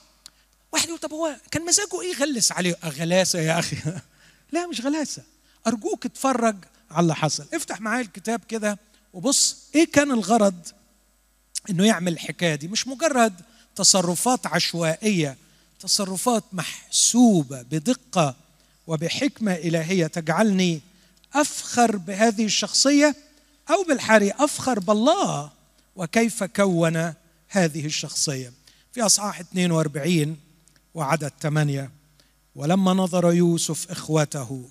واحد 0.71 0.87
يقول 0.87 0.99
طب 0.99 1.13
هو 1.13 1.35
كان 1.51 1.65
مزاجه 1.65 2.01
إيه 2.01 2.13
غلس 2.13 2.51
عليه؟ 2.51 2.77
غلاسة 2.85 3.39
يا 3.39 3.59
أخي. 3.59 3.77
لا 4.53 4.67
مش 4.67 4.81
غلاسة. 4.81 5.23
أرجوك 5.67 6.05
اتفرج 6.05 6.55
على 6.91 7.03
اللي 7.03 7.15
حصل. 7.15 7.45
افتح 7.53 7.81
معايا 7.81 8.01
الكتاب 8.01 8.41
كده 8.49 8.79
وبص 9.13 9.57
إيه 9.75 9.91
كان 9.91 10.11
الغرض 10.11 10.67
إنه 11.69 11.85
يعمل 11.87 12.13
الحكاية 12.13 12.55
دي؟ 12.55 12.67
مش 12.67 12.87
مجرد 12.87 13.41
تصرفات 13.75 14.47
عشوائية. 14.47 15.37
تصرفات 15.79 16.43
محسوبة 16.53 17.61
بدقة 17.61 18.35
وبحكمة 18.87 19.53
إلهية 19.53 20.07
تجعلني 20.07 20.81
أفخر 21.33 21.97
بهذه 21.97 22.45
الشخصية 22.45 23.15
أو 23.69 23.83
بالحري 23.83 24.31
أفخر 24.31 24.79
بالله 24.79 25.51
وكيف 25.95 26.43
كون 26.43 27.13
هذه 27.49 27.85
الشخصية. 27.85 28.53
في 28.91 29.01
أصحاح 29.01 29.39
42 29.39 30.37
وعدد 30.93 31.31
8 31.41 31.91
ولما 32.55 32.93
نظر 32.93 33.33
يوسف 33.33 33.91
إخوته 33.91 34.69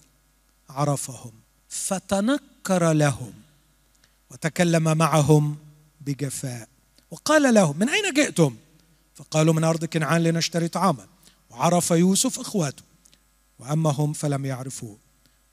عرفهم 0.68 1.32
فتنكر 1.68 2.92
لهم 2.92 3.32
وتكلم 4.30 4.98
معهم 4.98 5.56
بجفاء 6.00 6.68
وقال 7.10 7.54
لهم 7.54 7.78
من 7.78 7.88
أين 7.88 8.14
جئتم؟ 8.14 8.56
فقالوا 9.16 9.54
من 9.54 9.64
أرض 9.64 9.84
كنعان 9.84 10.22
لنشتري 10.22 10.68
طعاما. 10.68 11.06
وعرف 11.50 11.90
يوسف 11.90 12.40
إخواته. 12.40 12.82
واما 13.58 13.90
هم 13.90 14.12
فلم 14.12 14.44
يعرفوه. 14.46 14.98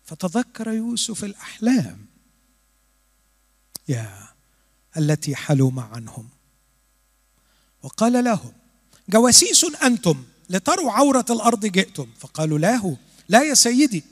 فتذكر 0.04 0.72
يوسف 0.72 1.24
الأحلام. 1.24 2.06
يا 3.88 4.28
التي 4.98 5.36
حلم 5.36 5.80
عنهم. 5.80 6.30
وقال 7.84 8.24
لهم 8.24 8.52
جواسيس 9.10 9.66
أنتم 9.84 10.24
لتروا 10.50 10.92
عورة 10.92 11.26
الأرض 11.30 11.66
جئتم. 11.66 12.08
فقالوا 12.20 12.60
له 12.60 12.98
لا 13.30 13.44
يا 13.44 13.54
سيدي 13.54 14.04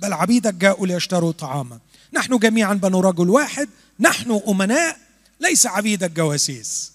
بل 0.00 0.12
عبيدك 0.12 0.54
جاءوا 0.54 0.86
ليشتروا 0.86 1.32
طعاما. 1.32 1.78
نحن 2.12 2.38
جميعا 2.38 2.74
بنو 2.74 3.00
رجل 3.00 3.30
واحد 3.30 3.68
نحن 4.00 4.40
أمناء 4.48 5.00
ليس 5.40 5.66
عبيدك 5.66 6.10
جواسيس 6.10 6.92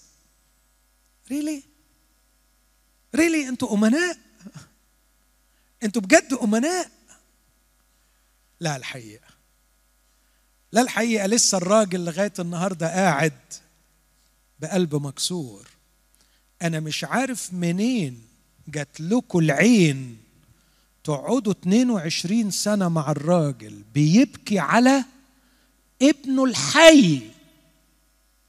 ريلي 1.30 1.62
ريلي 3.14 3.48
أنتوا 3.48 3.74
أمناء؟ 3.74 4.18
أنتوا 5.82 6.02
بجد 6.02 6.38
أمناء؟ 6.42 6.90
لا 8.60 8.76
الحقيقة. 8.76 9.26
لا 10.72 10.80
الحقيقة 10.80 11.26
لسه 11.26 11.58
الراجل 11.58 12.04
لغاية 12.04 12.32
النهارده 12.38 12.86
قاعد 12.88 13.32
بقلب 14.60 14.94
مكسور. 14.94 15.68
أنا 16.62 16.80
مش 16.80 17.04
عارف 17.04 17.54
منين 17.54 18.22
جات 18.68 19.00
لكم 19.00 19.38
العين 19.38 20.18
تقعدوا 21.04 21.52
22 21.52 22.50
سنة 22.50 22.88
مع 22.88 23.10
الراجل 23.10 23.82
بيبكي 23.94 24.58
على 24.58 25.04
ابنه 26.02 26.44
الحي 26.44 27.30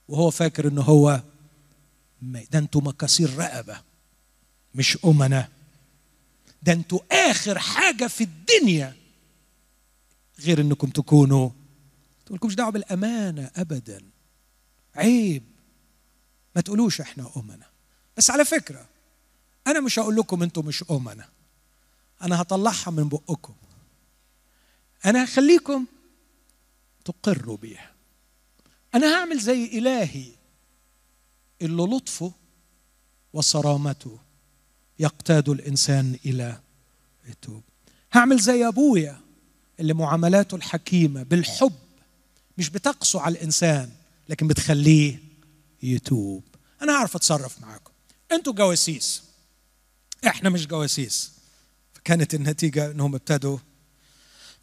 وهو 0.08 0.30
فاكر 0.30 0.68
إن 0.68 0.78
هو 0.78 1.22
ده 2.22 2.60
أنتوا 2.60 2.82
مكاسير 2.82 3.38
رقبة. 3.38 3.82
مش 4.76 4.98
امنه 5.06 5.50
ده 6.64 6.74
أنتوا 6.74 7.00
آخر 7.12 7.60
حاجة 7.60 8.08
في 8.08 8.24
الدنيا 8.24 8.96
غير 10.40 10.62
إنكم 10.62 10.90
تكونوا. 10.90 11.50
تقولكمش 12.26 12.56
دعوة 12.56 12.70
بالأمانة 12.72 13.52
ابدا. 13.56 14.02
عيب. 14.96 15.44
ما 16.56 16.62
تقولوش 16.62 17.02
إحنا 17.02 17.30
امنه 17.38 17.66
بس 18.18 18.30
على 18.32 18.46
فكرة 18.46 18.86
أنا 19.68 19.80
مش 19.80 20.00
هقول 20.00 20.16
لكم 20.16 20.44
أنتم 20.44 20.66
مش 20.66 20.84
امنه 20.92 21.26
أنا 22.22 22.42
هطلعها 22.42 22.92
من 22.92 23.10
بقكم. 23.10 23.54
أنا 25.06 25.24
هخليكم 25.24 25.86
تقروا 27.06 27.58
بيها. 27.58 27.94
أنا 28.96 29.16
هعمل 29.16 29.40
زي 29.40 29.66
إلهي 29.66 30.32
اللي 31.62 31.84
لطفه 31.84 32.32
وصرامته. 33.34 34.20
يقتاد 35.00 35.50
الإنسان 35.50 36.20
إلى 36.26 36.60
التوب. 37.30 37.64
هعمل 38.14 38.40
زي 38.40 38.68
أبويا 38.68 39.20
اللي 39.80 39.94
معاملاته 39.94 40.56
الحكيمة 40.56 41.24
بالحب 41.24 41.74
مش 42.58 42.70
بتقسو 42.70 43.20
على 43.20 43.38
الإنسان 43.38 43.90
لكن 44.30 44.48
بتخليه 44.48 45.20
يتوب. 45.84 46.44
أنا 46.82 46.94
اعرف 46.94 47.16
أتصرف 47.16 47.62
معاكم. 47.62 47.92
أنتوا 48.32 48.54
جواسيس. 48.54 49.24
إحنا 50.28 50.50
مش 50.50 50.68
جواسيس. 50.68 51.32
فكانت 51.94 52.34
النتيجة 52.34 52.92
إنهم 52.92 53.16
ابتدوا. 53.16 53.58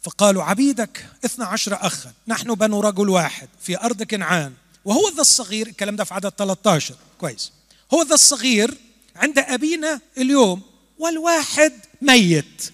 فقالوا 0.01 0.43
عبيدك 0.43 1.05
اثنا 1.25 1.45
عشر 1.45 1.73
أخا. 1.73 2.13
نحن 2.27 2.53
بنو 2.55 2.79
رجل 2.79 3.09
واحد 3.09 3.49
في 3.61 3.77
أرض 3.77 4.03
كنعان. 4.03 4.53
وهو 4.85 5.09
ذا 5.15 5.21
الصغير 5.21 5.67
الكلام 5.67 5.95
ده 5.95 6.03
في 6.03 6.13
عدد 6.13 6.29
13 6.29 6.95
كويس. 7.19 7.51
هو 7.93 8.01
ذا 8.01 8.13
الصغير 8.13 8.77
عند 9.17 9.39
أبينا 9.39 10.01
اليوم 10.17 10.61
والواحد 10.97 11.73
ميت. 12.01 12.71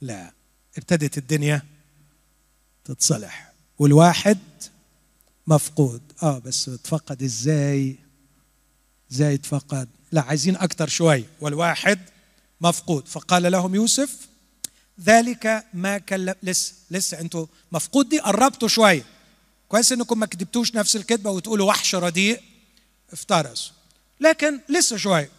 لا 0.00 0.32
ابتدت 0.78 1.18
الدنيا 1.18 1.62
تتصلح 2.84 3.52
والواحد 3.78 4.38
مفقود. 5.46 6.02
آه 6.22 6.38
بس 6.38 6.68
اتفقد 6.68 7.22
إزاي؟ 7.22 7.96
إزاي 9.12 9.34
اتفقد 9.34 9.88
لا 10.12 10.22
عايزين 10.22 10.56
أكتر 10.56 10.88
شوي. 10.88 11.24
والواحد 11.40 11.98
مفقود. 12.60 13.08
فقال 13.08 13.52
لهم 13.52 13.74
يوسف 13.74 14.28
ذلك 15.00 15.64
ما 15.74 15.98
كلم 15.98 16.34
لسه 16.42 16.74
لسه 16.90 17.20
أنتوا 17.20 17.46
مفقود 17.72 18.08
دي؟ 18.08 18.18
قربتوا 18.18 18.68
شوية 18.68 19.04
كويس 19.68 19.92
إنكم 19.92 20.18
ما 20.18 20.26
كتبتوش 20.26 20.74
نفس 20.74 20.96
الكذبه 20.96 21.30
وتقولوا 21.30 21.68
وحش 21.68 21.94
رديء. 21.94 22.42
افترس 23.12 23.72
لكن 24.20 24.60
لسه 24.68 24.96
شوية 24.96 25.30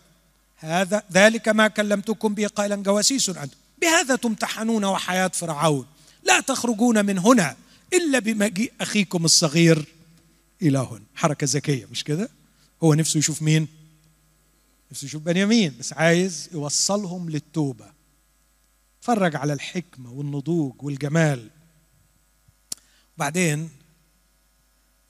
هذا 0.55 1.03
ذلك 1.11 1.47
ما 1.47 1.67
كلمتكم 1.67 2.34
به 2.34 2.47
قائلا 2.47 2.76
جواسيس 2.76 3.30
أنتم 3.30 3.57
بهذا 3.82 4.15
تمتحنون 4.15 4.86
وحياة 4.86 5.28
فرعون. 5.28 5.86
لا 6.23 6.39
تخرجون 6.39 7.05
من 7.05 7.17
هنا 7.17 7.55
إلا 7.93 8.19
بمجيء 8.19 8.73
أخيكم 8.82 9.26
الصغير 9.26 9.86
إلى 10.61 10.78
هنا 10.78 11.03
حركة 11.15 11.47
ذكية 11.49 11.86
مش 11.91 12.03
كده؟ 12.03 12.30
هو 12.84 12.93
نفسه 12.93 13.17
يشوف 13.17 13.41
مين؟ 13.41 13.67
نفسه 14.91 15.05
يشوف 15.05 15.21
بنيامين 15.21 15.76
بس 15.80 15.93
عايز 15.93 16.49
يوصلهم 16.53 17.30
للتوبة. 17.30 17.91
اتفرج 18.99 19.36
على 19.36 19.53
الحكمة 19.53 20.11
والنضوج 20.11 20.84
والجمال. 20.84 21.49
وبعدين 23.17 23.69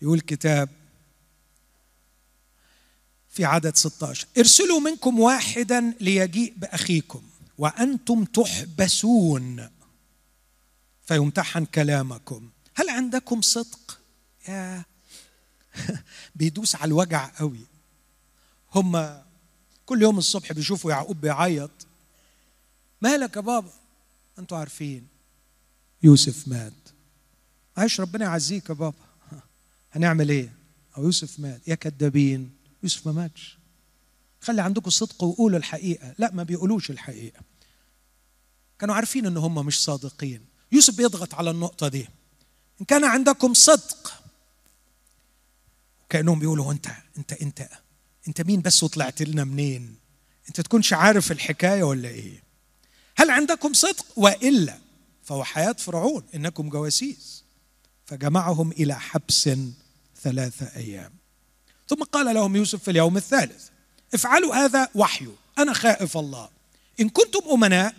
يقول 0.01 0.20
كتاب 0.20 0.70
في 3.36 3.45
عدد 3.45 3.75
16 3.75 4.27
ارسلوا 4.38 4.79
منكم 4.79 5.19
واحدا 5.19 5.93
ليجيء 6.01 6.53
بأخيكم 6.57 7.21
وأنتم 7.57 8.25
تحبسون. 8.25 9.69
فيمتحن 11.05 11.65
كلامكم. 11.65 12.49
هل 12.75 12.89
عندكم 12.89 13.41
صدق؟ 13.41 13.99
يا 14.47 14.86
بيدوس 16.36 16.75
على 16.75 16.86
الوجع 16.86 17.31
قوي. 17.39 17.59
هم 18.75 19.21
كل 19.86 20.01
يوم 20.01 20.17
الصبح 20.17 20.53
بيشوفوا 20.53 20.91
يعقوب 20.91 21.21
بيعيط. 21.21 21.71
مالك 23.01 23.36
يا 23.36 23.41
بابا؟ 23.41 23.71
أنتوا 24.39 24.57
عارفين. 24.57 25.07
يوسف 26.03 26.47
مات. 26.47 26.73
عايش 27.77 28.01
ربنا 28.01 28.25
يعزيك 28.25 28.69
يا 28.69 28.73
بابا. 28.73 29.05
هنعمل 29.93 30.29
إيه؟ 30.29 30.53
أو 30.97 31.03
يوسف 31.03 31.39
مات. 31.39 31.67
يا 31.67 31.75
كذابين 31.75 32.55
يوسف 32.86 33.07
ما 33.07 33.11
ماتش. 33.11 33.57
خلي 34.41 34.61
عندكم 34.61 34.89
صدق 34.89 35.23
وقولوا 35.23 35.57
الحقيقة. 35.59 36.15
لا 36.17 36.31
ما 36.33 36.43
بيقولوش 36.43 36.89
الحقيقة. 36.89 37.39
كانوا 38.79 38.95
عارفين 38.95 39.25
إن 39.25 39.38
هم 39.38 39.65
مش 39.65 39.83
صادقين. 39.83 40.45
يوسف 40.71 40.97
بيضغط 40.97 41.33
على 41.33 41.51
النقطة 41.51 41.88
دي. 41.88 42.07
إن 42.81 42.86
كان 42.86 43.03
عندكم 43.03 43.53
صدق 43.53 44.23
كأنهم 46.09 46.39
بيقولوا 46.39 46.71
أنت 46.71 46.88
أنت 47.17 47.33
أنت 47.33 47.69
أنت 48.27 48.41
مين 48.41 48.61
بس 48.61 48.83
وطلعت 48.83 49.21
لنا 49.21 49.43
منين؟ 49.43 49.95
أنت 50.47 50.61
تكونش 50.61 50.93
عارف 50.93 51.31
الحكاية 51.31 51.83
ولا 51.83 52.09
إيه؟ 52.09 52.43
هل 53.17 53.29
عندكم 53.29 53.73
صدق؟ 53.73 54.05
وإلا 54.15 54.77
فهو 55.23 55.43
حياة 55.43 55.73
فرعون 55.73 56.23
إنكم 56.36 56.69
جواسيس. 56.69 57.43
فجمعهم 58.05 58.71
إلى 58.71 58.99
حبس 58.99 59.49
ثلاثة 60.21 60.75
أيام. 60.75 61.24
ثم 61.88 62.03
قال 62.03 62.36
لهم 62.36 62.55
يوسف 62.55 62.83
في 62.83 62.91
اليوم 62.91 63.17
الثالث 63.17 63.67
افعلوا 64.13 64.55
هذا 64.55 64.89
وحي 64.95 65.27
أنا 65.57 65.73
خائف 65.73 66.17
الله. 66.17 66.49
إن 66.99 67.09
كنتم 67.09 67.39
أمناء 67.51 67.95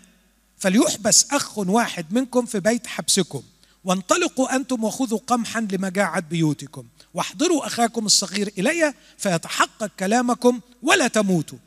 فليحبس 0.59 1.27
أخ 1.31 1.59
واحد 1.59 2.13
منكم 2.13 2.47
في 2.47 2.61
بيت 2.61 2.87
حبسكم 2.87 3.43
وانطلقوا 3.85 4.57
أنتم 4.57 4.85
وخذوا 4.85 5.19
قمحا 5.27 5.61
لمجاعه 5.61 6.21
بيوتكم 6.21 6.87
واحضروا 7.15 7.67
أخاكم 7.67 8.07
الصغير 8.07 8.53
إلي 8.59 8.95
فيتحقق 9.19 9.91
كلامكم 9.99 10.61
ولا 10.83 11.09
تموتوا. 11.09 11.59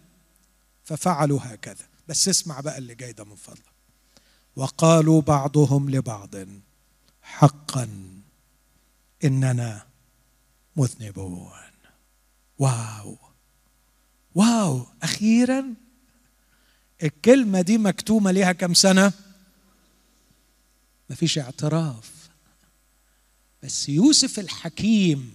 ففعلوا 0.84 1.40
هكذا. 1.44 1.86
بس 2.08 2.30
اسمع 2.30 2.60
بقى 2.60 2.78
اللي 2.78 2.96
جاي 2.96 3.14
ده 3.14 3.24
من 3.24 3.36
فضلك. 3.36 3.64
وقالوا 4.56 5.22
بعضهم 5.22 5.90
لبعض 5.90 6.36
حقا 7.22 7.90
إننا 9.24 9.86
مذنبون. 10.76 11.69
واو. 12.60 13.18
واو 14.36 14.88
أخيرا. 15.04 15.74
الكلمة 17.04 17.62
دي 17.62 17.78
مكتومة 17.78 18.32
ليها 18.32 18.52
كم 18.52 18.74
سنة؟ 18.74 19.14
مفيش 21.10 21.38
اعتراف. 21.40 22.12
بس 23.64 23.90
يوسف 23.90 24.40
الحكيم 24.40 25.34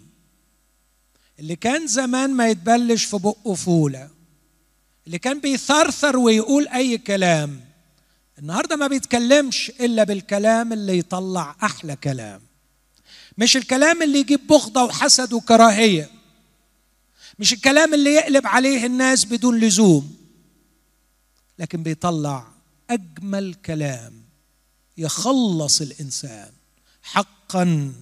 اللي 1.39 1.57
كان 1.57 1.87
زمان 1.87 2.31
ما 2.31 2.49
يتبلش 2.49 3.05
في 3.05 3.19
بقه 3.19 3.55
فولة 3.55 4.11
اللي 5.07 5.19
كان 5.19 5.41
بيثرثر 5.41 6.17
ويقول 6.17 6.69
أي 6.69 6.99
كلام 6.99 7.61
النهارده 8.39 8.77
ما 8.77 8.87
بيتكلمش 8.87 9.71
إلا 9.81 10.05
بالكلام 10.05 10.73
اللي 10.73 10.99
يطلع 10.99 11.57
أحلى 11.63 11.97
كلام. 11.97 12.41
مش 13.39 13.57
الكلام 13.57 14.03
اللي 14.03 14.19
يجيب 14.19 14.47
بغضة 14.47 14.85
وحسد 14.85 15.33
وكراهية. 15.33 16.11
مش 17.39 17.53
الكلام 17.53 17.95
اللي 17.95 18.11
يقلب 18.11 18.47
عليه 18.47 18.87
الناس 18.87 19.25
بدون 19.25 19.61
لزوم 19.61 20.17
لكن 21.59 21.83
بيطلع 21.83 22.49
أجمل 22.91 23.55
كلام 23.55 24.13
يخلص 24.99 25.81
الإنسان 25.81 26.53
حقا 27.03 27.93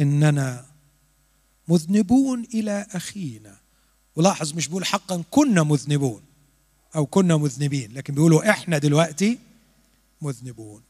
إننا 0.00 0.66
مذنبون 1.68 2.44
إلى 2.54 2.86
أخينا. 2.90 3.56
ولاحظ 4.16 4.54
مش 4.54 4.68
بيقول 4.68 4.84
حقا 4.84 5.24
كنا 5.30 5.62
مذنبون 5.62 6.22
أو 6.96 7.06
كنا 7.06 7.36
مذنبين 7.36 7.92
لكن 7.92 8.14
بيقولوا 8.14 8.50
إحنا 8.50 8.78
دلوقتي 8.78 9.38
مذنبون. 10.22 10.82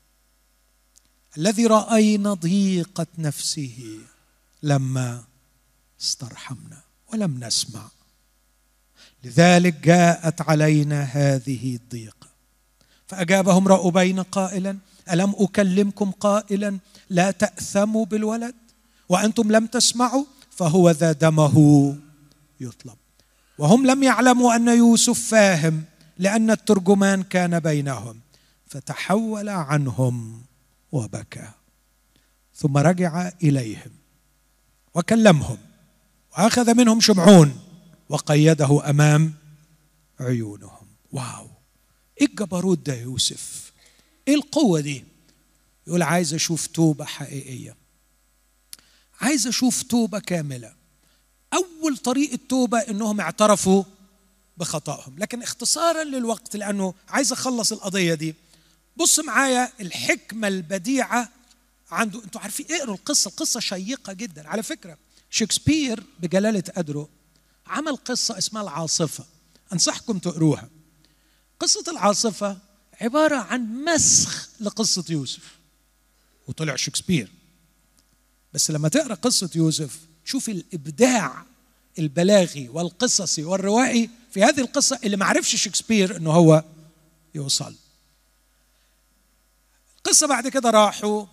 الذي 1.38 1.66
رأينا 1.66 2.34
ضيقة 2.34 3.07
نفسه 3.18 3.99
لما 4.62 5.24
استرحمنا. 6.01 6.86
ولم 7.13 7.45
نسمع. 7.45 7.89
لذلك 9.25 9.75
جاءت 9.75 10.41
علينا 10.41 11.03
هذه 11.03 11.77
الضيقه 11.77 12.27
فأجابهم 13.07 13.69
رأبين 13.69 14.23
قائلا 14.23 14.79
ألم 15.13 15.35
أكلمكم 15.39 16.11
قائلا 16.11 16.79
لا 17.11 17.31
تأثموا 17.31 18.05
بالولد؟ 18.05 18.55
وأنتم 19.09 19.53
لم 19.53 19.67
تسمعوا؟ 19.67 20.25
فهو 20.51 20.91
ذا 20.91 21.13
دمه 21.13 21.57
يطلب. 22.61 22.97
وهم 23.59 23.87
لم 23.87 24.03
يعلموا 24.03 24.57
أن 24.57 24.69
يوسف 24.69 25.29
فاهم 25.29 25.85
لأن 26.19 26.51
الترجمان 26.51 27.23
كان 27.23 27.61
بينهم. 27.61 28.21
فتحول 28.67 29.49
عنهم 29.49 30.43
وبكى. 30.93 31.49
ثم 32.55 32.77
رجع 32.77 33.31
إليهم. 33.43 33.91
وكلمهم. 34.95 35.59
وأخذ 36.39 36.74
منهم 36.74 37.01
شمعون 37.01 37.61
وقيده 38.09 38.91
أمام 38.91 39.34
عيونهم. 40.20 40.87
واو. 41.12 41.51
إيه 42.20 42.26
الجبروت 42.26 42.78
ده 42.78 42.95
يوسف. 42.95 43.72
إيه 44.28 44.34
القوة 44.34 44.80
دي؟ 44.80 45.05
يقول 45.87 46.03
عايز 46.03 46.34
أشوف 46.34 46.66
توبة 46.66 47.05
حقيقية. 47.05 47.76
عايز 49.20 49.47
أشوف 49.47 49.82
توبة 49.82 50.18
كاملة. 50.18 50.72
أول 51.55 51.97
طريق 51.97 52.32
التوبة 52.32 52.78
إنهم 52.78 53.20
اعترفوا 53.20 53.84
بخطأهم. 54.57 55.18
لكن 55.18 55.43
اختصارا 55.43 56.05
للوقت 56.05 56.57
لأنه 56.57 56.95
عايز 57.09 57.32
أخلص 57.32 57.72
القضية 57.72 58.14
دي. 58.14 58.34
بص 58.97 59.20
معايا 59.20 59.72
الحكمة 59.80 60.49
البديعة 60.49 61.28
عنده. 61.91 62.24
أنتوا 62.24 62.41
عارفين 62.41 62.66
اقروا 62.70 62.95
القصة. 62.95 63.28
القصة 63.28 63.61
شيقة 63.61 64.12
جدا. 64.12 64.49
على 64.49 64.62
فكرة 64.62 64.99
شكسبير 65.37 66.03
بجلاله 66.20 66.62
قدره 66.76 67.09
عمل 67.66 67.97
قصة 67.97 68.39
اسمها 68.39 68.62
العاصفة. 68.62 69.24
أنصحكم 69.72 70.18
تقروها. 70.18 70.68
قصة 71.61 71.84
العاصفة 71.89 72.59
عبارة 73.01 73.37
عن 73.37 73.84
مسخ 73.84 74.49
لقصة 74.61 75.05
يوسف 75.11 75.57
وطلع 76.49 76.76
شكسبير. 76.76 77.32
بس 78.55 78.70
لما 78.70 78.89
تقرأ 78.89 79.14
قصة 79.14 79.51
يوسف 79.55 79.99
شوف 80.24 80.49
الإبداع 80.49 81.45
البلاغي 81.99 82.68
والقصصي 82.68 83.45
والروائي 83.45 84.11
في 84.30 84.43
هذه 84.43 84.61
القصة 84.61 84.99
اللي 85.05 85.16
ما 85.16 85.26
عرفش 85.26 85.57
شكسبير 85.57 86.16
إنه 86.16 86.30
هو 86.30 86.64
يوصل. 87.34 87.74
القصة 89.97 90.26
بعد 90.26 90.49
كده 90.49 90.70
راحوا 90.70 91.26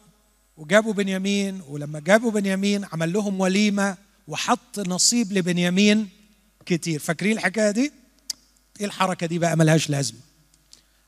وجابوا 0.58 0.94
بنيامين 0.94 1.62
ولما 1.68 2.00
جابوا 2.00 2.32
بنيامين 2.32 2.86
عمل 2.94 3.14
لهم 3.14 3.40
وليمة 3.40 3.98
وحط 4.28 4.80
نصيب 4.80 5.34
لبنيامين 5.34 6.10
كتير. 6.66 7.00
فاكرين 7.00 7.38
الحكاية 7.38 7.72
دي؟ 7.72 7.92
إيه 8.80 8.86
الحركة 8.86 9.28
دي 9.28 9.40
بقى؟ 9.40 9.58
ملهاش 9.58 9.90
لازمة. 9.90 10.20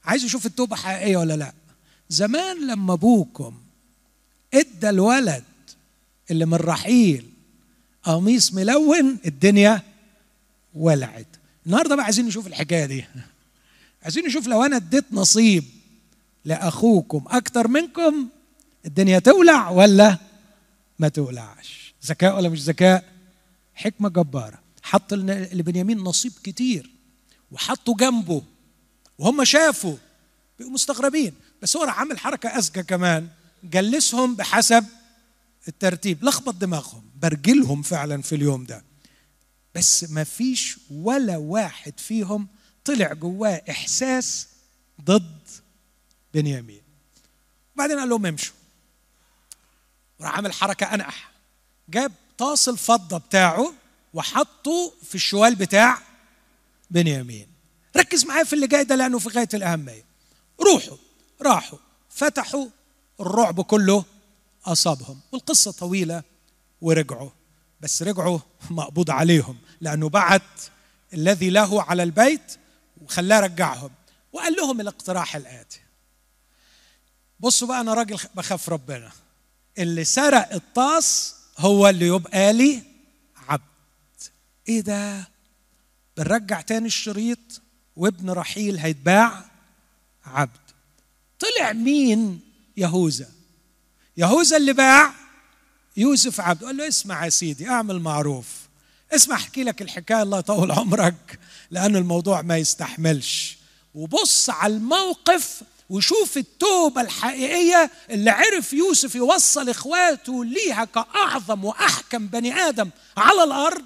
عايز 0.05 0.25
أشوف 0.25 0.45
التوبة 0.45 0.75
حقيقية 0.75 1.17
ولا 1.17 1.37
لأ. 1.37 1.53
زمان 2.09 2.67
لما 2.67 2.93
أبوكم 2.93 3.53
إدى 4.53 4.89
الولد 4.89 5.43
اللي 6.31 6.45
من 6.45 6.53
رحيل 6.55 7.29
قميص 8.03 8.53
ملون 8.53 9.17
الدنيا 9.25 9.81
ولعت. 10.73 11.27
النهارده 11.65 11.95
بقى 11.95 12.05
عايزين 12.05 12.25
نشوف 12.25 12.47
الحكاية 12.47 12.85
دي. 12.85 13.05
عايزين 14.03 14.25
نشوف 14.25 14.47
لو 14.47 14.63
أنا 14.63 14.75
اديت 14.75 15.05
نصيب 15.11 15.63
لأخوكم 16.45 17.23
أكتر 17.27 17.67
منكم 17.67 18.27
الدنيا 18.85 19.19
تولع 19.19 19.69
ولا 19.69 20.17
ما 20.99 21.07
تولعش؟ 21.07 21.93
ذكاء 22.05 22.35
ولا 22.35 22.49
مش 22.49 22.61
ذكاء؟ 22.61 23.13
حكمة 23.75 24.09
جبارة. 24.09 24.59
حط 24.81 25.13
لبنيامين 25.13 25.97
نصيب 25.97 26.31
كتير 26.43 26.89
وحطوا 27.51 27.95
جنبه 27.95 28.43
وهم 29.19 29.43
شافوا 29.43 29.97
بقوا 30.59 30.71
مستغربين. 30.71 31.33
بس 31.61 31.77
هو 31.77 31.83
راح 31.83 31.99
عامل 31.99 32.19
حركة 32.19 32.49
أذكى 32.49 32.83
كمان. 32.83 33.27
جلسهم 33.63 34.35
بحسب 34.35 34.85
الترتيب. 35.67 36.23
لخبط 36.23 36.53
دماغهم. 36.55 37.03
برجلهم 37.21 37.81
فعلا 37.81 38.21
في 38.21 38.35
اليوم 38.35 38.63
ده. 38.63 38.83
بس 39.75 40.11
ما 40.11 40.23
فيش 40.23 40.77
ولا 40.91 41.37
واحد 41.37 41.99
فيهم 41.99 42.47
طلع 42.85 43.13
جواه 43.13 43.61
إحساس 43.69 44.47
ضد 45.01 45.41
بنيامين. 46.33 46.81
وبعدين 47.75 47.99
قال 47.99 48.09
لهم 48.09 48.25
امشوا. 48.25 48.54
وراح 50.19 50.35
عامل 50.35 50.53
حركه 50.53 50.93
انقح 50.93 51.31
جاب 51.89 52.11
طاس 52.37 52.69
الفضة 52.69 53.17
بتاعه 53.17 53.73
وحطه 54.13 54.93
في 55.03 55.15
الشوال 55.15 55.55
بتاع 55.55 55.97
بنيامين. 56.91 57.47
ركز 57.97 58.25
معايا 58.25 58.43
في 58.43 58.53
اللي 58.53 58.67
جاي 58.67 58.83
ده 58.83 58.95
لأنه 58.95 59.19
في 59.19 59.29
غاية 59.29 59.49
الأهمية. 59.53 60.05
روحوا 60.61 60.97
راحوا 61.41 61.79
فتحوا 62.09 62.67
الرعب 63.19 63.61
كله 63.61 64.05
أصابهم. 64.65 65.19
والقصة 65.31 65.71
طويلة 65.71 66.23
ورجعوا. 66.81 67.29
بس 67.81 68.03
رجعوا 68.03 68.39
مقبوض 68.69 69.11
عليهم 69.11 69.57
لأنه 69.81 70.09
بعت 70.09 70.41
الذي 71.13 71.49
له 71.49 71.81
على 71.83 72.03
البيت 72.03 72.57
وخلاه 73.01 73.39
رجعهم. 73.39 73.89
وقال 74.33 74.53
لهم 74.55 74.81
الاقتراح 74.81 75.35
الآتي. 75.35 75.79
بصوا 77.39 77.67
بقى 77.67 77.81
أنا 77.81 77.93
راجل 77.93 78.17
بخاف 78.35 78.69
ربنا. 78.69 79.11
اللي 79.77 80.03
سرق 80.03 80.53
الطاس 80.53 81.35
هو 81.57 81.89
اللي 81.89 82.07
يبقى 82.07 82.53
لي 82.53 82.83
عبد. 83.47 83.61
إيه 84.69 84.81
ده؟ 84.81 85.27
بنرجع 86.17 86.61
تاني 86.61 86.87
الشريط 86.87 87.61
وابن 87.95 88.29
رحيل 88.29 88.77
هيتباع 88.77 89.45
عبد. 90.25 90.59
طلع 91.39 91.73
مين 91.73 92.39
يهوذا؟ 92.77 93.29
يهوذا 94.17 94.57
اللي 94.57 94.73
باع 94.73 95.13
يوسف 95.97 96.41
عبد. 96.41 96.63
قال 96.63 96.77
له 96.77 96.87
اسمع 96.87 97.25
يا 97.25 97.29
سيدي 97.29 97.69
اعمل 97.69 97.99
معروف. 97.99 98.47
اسمع 99.11 99.35
احكي 99.35 99.63
لك 99.63 99.81
الحكاية 99.81 100.21
الله 100.21 100.39
يطول 100.39 100.71
عمرك 100.71 101.39
لأن 101.71 101.95
الموضوع 101.95 102.41
ما 102.41 102.57
يستحملش. 102.57 103.57
وبص 103.93 104.49
على 104.49 104.73
الموقف 104.73 105.61
وشوف 105.89 106.37
التوبة 106.37 107.01
الحقيقية 107.01 107.91
اللي 108.09 108.29
عرف 108.29 108.73
يوسف 108.73 109.15
يوصل 109.15 109.69
إخواته 109.69 110.45
ليها 110.45 110.85
كأعظم 110.85 111.65
وأحكم 111.65 112.27
بني 112.27 112.53
آدم 112.53 112.89
على 113.17 113.43
الأرض 113.43 113.85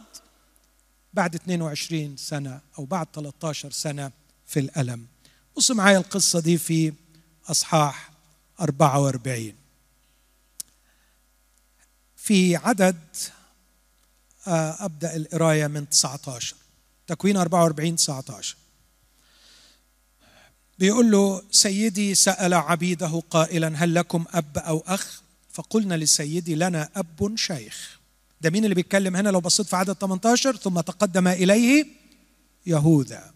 بعد 1.14 1.36
22 1.36 2.18
سنة 2.18 2.60
أو 2.80 2.86
بعد 2.86 3.08
13 3.14 3.72
سنة 3.72 4.12
في 4.48 4.60
الألم. 4.60 5.06
بص 5.58 5.72
معايا 5.72 5.98
القصة 5.98 6.40
دي 6.40 6.58
في 6.58 6.94
أصحاح 7.48 8.12
44 8.62 9.54
في 12.16 12.56
عدد 12.56 12.98
آه، 14.48 14.86
أبدأ 14.86 15.16
القراية 15.16 15.68
من 15.68 15.90
19 15.90 16.56
تكوين 17.08 17.38
44 17.38 17.96
19 17.96 18.56
بيقول 20.80 21.12
له 21.12 21.42
سيدي 21.52 22.16
سأل 22.16 22.54
عبيده 22.54 23.22
قائلا 23.30 23.72
هل 23.76 23.96
لكم 23.96 24.26
أب 24.32 24.58
أو 24.58 24.84
أخ؟ 24.88 25.22
فقلنا 25.52 25.96
لسيدي 25.96 26.56
لنا 26.56 26.90
أب 26.96 27.36
شيخ. 27.36 28.00
ده 28.42 28.50
مين 28.50 28.64
اللي 28.64 28.76
بيتكلم 28.76 29.16
هنا؟ 29.16 29.30
لو 29.30 29.40
بصيت 29.40 29.68
في 29.68 29.76
عدد 29.76 29.94
18 29.94 30.56
ثم 30.56 30.80
تقدم 30.80 31.28
إليه 31.28 31.86
يهوذا. 32.66 33.34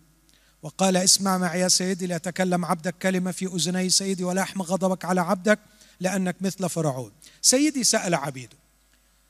وقال 0.62 0.98
اسمع 0.98 1.38
معي 1.38 1.60
يا 1.60 1.68
سيدي 1.68 2.08
ليتكلم 2.08 2.66
عبدك 2.66 2.96
كلمة 3.02 3.32
في 3.32 3.46
أذني 3.46 3.90
سيدي 3.90 4.24
ولا 4.24 4.42
يحمى 4.42 4.64
غضبك 4.64 5.06
على 5.06 5.22
عبدك 5.22 5.60
لأنك 6.00 6.36
مثل 6.42 6.70
فرعون. 6.70 7.12
سيدي 7.42 7.84
سأل 7.84 8.16
عبيده 8.16 8.58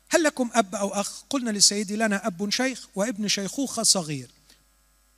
هل 0.10 0.24
لكم 0.24 0.50
أب 0.54 0.76
أو 0.76 0.90
أخ؟ 0.90 1.24
قلنا 1.30 1.50
لسيدي 1.52 1.96
لنا 1.96 2.28
أب 2.28 2.50
شيخ 2.50 2.88
وابن 2.96 3.28
شيخوخة 3.28 3.84
صغير. 3.84 4.30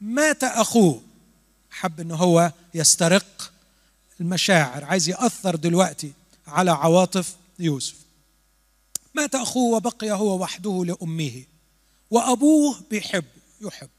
مات 0.02 0.44
أخوه. 0.44 1.02
حب 1.76 2.00
ان 2.00 2.12
هو 2.12 2.52
يسترق 2.74 3.52
المشاعر 4.20 4.84
عايز 4.84 5.10
يأثر 5.10 5.56
دلوقتي 5.56 6.14
على 6.48 6.72
عواطف 6.72 7.36
يوسف. 7.60 7.96
مات 9.14 9.36
أخوه 9.36 9.76
وبقي 9.76 10.12
هو 10.12 10.42
وحده 10.42 10.86
لأمه 10.86 11.44
وأبوه 12.12 12.82
بيحب 12.92 13.26
يحب. 13.62 13.90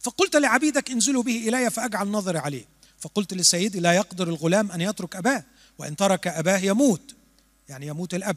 فقلت 0.00 0.36
لعبيدك 0.36 0.90
انزلوا 0.90 1.22
به 1.22 1.48
إلي 1.48 1.70
فأجعل 1.70 2.08
نظري 2.08 2.38
عليه. 2.38 2.64
فقلت 2.98 3.34
لسيدي 3.34 3.80
لا 3.80 3.92
يقدر 3.92 4.28
الغلام 4.28 4.72
أن 4.72 4.80
يترك 4.80 5.16
أباه 5.16 5.44
وإن 5.78 5.96
ترك 5.96 6.26
أباه 6.26 6.58
يموت 6.58 7.14
يعني 7.68 7.86
يموت 7.86 8.14
الأب. 8.14 8.36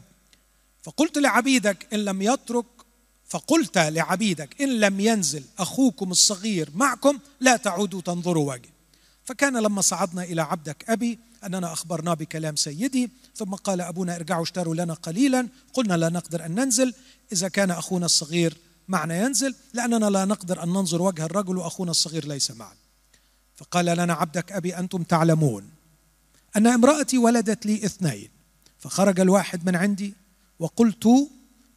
فقلت 0.82 1.18
لعبيدك 1.18 1.86
إن 1.92 2.04
لم 2.04 2.22
يترك 2.22 2.66
فقلت 3.28 3.78
لعبيدك 3.78 4.62
إن 4.62 4.80
لم 4.80 5.00
ينزل 5.00 5.44
أخوكم 5.58 6.10
الصغير 6.10 6.70
معكم 6.74 7.18
لا 7.40 7.56
تعودوا 7.56 8.00
تنظروا 8.00 8.52
وجهي 8.52 8.75
فكان 9.26 9.56
لما 9.56 9.80
صعدنا 9.80 10.22
إلى 10.22 10.42
عبدك 10.42 10.84
أبي 10.90 11.18
أننا 11.44 11.72
أخبرنا 11.72 12.14
بكلام 12.14 12.56
سيدي 12.56 13.10
ثم 13.34 13.54
قال 13.54 13.80
أبونا 13.80 14.16
ارجعوا 14.16 14.42
اشتروا 14.42 14.74
لنا 14.74 14.94
قليلا 14.94 15.48
قلنا 15.72 15.94
لا 15.94 16.08
نقدر 16.08 16.46
أن 16.46 16.54
ننزل 16.54 16.94
إذا 17.32 17.48
كان 17.48 17.70
أخونا 17.70 18.06
الصغير 18.06 18.56
معنا 18.88 19.22
ينزل 19.22 19.54
لأننا 19.74 20.10
لا 20.10 20.24
نقدر 20.24 20.62
أن 20.62 20.68
ننظر 20.68 21.02
وجه 21.02 21.24
الرجل 21.24 21.56
وأخونا 21.56 21.90
الصغير 21.90 22.26
ليس 22.28 22.50
معنا. 22.50 22.76
فقال 23.56 23.86
لنا 23.86 24.12
عبدك 24.14 24.52
أبي 24.52 24.78
أنتم 24.78 25.02
تعلمون 25.02 25.70
أن 26.56 26.66
امرأتي 26.66 27.18
ولدت 27.18 27.66
لي 27.66 27.84
اثنين 27.84 28.28
فخرج 28.78 29.20
الواحد 29.20 29.66
من 29.66 29.76
عندي 29.76 30.14
وقلت 30.58 31.08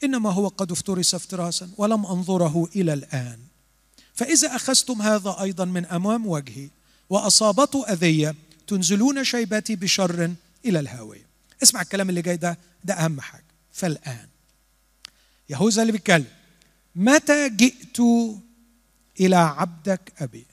إنما 0.04 0.32
هو 0.32 0.48
قد 0.48 0.72
افترس 0.72 1.16
افتراسا 1.16 1.70
ولم 1.78 2.06
أنظره 2.06 2.68
إلى 2.76 2.94
الآن. 2.94 3.40
فإذا 4.14 4.56
أخذتم 4.56 5.02
هذا 5.02 5.38
أيضا 5.42 5.66
من 5.66 5.86
أمام 5.86 6.28
وجهي 6.28 6.70
وأصابته 7.10 7.86
أذية 7.88 8.36
تنزلون 8.68 9.24
شيبتي 9.24 9.76
بشر 9.76 10.34
إلى 10.66 10.80
الهاوية. 10.80 11.26
اسمع 11.64 11.82
الكلام 11.82 12.10
اللي 12.10 12.22
جاي 12.22 12.38
ده 12.38 12.58
ده 12.84 12.94
أهم 12.94 13.22
حاجة. 13.22 13.44
فالآن 13.72 14.28
يهوذا 15.50 15.82
اللي 15.82 15.92
بيتكلم 15.92 16.28
متى 16.96 17.50
جئت 17.50 18.00
إلى 19.20 19.36
عبدك 19.36 20.14
أبي؟ 20.20 20.46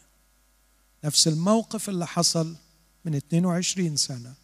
نفس 1.05 1.29
الموقف 1.29 1.89
اللي 1.89 2.07
حصل 2.07 2.57
من 3.05 3.15
22 3.15 3.97
سنة. 3.97 4.35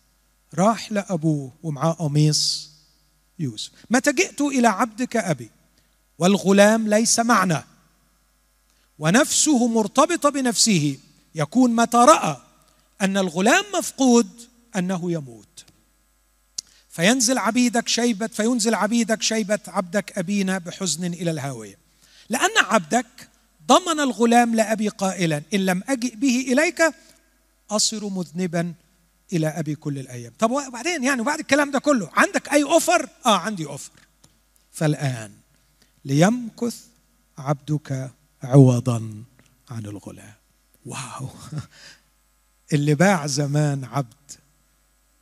راح 0.54 0.92
لأبوه 0.92 1.52
ومعاه 1.62 1.92
قميص 1.92 2.70
يوسف. 3.38 3.70
متى 3.90 4.12
جئت 4.12 4.40
إلى 4.40 4.68
عبدك 4.68 5.16
أبي؟ 5.16 5.50
والغلام 6.18 6.88
ليس 6.88 7.18
معنا. 7.18 7.64
ونفسه 8.98 9.68
مرتبطة 9.68 10.28
بنفسه. 10.30 10.98
يكون 11.35 11.76
متى 11.76 11.97
رأى 11.97 12.37
أن 13.01 13.16
الغلام 13.16 13.64
مفقود 13.78 14.28
أنه 14.76 15.12
يموت. 15.12 15.64
فينزل 16.89 17.39
عبيدك 17.39 17.89
شيبة 17.89 18.26
فينزل 18.26 18.74
عبيدك 18.74 19.22
شيبة 19.22 19.59
عبدك 19.66 20.18
أبينا 20.18 20.59
بحزن 20.59 21.05
إلى 21.05 21.30
الهاوية. 21.30 21.78
لأن 22.28 22.59
عبدك 22.59 23.28
ضمن 23.66 24.01
الغلام 24.01 24.55
لأبي 24.55 24.89
قائلا 24.89 25.43
إن 25.55 25.66
لم 25.66 25.83
أجئ 25.89 26.16
به 26.16 26.47
إليك 26.49 26.83
أصر 27.70 28.09
مذنبا 28.09 28.74
إلى 29.33 29.47
أبي 29.47 29.74
كل 29.74 29.99
الأيام. 29.99 30.33
طب 30.39 30.51
وبعدين 30.51 31.05
يعني 31.05 31.20
وبعد 31.20 31.39
الكلام 31.39 31.70
ده 31.70 31.78
كله 31.78 32.11
عندك 32.12 32.53
أي 32.53 32.62
أوفر؟ 32.62 33.09
آه 33.26 33.39
عندي 33.39 33.66
أوفر. 33.66 33.93
فالآن 34.72 35.33
ليمكث 36.05 36.76
عبدك 37.39 38.11
عوضا 38.43 39.24
عن 39.70 39.87
الغلام. 39.87 40.41
واو. 40.87 41.28
اللي 42.72 42.95
باع 42.95 43.26
زمان 43.26 43.85
عبد 43.85 44.33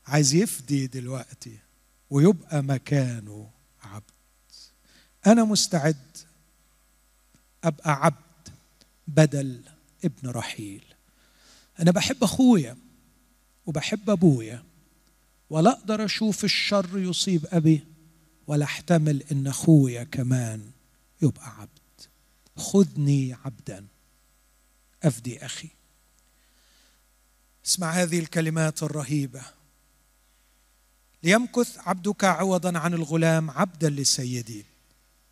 عايز 0.06 0.34
يفدي 0.34 0.86
دلوقتي 0.86 1.58
ويبقى 2.10 2.62
مكانه 2.62 3.50
عبد. 3.82 4.04
أنا 5.26 5.44
مستعد 5.44 6.16
أبقى 7.64 8.04
عبد 8.04 8.48
بدل 9.08 9.60
ابن 10.04 10.28
رحيل. 10.28 10.84
أنا 11.80 11.90
بحب 11.90 12.24
أخويا 12.24 12.76
وبحب 13.66 14.10
أبويا 14.10 14.62
ولا 15.50 15.70
أقدر 15.70 16.04
أشوف 16.04 16.44
الشر 16.44 16.98
يصيب 16.98 17.46
أبي 17.46 17.84
ولا 18.46 18.64
أحتمل 18.64 19.22
إن 19.32 19.46
أخويا 19.46 20.04
كمان 20.04 20.70
يبقى 21.22 21.60
عبد. 21.60 21.70
خذني 22.56 23.36
عبدا. 23.44 23.86
أفدي 25.02 25.44
أخي. 25.44 25.68
اسمع 27.66 27.90
هذه 27.90 28.18
الكلمات 28.18 28.82
الرهيبة. 28.82 29.42
ليمكث 31.22 31.78
عبدك 31.78 32.24
عوضا 32.24 32.78
عن 32.78 32.94
الغلام 32.94 33.50
عبدا 33.50 33.90
لسيدي 33.90 34.64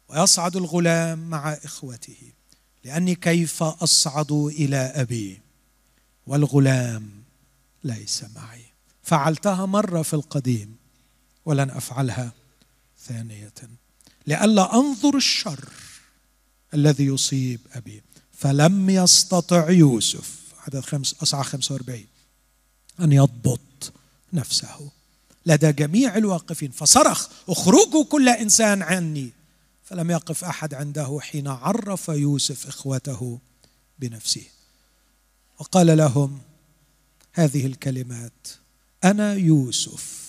ويصعد 0.08 0.56
الغلام 0.56 1.30
مع 1.30 1.52
إخوته 1.52 2.32
لأني 2.84 3.14
كيف 3.14 3.62
أصعد 3.62 4.32
إلى 4.32 4.76
أبي 4.76 5.40
والغلام 6.26 7.10
ليس 7.84 8.24
معي. 8.34 8.64
فعلتها 9.02 9.66
مرة 9.66 10.02
في 10.02 10.14
القديم 10.14 10.76
ولن 11.44 11.70
أفعلها 11.70 12.32
ثانية 12.98 13.52
لئلا 14.26 14.74
أنظر 14.74 15.16
الشر 15.16 15.68
الذي 16.74 17.06
يصيب 17.06 17.60
أبي. 17.72 18.02
فلم 18.38 18.90
يستطع 18.90 19.70
يوسف 19.70 20.38
عدد 20.66 20.80
خمس 20.80 21.14
أصعى 21.22 21.44
45 21.44 22.04
أن 23.00 23.12
يضبط 23.12 23.92
نفسه. 24.32 24.90
لدى 25.46 25.72
جميع 25.72 26.16
الواقفين 26.16 26.70
فصرخ 26.70 27.28
اخرجوا 27.48 28.04
كل 28.04 28.28
إنسان 28.28 28.82
عني. 28.82 29.30
فلم 29.84 30.10
يقف 30.10 30.44
أحد 30.44 30.74
عنده 30.74 31.18
حين 31.20 31.48
عرف 31.48 32.08
يوسف 32.08 32.66
إخوته 32.66 33.38
بنفسه. 33.98 34.44
وقال 35.58 35.96
لهم 35.96 36.38
هذه 37.32 37.66
الكلمات 37.66 38.48
أنا 39.04 39.34
يوسف 39.34 40.28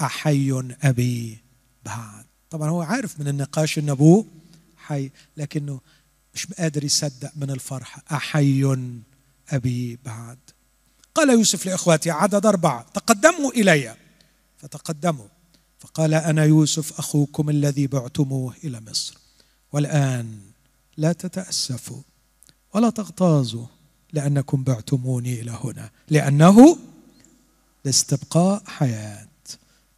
أحي 0.00 0.74
أبي 0.82 1.38
بعد 1.84 2.24
طبعا 2.50 2.70
هو 2.70 2.82
عارف 2.82 3.20
من 3.20 3.28
النقاش 3.28 3.78
أن 3.78 3.90
أبوه 3.90 4.24
حي 4.76 5.10
لكنه 5.36 5.80
مش 6.38 6.46
قادر 6.46 6.84
يصدق 6.84 7.30
من 7.36 7.50
الفرحة 7.50 8.02
أحي 8.12 8.76
أبي 9.48 9.98
بعد. 10.04 10.38
قال 11.14 11.30
يوسف 11.30 11.66
لإخواتي 11.66 12.10
عدد 12.10 12.46
أربعة. 12.46 12.86
تقدموا 12.94 13.50
إلي. 13.50 13.96
فتقدموا. 14.58 15.28
فقال 15.78 16.14
أنا 16.14 16.44
يوسف 16.44 16.98
أخوكم 16.98 17.50
الذي 17.50 17.86
بعتموه 17.86 18.54
إلى 18.64 18.80
مصر. 18.80 19.18
والآن 19.72 20.40
لا 20.96 21.12
تتأسفوا 21.12 22.02
ولا 22.74 22.90
تغتاظوا 22.90 23.66
لأنكم 24.12 24.64
بعتموني 24.64 25.40
إلى 25.40 25.58
هنا. 25.64 25.90
لأنه 26.08 26.78
لاستبقاء 27.84 28.62
حياة. 28.66 29.28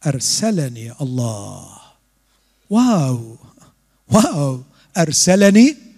أرسلني 0.05 0.93
الله. 1.01 1.77
واو. 2.69 3.37
واو. 4.11 4.63
أرسلني 4.97 5.90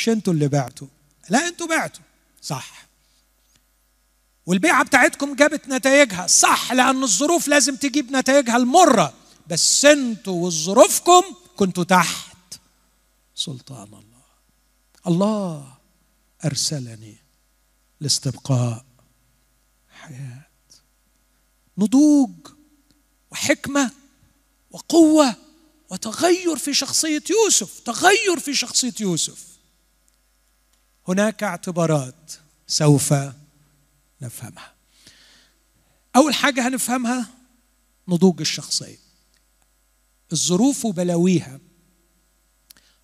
مش 0.00 0.08
أنتوا 0.08 0.32
اللي 0.32 0.48
بعتوا 0.48 0.86
لا 1.30 1.48
أنتوا 1.48 1.66
بعتوا. 1.66 2.02
صح. 2.42 2.86
والبيعة 4.46 4.84
بتاعتكم 4.84 5.34
جابت 5.34 5.68
نتائجها 5.68 6.26
صح 6.26 6.72
لأن 6.72 7.02
الظروف 7.02 7.48
لازم 7.48 7.76
تجيب 7.76 8.12
نتائجها 8.12 8.56
المرة. 8.56 9.14
بس 9.48 9.84
أنتوا 9.84 10.46
وظروفكم 10.46 11.22
كنتوا 11.56 11.84
تحت. 11.84 12.36
سلطان 13.34 13.88
الله. 13.88 14.24
الله 15.06 15.74
أرسلني 16.44 17.16
لاستبقاء 18.00 18.84
حياة. 19.90 20.46
نضوج 21.78 22.30
وحكمة 23.30 23.90
وقوة 24.70 25.36
وتغير 25.90 26.56
في 26.56 26.74
شخصية 26.74 27.22
يوسف. 27.30 27.80
تغير 27.80 28.40
في 28.40 28.54
شخصية 28.54 28.94
يوسف. 29.00 29.49
هناك 31.10 31.42
اعتبارات 31.42 32.32
سوف 32.66 33.14
نفهمها. 34.22 34.74
أول 36.16 36.34
حاجة 36.34 36.68
هنفهمها 36.68 37.26
نضوج 38.08 38.40
الشخصية. 38.40 38.98
الظروف 40.32 40.84
وبلاويها 40.84 41.60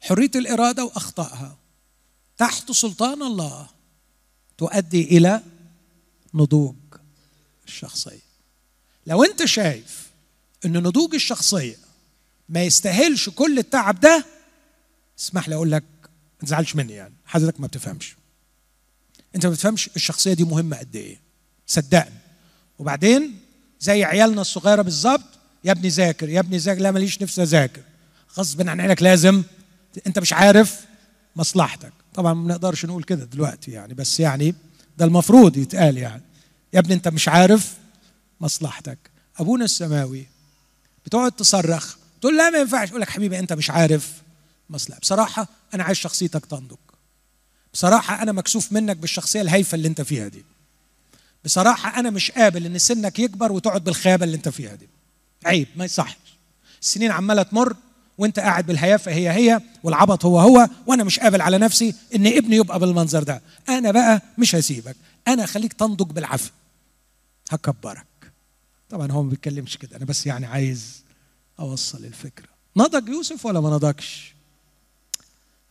حرية 0.01 0.31
الإرادة 0.35 0.85
وأخطائها 0.85 1.57
تحت 2.39 2.73
سلطان 2.73 3.23
الله 3.23 3.69
تؤدي 4.59 5.03
إلى 5.05 5.43
نضوج 6.35 6.77
الشخصية. 7.67 8.27
لو 9.07 9.25
أنت 9.25 9.45
شايف 9.45 10.11
أن 10.65 10.73
نضوج 10.73 11.15
الشخصية 11.15 11.77
ما 12.49 12.63
يستاهلش 12.63 13.29
كل 13.29 13.59
التعب 13.59 14.01
ده 14.01 14.25
اسمح 15.19 15.49
لي 15.49 15.55
أقول 15.55 15.73
لك 15.73 15.85
ما 16.47 16.49
تزعلش 16.49 16.77
مني 16.77 16.93
يعني. 16.93 17.15
حضرتك 17.27 17.61
ما 17.61 17.67
بتفهمش. 17.67 18.17
انت 19.35 19.47
ما 19.47 19.53
بتفهمش 19.53 19.91
الشخصية 19.97 20.33
دي 20.35 20.45
مهمة 20.45 20.77
قد 20.77 20.97
إيه. 20.97 21.21
صدقني. 21.67 22.15
وبعدين 22.79 23.39
زي 23.81 24.05
عيالنا 24.05 24.41
الصغيرة 24.41 24.83
بالظبط 24.83 25.25
يا 25.65 25.73
ابني 25.73 25.89
ذاكر 25.89 26.29
يا 26.29 26.41
ابني 26.41 26.59
ذاكر 26.59 26.81
لا 26.81 26.91
ماليش 26.91 27.23
نفسي 27.23 27.43
أذاكر. 27.43 27.83
غصب 28.39 28.69
عن 28.69 28.81
عينك 28.81 29.03
لازم 29.03 29.43
انت 30.07 30.19
مش 30.19 30.33
عارف 30.33 30.81
مصلحتك. 31.37 31.93
طبعا 32.15 32.35
ما 32.35 32.49
نقدرش 32.49 32.85
نقول 32.85 33.03
كده 33.03 33.25
دلوقتي 33.25 33.71
يعني 33.71 33.95
بس 33.95 34.21
يعني 34.21 34.55
ده 34.99 35.05
المفروض 35.05 35.57
يتقال 35.57 35.99
يعني. 35.99 36.23
يا 36.73 36.79
ابني 36.79 36.95
انت 36.95 37.09
مش 37.09 37.29
عارف 37.29 37.75
مصلحتك. 38.41 38.99
أبونا 39.39 39.65
السماوي 39.65 40.27
بتقعد 41.07 41.33
تصرخ 41.33 41.97
تقول 42.21 42.37
لا 42.37 42.51
ما 42.51 42.59
ينفعش. 42.59 42.89
يقول 42.89 43.01
لك 43.01 43.11
حبيبي 43.11 43.39
انت 43.39 43.53
مش 43.53 43.71
عارف 43.71 44.26
مصلحة. 44.71 45.01
بصراحة 45.01 45.47
أنا 45.75 45.85
عايز 45.85 45.97
شخصيتك 45.97 46.47
تنضج. 46.47 46.77
بصراحة 47.73 48.23
أنا 48.23 48.33
مكسوف 48.33 48.73
منك 48.73 48.97
بالشخصية 48.97 49.41
الهايفة 49.41 49.75
اللي 49.75 49.89
أنت 49.89 50.01
فيها 50.01 50.29
دي. 50.29 50.45
بصراحة 51.45 52.01
أنا 52.01 52.11
مش 52.11 52.31
قابل 52.31 52.67
إن 52.67 52.79
سنك 52.79 53.19
يكبر 53.19 53.53
وتقعد 53.53 53.85
بالخيابة 53.85 54.25
اللي 54.25 54.37
أنت 54.37 54.49
فيها 54.49 54.75
دي. 54.75 54.89
عيب 55.45 55.69
ما 55.77 55.85
يصحش. 55.85 56.17
السنين 56.83 57.11
عمالة 57.11 57.43
تمر 57.43 57.77
وأنت 58.19 58.39
قاعد 58.39 58.67
بالهيافة 58.67 59.13
هي 59.13 59.31
هي 59.31 59.61
والعبط 59.83 60.25
هو 60.25 60.41
هو 60.41 60.69
وأنا 60.87 61.05
مش 61.05 61.19
قابل 61.19 61.41
على 61.41 61.59
نفسي 61.59 61.95
إن 62.15 62.27
ابني 62.27 62.57
يبقى 62.57 62.79
بالمنظر 62.79 63.23
ده. 63.23 63.43
أنا 63.69 63.91
بقى 63.91 64.23
مش 64.39 64.55
هسيبك. 64.55 64.97
أنا 65.29 65.45
أخليك 65.45 65.73
تنضج 65.73 66.11
بالعافية. 66.13 66.51
هكبرك. 67.51 68.07
طبعا 68.91 69.13
هو 69.13 69.23
ما 69.23 69.31
بيتكلمش 69.31 69.77
كده. 69.77 69.97
أنا 69.97 70.05
بس 70.05 70.27
يعني 70.27 70.47
عايز 70.47 71.03
أوصل 71.61 72.05
الفكرة. 72.05 72.49
نضج 72.77 73.09
يوسف 73.09 73.47
ولا 73.47 73.61
ما 73.61 73.71
نضجش؟ 73.71 74.35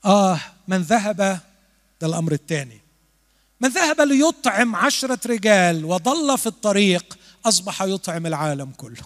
آه 0.06 0.39
من 0.68 0.82
ذهب 0.82 1.18
ده 2.01 2.08
الأمر 2.08 2.32
الثاني 2.32 2.82
من 3.62 3.70
ذهب 3.70 4.01
ليطعم 4.01 4.76
عشرة 4.76 5.20
رجال 5.28 5.86
وضل 5.86 6.38
في 6.38 6.47
الطريق 6.47 7.18
أصبح 7.45 7.82
يطعم 7.82 8.26
العالم 8.26 8.72
كله. 8.78 9.03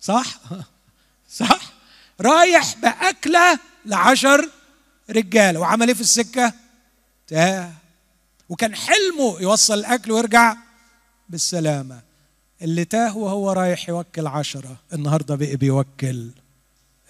صح؟ 0.00 0.40
صح؟ 1.40 1.72
رايح 2.20 2.76
بأكلة 2.76 3.58
لعشر 3.86 4.48
رجال. 5.10 5.58
وعمل 5.58 5.88
إيه 5.88 5.94
في 5.94 6.00
السكة؟ 6.00 6.52
تاه 7.26 7.72
وكان 8.48 8.74
حلمه 8.74 9.40
يوصل 9.40 9.74
الأكل 9.74 10.12
ويرجع 10.12 10.56
بالسلامة. 11.28 12.00
اللي 12.62 12.84
تاه 12.84 13.16
وهو 13.16 13.52
رايح 13.52 13.88
يوكل 13.88 14.26
عشرة. 14.26 14.76
النهاردة 14.92 15.34
بقي 15.34 15.56
بيوكل 15.56 16.30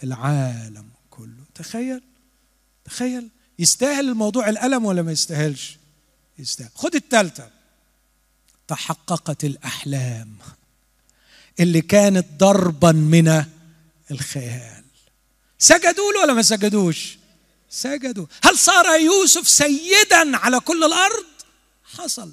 العالم 0.05 0.89
كله. 1.11 1.43
تخيل. 1.55 2.03
تخيل 2.85 3.28
يستاهل 3.59 4.09
الموضوع 4.09 4.49
الألم 4.49 4.85
ولا 4.85 5.03
ما 5.03 5.12
يستاهلش؟ 5.12 5.78
يستاهل. 6.39 6.70
خد 6.74 6.95
الثالثة 6.95 7.51
تحققت 8.68 9.45
الأحلام 9.45 10.39
اللي 11.61 11.80
كانت 11.80 12.26
ضربا 12.37 12.93
من 12.93 13.45
الخيال. 14.11 14.85
سجدوا 15.59 16.12
له 16.12 16.20
ولا 16.22 16.33
ما 16.33 16.43
سجدوش؟ 16.43 17.18
سجدوا. 17.70 18.26
هل 18.43 18.59
صار 18.59 19.01
يوسف 19.01 19.49
سيدا 19.49 20.37
على 20.37 20.61
كل 20.61 20.85
الأرض؟ 20.85 21.26
حصل. 21.85 22.33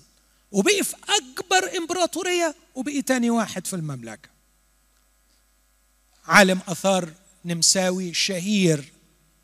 وبقي 0.51 0.83
في 0.83 0.95
أكبر 1.09 1.77
إمبراطورية 1.77 2.55
وبقي 2.75 3.01
تاني 3.01 3.29
واحد 3.29 3.67
في 3.67 3.75
المملكة. 3.75 4.29
عالم 6.25 6.59
أثار 6.67 7.13
نمساوي 7.45 8.13
شهير 8.13 8.91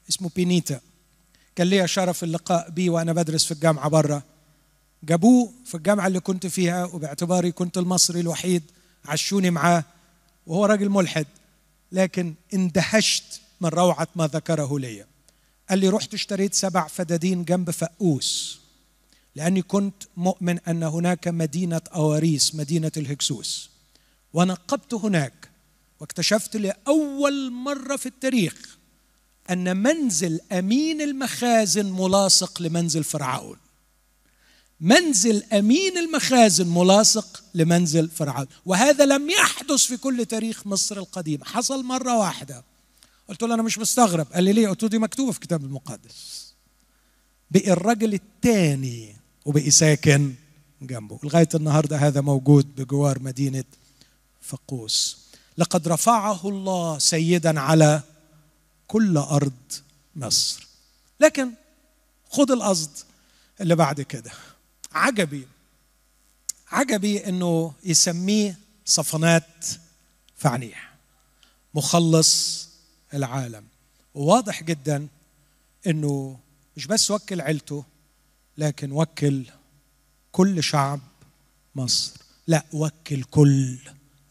اسمه 0.10 0.30
بينيتا. 0.36 0.82
كان 1.56 1.68
ليا 1.68 1.86
شرف 1.86 2.24
اللقاء 2.24 2.70
بيه 2.70 2.90
وأنا 2.90 3.14
بدرس 3.14 3.46
في 3.46 3.52
الجامعة 3.52 3.90
بره 3.90 4.24
جابوه 5.04 5.54
في 5.66 5.76
الجامعة 5.76 6.08
اللي 6.08 6.20
كنت 6.20 6.48
فيها 6.48 6.86
وباعتباري 6.86 7.52
كنت 7.52 7.78
المصري 7.78 8.20
الوحيد 8.20 8.64
عشوني 9.06 9.50
معاه 9.50 9.84
وهو 10.48 10.66
راجل 10.66 10.90
ملحد 10.90 11.28
لكن 11.92 12.34
اندهشت 12.54 13.42
من 13.62 13.70
روعة 13.70 14.08
ما 14.16 14.28
ذكره 14.28 14.80
لي 14.80 15.06
قال 15.70 15.80
لي 15.80 15.90
رحت 15.90 16.14
اشتريت 16.14 16.54
سبع 16.54 16.88
فدادين 16.88 17.44
جنب 17.44 17.72
فقوس 17.72 18.60
لأني 19.36 19.62
كنت 19.62 20.04
مؤمن 20.18 20.60
أن 20.60 20.84
هناك 20.84 21.28
مدينة 21.28 21.82
أواريس 21.96 22.56
مدينة 22.56 22.92
الهكسوس. 22.98 23.70
ونقبت 24.34 24.94
هناك 24.94 25.50
واكتشفت 26.00 26.56
لأول 26.56 27.52
مرة 27.52 27.96
في 27.96 28.06
التاريخ 28.06 28.78
أن 29.50 29.78
منزل 29.78 30.40
أمين 30.52 31.02
المخازن 31.02 31.92
ملاصق 31.92 32.62
لمنزل 32.62 33.04
فرعون. 33.04 33.58
منزل 34.82 35.44
أمين 35.54 35.98
المخازن 35.98 36.68
ملاصق 36.68 37.44
لمنزل 37.54 38.10
فرعون. 38.10 38.48
وهذا 38.66 39.06
لم 39.06 39.30
يحدث 39.30 39.84
في 39.86 39.98
كل 39.98 40.26
تاريخ 40.26 40.68
مصر 40.68 40.98
القديم. 40.98 41.44
حصل 41.44 41.84
مرة 41.84 42.18
واحدة. 42.18 42.64
قلت 43.30 43.44
له 43.44 43.54
أنا 43.54 43.64
مش 43.64 43.78
مستغرب. 43.78 44.28
قال 44.34 44.44
لي 44.44 44.54
ليه؟ 44.54 44.68
قلت 44.68 44.84
له 44.84 44.90
دي 44.90 44.98
مكتوبة 44.98 45.32
في 45.32 45.38
الكتاب 45.38 45.64
المقدس. 45.64 46.54
بقي 47.52 47.72
الرجل 47.72 48.14
الثاني 48.14 49.16
وبقي 49.46 49.72
ساكن 49.72 50.34
جنبه. 50.82 51.20
لغاية 51.24 51.50
النهارده 51.56 51.98
هذا 51.98 52.22
موجود 52.22 52.76
بجوار 52.76 53.20
مدينة 53.20 53.64
فقوس. 54.42 55.18
لقد 55.58 55.88
رفعه 55.88 56.50
الله 56.50 57.00
سيدا 57.00 57.60
على 57.60 58.02
كل 58.88 59.18
أرض 59.18 59.54
مصر. 60.16 60.68
لكن 61.20 61.52
خد 62.30 62.52
القصد 62.52 62.92
اللي 63.62 63.76
بعد 63.76 64.02
كده. 64.02 64.32
عجبي 64.92 65.48
عجبي 66.72 67.30
إنه 67.30 67.74
يسميه 67.84 68.58
صفنات 68.86 69.66
فعنيح 70.36 70.96
مخلص 71.74 72.68
العالم. 73.14 73.64
وواضح 74.16 74.64
جدا 74.64 75.08
إنه 75.88 76.40
مش 76.78 76.88
بس 76.88 77.12
وكل 77.12 77.42
عيلته 77.42 77.84
لكن 78.58 78.92
وكل 78.92 79.46
كل 80.32 80.64
شعب 80.64 81.00
مصر. 81.76 82.12
لا 82.48 82.66
وكل 82.74 83.24
كل 83.24 83.78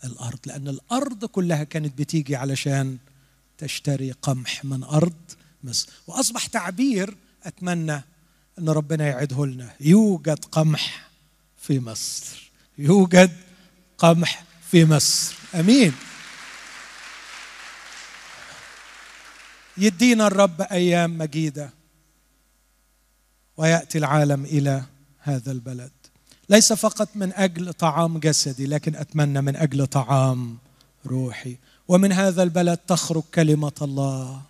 الأرض 0.05 0.39
لأن 0.47 0.69
الأرض 0.69 1.25
كلها 1.25 1.65
كانت 1.65 1.99
بتيجي 1.99 2.37
علشان 2.37 2.99
تشتري 3.59 4.13
قمح 4.13 4.65
من 4.65 4.85
أرض 4.85 5.15
مصر 5.65 5.89
وأصبح 6.07 6.47
تعبير 6.47 7.17
أتمنى 7.45 8.05
أن 8.59 8.69
ربنا 8.69 9.07
يعده 9.07 9.47
لنا. 9.47 9.75
يوجد 9.81 10.45
قمح 10.45 11.11
في 11.59 11.81
مصر. 11.81 12.53
يوجد 12.79 13.37
قمح 13.99 14.45
في 14.71 14.85
مصر. 14.85 15.35
أمين. 15.55 15.93
يدينا 19.77 20.27
الرب 20.27 20.61
أيام 20.61 21.19
مجيدة 21.19 21.71
ويأتي 23.57 23.99
العالم 23.99 24.45
إلى 24.45 24.85
هذا 25.19 25.53
البلد. 25.53 25.93
ليس 26.49 26.73
فقط 26.73 27.09
من 27.15 27.33
أجل 27.33 27.73
طعام 27.73 28.19
جسدي 28.19 28.67
لكن 28.67 28.97
أتمنى 28.97 29.41
من 29.41 29.57
أجل 29.57 29.87
طعام 29.87 30.59
روحي. 31.07 31.57
ومن 31.89 32.12
هذا 32.12 32.43
البلد 32.43 32.78
تخرج 32.78 33.22
كلمة 33.35 33.72
الله. 33.82 34.41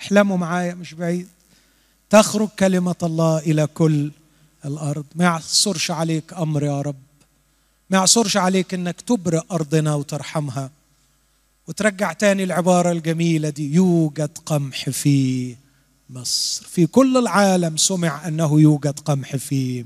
احلموا 0.00 0.36
معايا 0.36 0.74
مش 0.74 0.94
بعيد. 0.94 1.28
تخرج 2.10 2.48
كلمة 2.48 2.94
الله 3.02 3.38
إلى 3.38 3.66
كل 3.66 4.10
الأرض. 4.64 5.04
ما 5.14 5.24
يعصرش 5.24 5.90
عليك 5.90 6.32
أمر 6.32 6.64
يا 6.64 6.80
رب. 6.80 6.96
ما 7.90 7.96
يعصرش 7.96 8.36
عليك 8.36 8.74
إنك 8.74 9.00
تبرئ 9.00 9.40
أرضنا 9.52 9.94
وترحمها. 9.94 10.70
وترجع 11.68 12.12
تاني 12.12 12.44
العبارة 12.44 12.92
الجميلة 12.92 13.48
دي. 13.48 13.74
يوجد 13.74 14.38
قمح 14.46 14.90
في 14.90 15.56
مصر. 16.10 16.66
في 16.66 16.86
كل 16.86 17.16
العالم 17.16 17.76
سمع 17.76 18.28
أنه 18.28 18.60
يوجد 18.60 19.00
قمح 19.00 19.36
في 19.36 19.84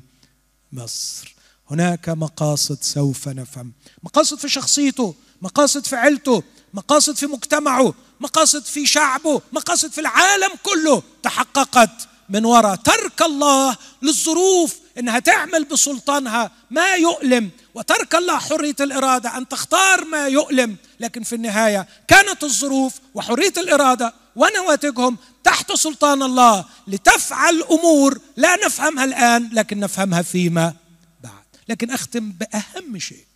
مصر. 0.72 1.34
هناك 1.70 2.09
مقاصد 2.09 2.78
سوف 2.82 3.28
نفهم. 3.28 3.72
مقاصد 4.02 4.38
في 4.38 4.48
شخصيته. 4.48 5.14
مقاصد 5.42 5.86
في 5.86 5.96
عيلته. 5.96 6.42
مقاصد 6.75 7.16
في 7.16 7.27
مجتمعه 7.27 7.95
مقاصد 8.21 8.64
في 8.64 8.87
شعبه 8.87 9.43
مقاصد 9.53 9.93
في 9.93 10.01
العالم 10.01 10.51
كله 10.62 11.03
تحققت 11.23 12.09
من 12.29 12.45
وراء 12.45 12.75
ترك 12.75 13.23
الله 13.23 13.77
للظروف 14.03 14.77
إنها 14.99 15.19
تعمل 15.19 15.64
بسلطانها 15.64 16.51
ما 16.71 16.95
يؤلم 16.95 17.51
وترك 17.75 18.14
الله 18.14 18.39
حرية 18.39 18.77
الإرادة 18.81 19.37
أن 19.37 19.49
تختار 19.49 20.05
ما 20.05 20.29
يؤلم 20.29 20.77
لكن 21.01 21.23
في 21.23 21.35
النهاية 21.35 21.89
كانت 22.09 22.45
الظروف 22.45 22.95
وحرية 23.14 23.53
الإرادة 23.57 24.14
ونواتجهم 24.37 25.19
تحت 25.45 25.73
سلطان 25.73 26.23
الله 26.23 26.64
لتفعل 26.87 27.62
أمور 27.62 28.21
لا 28.37 28.66
نفهمها 28.66 29.05
الآن 29.05 29.51
لكن 29.53 29.81
نفهمها 29.81 30.23
فيما 30.23 30.75
بعد. 31.23 31.45
لكن 31.69 31.91
أختم 31.91 32.33
بأهم 32.33 32.99
شيء. 32.99 33.27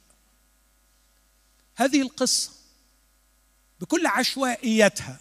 هذه 1.76 2.02
القصة 2.02 2.50
بكل 3.82 4.06
عشوائيتها 4.06 5.18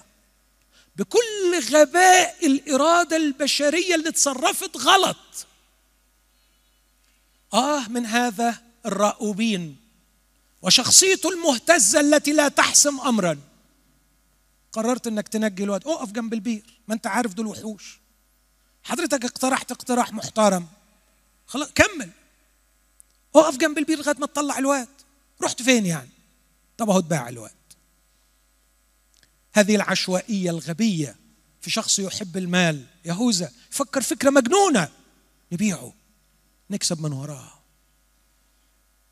بكل 0.96 1.60
غباء 1.72 2.46
الإرادة 2.46 3.18
البشرية 3.18 3.96
اللي 3.96 4.12
تصرفت 4.12 4.78
غلط. 4.78 5.18
آه 7.54 7.88
من 7.88 8.06
هذا 8.06 8.62
الراؤوبين 8.86 9.78
وشخصيته 10.62 11.30
المهتزة 11.30 12.00
التي 12.00 12.34
لا 12.34 12.48
تحسم 12.48 13.00
امرا. 13.00 13.40
قررت 14.72 15.08
إنك 15.08 15.28
تنجي 15.28 15.64
الواد. 15.64 15.88
اقف 15.88 16.12
جنب 16.12 16.34
البير 16.34 16.82
ما 16.88 16.94
أنت 16.94 17.08
عارف 17.08 17.34
دول 17.34 17.48
وحوش. 17.48 18.00
حضرتك 18.84 19.26
اقترحت 19.26 19.72
اقتراح 19.72 20.14
محترم. 20.14 20.68
خلاص 21.48 21.70
كمل. 21.76 22.10
اقف 23.36 23.58
جنب 23.58 23.78
البير 23.78 23.98
لغاية 23.98 24.18
ما 24.20 24.26
تطلع 24.26 24.58
الواد. 24.58 24.88
رحت 25.42 25.62
فين 25.62 25.86
يعني؟ 25.86 26.10
طب 26.78 26.90
أهو 26.90 27.00
اتباع 27.00 27.30
الواد. 27.30 27.61
هذه 29.54 29.76
العشوائية 29.76 30.50
الغبية 30.50 31.16
في 31.62 31.70
شخص 31.70 32.00
يحب 32.00 32.38
المال. 32.38 32.86
يهوذا 33.06 33.52
يفكر 33.72 34.02
فكرة 34.02 34.30
مجنونة. 34.30 34.90
نبيعه 35.52 35.94
نكسب 36.70 37.02
من 37.02 37.14
وراه. 37.14 37.54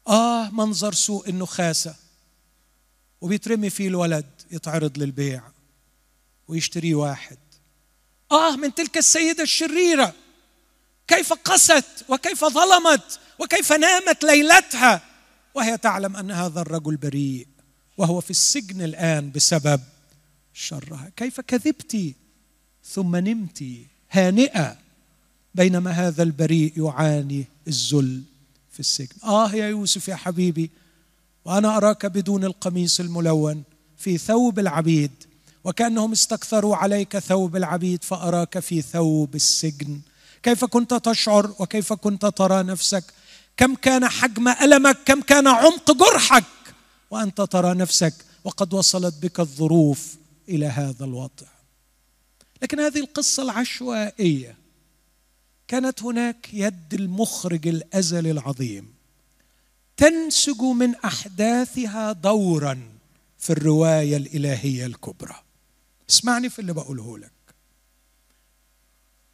آه 0.08 0.50
منظر 0.50 0.94
سوء 0.94 1.30
النخاسة. 1.30 1.96
وبيترمي 3.22 3.70
فيه 3.70 3.88
الولد 3.88 4.26
يتعرض 4.52 4.98
للبيع 4.98 5.44
ويشتريه 6.48 6.96
واحد. 6.96 7.38
آه 8.32 8.56
من 8.56 8.76
تلك 8.76 8.98
السيدة 8.98 9.44
الشريرة. 9.44 10.14
كيف 11.08 11.34
قست 11.34 12.06
وكيف 12.10 12.46
ظلمت 12.46 13.20
وكيف 13.40 13.74
نامت 13.74 14.24
ليلتها. 14.24 15.02
وهي 15.56 15.78
تعلم 15.78 16.16
أن 16.16 16.32
هذا 16.32 16.62
الرجل 16.62 16.98
بريء. 16.98 17.48
وهو 17.98 18.22
في 18.22 18.30
السجن 18.30 18.82
الآن 18.82 19.32
بسبب 19.32 19.82
شرها. 20.54 21.12
كيف 21.16 21.42
كذبت 21.42 22.16
ثم 22.86 23.16
نمت 23.16 23.64
هانئة 24.12 24.78
بينما 25.56 25.92
هذا 25.92 26.24
البريء 26.24 26.74
يعاني 26.78 27.46
الذل 27.68 28.22
في 28.72 28.80
السجن. 28.80 29.16
آه 29.24 29.52
يا 29.52 29.68
يوسف 29.68 30.08
يا 30.08 30.16
حبيبي 30.16 30.72
وأنا 31.46 31.78
أراك 31.78 32.06
بدون 32.06 32.44
القميص 32.44 33.00
الملون 33.00 33.64
في 33.98 34.18
ثوب 34.18 34.60
العبيد 34.60 35.12
وكأنهم 35.64 36.12
استكثروا 36.12 36.76
عليك 36.76 37.18
ثوب 37.20 37.56
العبيد 37.56 38.04
فأراك 38.04 38.60
في 38.60 38.82
ثوب 38.82 39.36
السجن. 39.36 40.00
كيف 40.44 40.66
كنت 40.66 40.94
تشعر 40.94 41.54
وكيف 41.60 41.94
كنت 41.94 42.26
ترى 42.26 42.64
نفسك؟ 42.64 43.04
كم 43.58 43.76
كان 43.76 44.08
حجم 44.08 44.48
ألمك؟ 44.48 44.98
كم 45.06 45.22
كان 45.22 45.48
عمق 45.48 45.92
جرحك؟ 45.92 46.44
وأنت 47.12 47.42
ترى 47.42 47.74
نفسك 47.74 48.14
وقد 48.44 48.74
وصلت 48.74 49.16
بك 49.22 49.40
الظروف 49.40 50.19
إلى 50.50 50.66
هذا 50.66 51.06
الوضع. 51.06 51.48
لكن 52.62 52.80
هذه 52.80 53.00
القصة 53.00 53.44
العشوائية 53.44 54.58
كانت 55.68 56.04
هناك 56.04 56.54
يد 56.54 56.94
المخرج 56.94 57.68
الأزلي 57.68 58.32
العظيم 58.32 58.94
تنسج 59.98 60.62
من 60.62 60.96
أحداثها 60.96 62.12
دورا 62.12 62.82
في 63.38 63.50
الرواية 63.50 64.18
الإلهية 64.18 64.86
الكبرى. 64.86 65.36
اسمعني 66.10 66.50
في 66.50 66.60
اللي 66.60 66.74
بقوله 66.74 67.18
لك. 67.18 67.32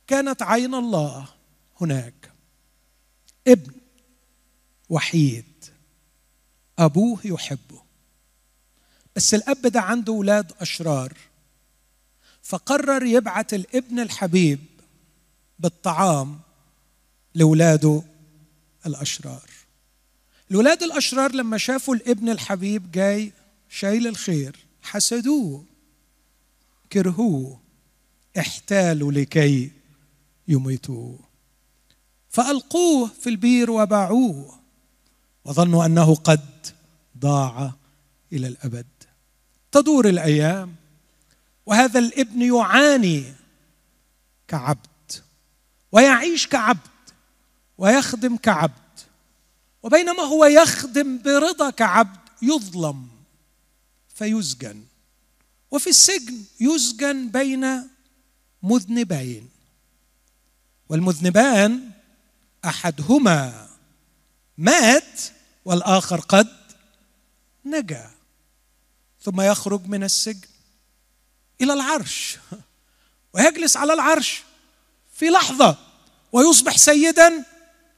كانت 0.07 0.41
عين 0.41 0.75
الله 0.75 1.27
هناك. 1.81 2.31
ابن 3.47 3.73
وحيد. 4.89 5.65
أبوه 6.79 7.19
يحبه. 7.25 7.84
بس 9.15 9.33
الأب 9.33 9.61
ده 9.61 9.81
عنده 9.81 10.13
أولاد 10.13 10.51
أشرار 10.59 11.13
فقرر 12.41 13.03
يبعت 13.05 13.53
الابن 13.53 13.99
الحبيب 13.99 14.59
بالطعام 15.59 16.39
لاولاده 17.33 18.03
الأشرار. 18.85 19.49
الولاد 20.51 20.83
الأشرار 20.83 21.35
لما 21.35 21.57
شافوا 21.57 21.95
الابن 21.95 22.29
الحبيب 22.29 22.91
جاي 22.91 23.31
شايل 23.69 24.07
الخير 24.07 24.55
حسدوه 24.81 25.65
كرهوه 26.91 27.59
احتالوا 28.39 29.11
لكي 29.11 29.71
يميتوه. 30.47 31.19
فألقوه 32.29 33.07
في 33.21 33.29
البير 33.29 33.71
وباعوه 33.71 34.59
وظنوا 35.45 35.85
أنه 35.85 36.15
قد 36.15 36.67
ضاع 37.17 37.73
إلى 38.33 38.47
الأبد. 38.47 38.85
تدور 39.75 40.09
الأيام 40.09 40.75
وهذا 41.65 41.99
الابن 41.99 42.41
يعاني 42.41 43.33
كعبد 44.47 45.11
ويعيش 45.91 46.47
كعبد 46.47 46.79
ويخدم 47.77 48.37
كعبد 48.37 48.99
وبينما 49.83 50.23
هو 50.23 50.45
يخدم 50.45 51.17
برضا 51.17 51.69
كعبد 51.69 52.19
يظلم 52.41 53.07
فيسجن 54.15 54.83
وفي 55.71 55.89
السجن 55.89 56.43
يسجن 56.59 57.29
بين 57.29 57.89
مذنبين 58.63 59.49
والمذنبان 60.89 61.91
أحدهما 62.65 63.67
مات 64.57 65.21
والآخر 65.65 66.19
قد 66.19 66.47
نجا. 67.65 68.14
ثم 69.25 69.41
يخرج 69.41 69.87
من 69.87 70.03
السجن 70.03 70.47
إلى 71.61 71.73
العرش 71.73 72.37
ويجلس 73.33 73.77
على 73.77 73.93
العرش 73.93 74.43
في 75.15 75.29
لحظة 75.29 75.77
ويصبح 76.31 76.77
سيدا 76.77 77.43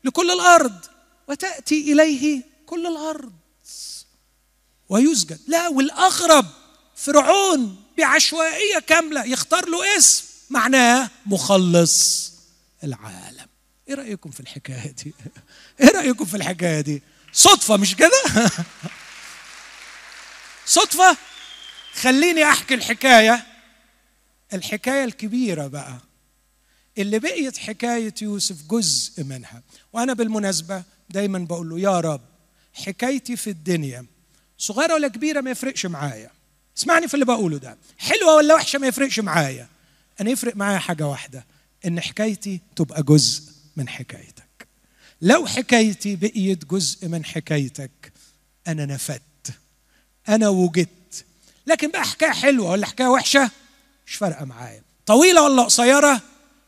لكل 0.03 0.31
الأرض 0.31 0.85
وتأتي 1.27 1.91
إليه 1.91 2.43
كل 2.65 2.87
الأرض 2.87 3.33
ويسجد. 4.89 5.39
لا 5.47 5.67
والأغرب 5.67 6.45
فرعون 6.95 7.83
بعشوائية 7.97 8.79
كاملة 8.79 9.25
يختار 9.25 9.69
له 9.69 9.97
اسم 9.97 10.25
معناه 10.49 11.09
مخلص 11.25 12.31
العالم. 12.83 13.47
إيه 13.89 13.95
رأيكم 13.95 14.31
في 14.31 14.39
الحكاية 14.39 14.91
دي؟ 15.03 15.13
إيه 15.79 15.91
رأيكم 15.91 16.25
في 16.25 16.37
الحكاية 16.37 16.81
دي؟ 16.81 17.03
صدفة 17.33 17.77
مش 17.77 17.95
كده؟ 17.95 18.23
صدفة. 20.67 21.17
خليني 21.93 22.43
أحكي 22.43 22.73
الحكاية. 22.73 23.45
الحكاية 24.53 25.03
الكبيرة 25.03 25.67
بقى. 25.67 25.97
اللي 26.97 27.19
بقيت 27.19 27.57
حكاية 27.57 28.13
يوسف 28.21 28.67
جزء 28.67 29.23
منها. 29.23 29.63
وأنا 29.93 30.13
بالمناسبة 30.13 30.83
دايما 31.09 31.39
بقول 31.39 31.69
له 31.69 31.79
يا 31.79 31.99
رب 31.99 32.21
حكايتي 32.73 33.35
في 33.35 33.49
الدنيا 33.49 34.05
صغيرة 34.57 34.93
ولا 34.93 35.07
كبيرة 35.07 35.41
ما 35.41 35.51
يفرقش 35.51 35.85
معايا. 35.85 36.31
اسمعني 36.77 37.07
في 37.07 37.13
اللي 37.13 37.25
بقوله 37.25 37.57
ده. 37.57 37.77
حلوة 37.97 38.35
ولا 38.35 38.55
وحشة 38.55 38.79
ما 38.79 38.87
يفرقش 38.87 39.19
معايا. 39.19 39.67
أنا 40.21 40.29
يفرق 40.29 40.55
معايا 40.55 40.77
حاجة 40.77 41.07
واحدة 41.07 41.45
إن 41.85 42.01
حكايتي 42.01 42.61
تبقى 42.75 43.03
جزء 43.03 43.51
من 43.75 43.89
حكايتك. 43.89 44.67
لو 45.21 45.45
حكايتي 45.45 46.15
بقيت 46.15 46.65
جزء 46.65 47.07
من 47.07 47.25
حكايتك 47.25 48.13
أنا 48.67 48.85
نفدت. 48.85 49.21
أنا 50.29 50.49
وجدت. 50.49 51.25
لكن 51.67 51.91
بقى 51.91 52.03
حكاية 52.03 52.31
حلوة 52.31 52.71
ولا 52.71 52.85
حكاية 52.87 53.07
وحشة؟ 53.07 53.51
مش 54.07 54.15
فارقة 54.15 54.45
معايا. 54.45 54.81
طويلة 55.05 55.43
ولا 55.43 55.63
قصيرة؟ 55.63 56.21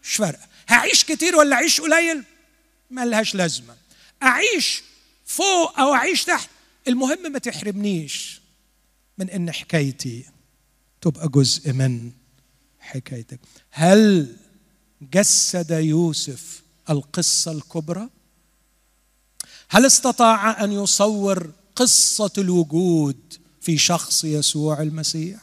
مش 0.04 0.16
فارقة. 0.16 0.48
هعيش 0.70 1.04
كتير 1.04 1.36
ولا 1.36 1.56
أعيش 1.56 1.82
قليل؟ 1.82 2.24
ما 2.92 3.06
لهاش 3.06 3.36
لازمة. 3.36 3.76
أعيش 4.24 4.84
فوق 5.26 5.80
أو 5.80 5.94
أعيش 5.94 6.24
تحت؟ 6.24 6.50
المهم 6.88 7.32
ما 7.32 7.40
تحرمنيش 7.40 8.42
من 9.18 9.30
إن 9.30 9.52
حكايتي 9.52 10.26
تبقى 11.02 11.28
جزء 11.30 11.74
من 11.74 12.12
حكايتك. 12.80 13.40
هل 13.72 14.36
جسد 15.14 15.72
يوسف 15.72 16.62
القصة 16.90 17.52
الكبرى؟ 17.52 18.10
هل 19.70 19.86
استطاع 19.86 20.64
أن 20.64 20.72
يصور 20.72 21.52
قصة 21.76 22.32
الوجود 22.38 23.34
في 23.70 23.78
شخص 23.78 24.24
يسوع 24.24 24.82
المسيح. 24.82 25.40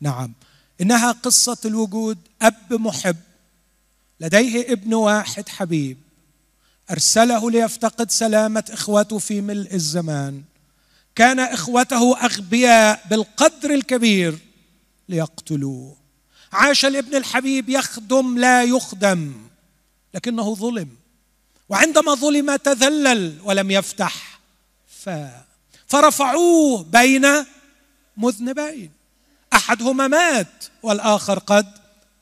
نعم. 0.00 0.32
إنها 0.80 1.12
قصة 1.12 1.56
الوجود 1.64 2.18
أب 2.42 2.72
محب. 2.72 3.16
لديه 4.20 4.72
ابن 4.72 4.94
واحد 4.94 5.48
حبيب. 5.48 5.98
أرسله 6.90 7.50
ليفتقد 7.50 8.10
سلامة 8.10 8.64
إخوته 8.70 9.18
في 9.18 9.40
ملء 9.40 9.74
الزمان. 9.74 10.42
كان 11.14 11.40
إخوته 11.40 12.24
أغبياء 12.24 13.06
بالقدر 13.10 13.74
الكبير 13.74 14.38
ليقتلوه. 15.08 15.96
عاش 16.52 16.84
الابن 16.84 17.16
الحبيب 17.16 17.68
يخدم 17.68 18.38
لا 18.38 18.62
يخدم 18.62 19.32
لكنه 20.14 20.54
ظلم. 20.54 20.88
وعندما 21.68 22.14
ظلم 22.14 22.56
تذلل 22.56 23.38
ولم 23.44 23.70
يفتح 23.70 24.40
ف 25.04 25.10
فرفعوه 25.86 26.82
بين 26.82 27.26
مذنبين. 28.16 28.90
أحدهما 29.52 30.08
مات 30.08 30.64
والآخر 30.82 31.38
قد 31.38 31.66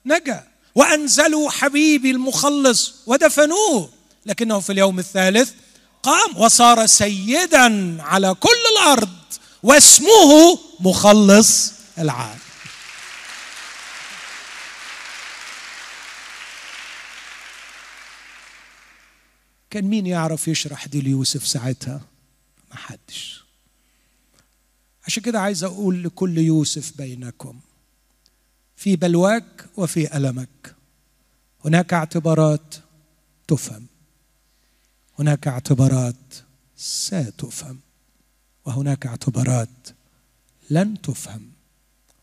نجا. 0.07 0.49
وأنزلوا 0.75 1.51
حبيبي 1.51 2.11
المخلص 2.11 2.95
ودفنوه. 3.07 3.91
لكنه 4.27 4.61
في 4.61 4.73
اليوم 4.73 4.99
الثالث 4.99 5.53
قام 6.03 6.37
وصار 6.37 6.87
سيدا 6.87 7.97
على 8.03 8.35
كل 8.35 8.49
الأرض 8.73 9.09
واسمه 9.63 10.59
مخلص 10.81 11.73
العالم. 11.99 12.41
كان 19.71 19.85
مين 19.85 20.07
يعرف 20.07 20.49
يشرح 20.49 20.87
دي 20.87 21.01
ليوسف 21.01 21.47
ساعتها؟ 21.47 22.01
ما 22.71 22.77
حدش. 22.77 23.40
عشان 25.11 25.23
كده 25.23 25.41
عايز 25.41 25.65
أقول 25.65 26.05
لكل 26.05 26.39
يوسف 26.39 26.97
بينكم 26.99 27.61
في 28.77 28.97
بلواك 28.97 29.67
وفي 29.77 30.17
ألمك. 30.17 30.75
هناك 31.65 31.95
اعتبارات 31.95 32.75
تفهم 33.49 33.87
هناك 35.19 35.49
اعتبارات 35.49 36.35
ستفهم 36.77 37.79
وهناك 38.65 39.07
اعتبارات 39.07 39.89
لن 40.71 41.03
تفهم 41.03 41.51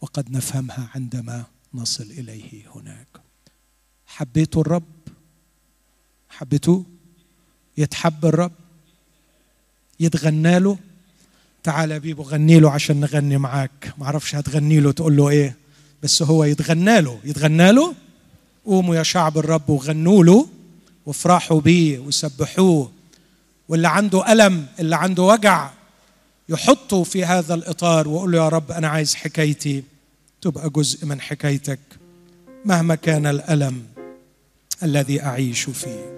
وقد 0.02 0.32
نفهمها 0.32 0.90
عندما 0.96 1.46
نصل 1.74 2.04
إليه 2.04 2.72
هناك. 2.76 3.08
حبيت 4.06 4.58
الرب؟ 4.58 4.84
حبيتوه؟ 6.30 6.86
يتحب 7.78 8.26
الرب؟ 8.26 8.52
يتغنى 10.00 10.60
له؟ 10.60 10.78
تعال 11.68 11.91
يا 11.91 11.98
بيبو 11.98 12.23
غني 12.23 12.60
له 12.60 12.72
عشان 12.72 12.99
نغني 12.99 13.38
معاك. 13.38 13.94
ما 13.98 14.06
أعرفش 14.06 14.35
هتغني 14.35 14.80
له 14.80 14.91
تقول 14.91 15.18
له 15.18 15.30
إيه؟ 15.30 15.56
بس 16.03 16.23
هو 16.23 16.44
يتغنى 16.44 17.02
له. 17.02 17.19
يتغنى 17.23 17.72
له؟ 17.72 17.94
قوموا 18.65 18.95
يا 18.95 19.03
شعب 19.03 19.38
الرب 19.38 19.69
وغنوا 19.69 20.23
له 20.23 20.48
وافرحوا 21.06 21.61
بيه 21.61 21.99
وسبحوه. 21.99 22.91
واللي 23.69 23.88
عنده 23.88 24.31
ألم 24.31 24.65
اللي 24.80 24.95
عنده 24.95 25.23
وجع 25.23 25.69
يحطه 26.49 27.03
في 27.03 27.26
هذا 27.26 27.53
الإطار 27.53 28.07
ويقول 28.07 28.31
له 28.31 28.38
يا 28.38 28.49
رب 28.49 28.72
أنا 28.72 28.88
عايز 28.88 29.15
حكايتي. 29.15 29.84
تبقى 30.41 30.69
جزء 30.69 31.06
من 31.06 31.22
حكايتك 31.22 31.80
مهما 32.65 32.95
كان 32.95 33.26
الألم 33.26 33.84
الذي 34.84 35.23
أعيش 35.23 35.69
فيه. 35.69 36.16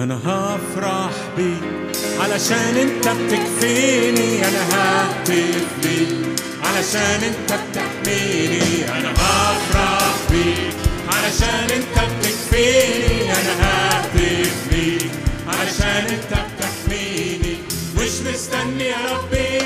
أنا 0.00 0.18
هفرح 0.24 1.10
بيك 1.36 1.96
علشان 2.20 2.76
أنت 2.76 3.08
بتكفيني 3.08 4.48
أنا 4.48 4.62
ههتف 4.72 5.66
بيك 5.82 6.40
علشان 6.64 7.20
أنت 7.24 7.52
بتحميني 7.52 8.88
أنا 8.98 9.12
هفرح 9.12 10.14
بيك 10.30 10.74
علشان 11.08 11.70
أنت 11.76 12.10
بتكفيني 12.18 13.32
أنا 13.32 13.52
ههتف 13.62 14.68
بيك 14.70 15.10
علشان 15.48 16.04
أنت 16.14 16.32
بتحميني. 16.32 17.56
مش 17.96 18.20
مستني 18.34 18.84
يا 18.84 18.96
ربي 19.12 19.58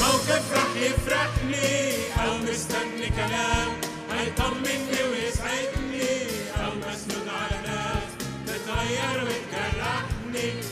موقف 0.00 0.42
رح 0.54 0.70
يفرحني. 0.76 2.01
King. 10.42 10.71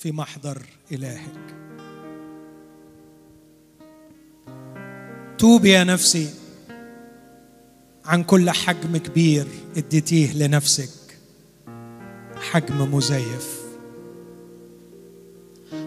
في 0.00 0.12
محضر 0.12 0.62
إلهك. 0.92 1.56
توب 5.38 5.64
يا 5.64 5.84
نفسي 5.84 6.34
عن 8.04 8.24
كل 8.24 8.50
حجم 8.50 8.96
كبير 8.96 9.46
اديتيه 9.76 10.32
لنفسك. 10.32 11.18
حجم 12.50 12.94
مزيف. 12.94 13.60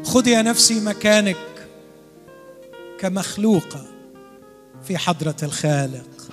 خذ 0.04 0.28
يا 0.28 0.42
نفسي 0.42 0.80
مكانك 0.86 1.68
كمخلوقة 3.00 3.86
في 4.84 4.98
حضرة 4.98 5.38
الخالق. 5.44 6.30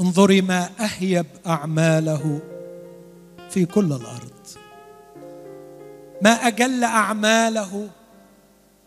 انظري 0.00 0.40
ما 0.40 0.70
أهيب 0.80 1.26
أعماله 1.46 2.40
في 3.50 3.66
كل 3.66 3.92
الأرض. 3.92 4.31
ما 6.22 6.30
أجل 6.30 6.84
أعماله 6.84 7.90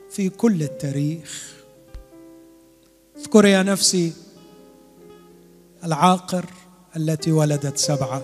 في 0.10 0.30
كل 0.30 0.64
التاريخ. 0.64 1.56
اذكري 3.18 3.52
يا 3.52 3.64
نفسي 3.64 4.14
العاقر 5.84 6.46
التي 6.98 7.32
ولدت 7.32 7.78
سبعة 7.78 8.22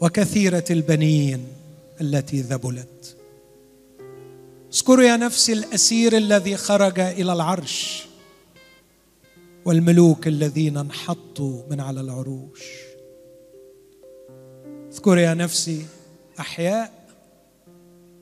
وكثيرة 0.00 0.64
البنين 0.70 1.46
التي 2.00 2.40
ذبلت. 2.40 3.16
اذكروا 4.74 5.04
يا 5.04 5.16
نفسي 5.16 5.52
الأسير 5.52 6.16
الذي 6.16 6.56
خرج 6.56 7.00
إلى 7.00 7.32
العرش 7.32 8.06
والملوك 9.64 10.26
الذين 10.26 10.76
انحطوا 10.76 11.62
من 11.70 11.80
على 11.80 12.00
العروش. 12.00 12.62
اذكري 14.92 15.22
يا 15.22 15.34
نفسي 15.34 15.86
أحياء 16.40 16.99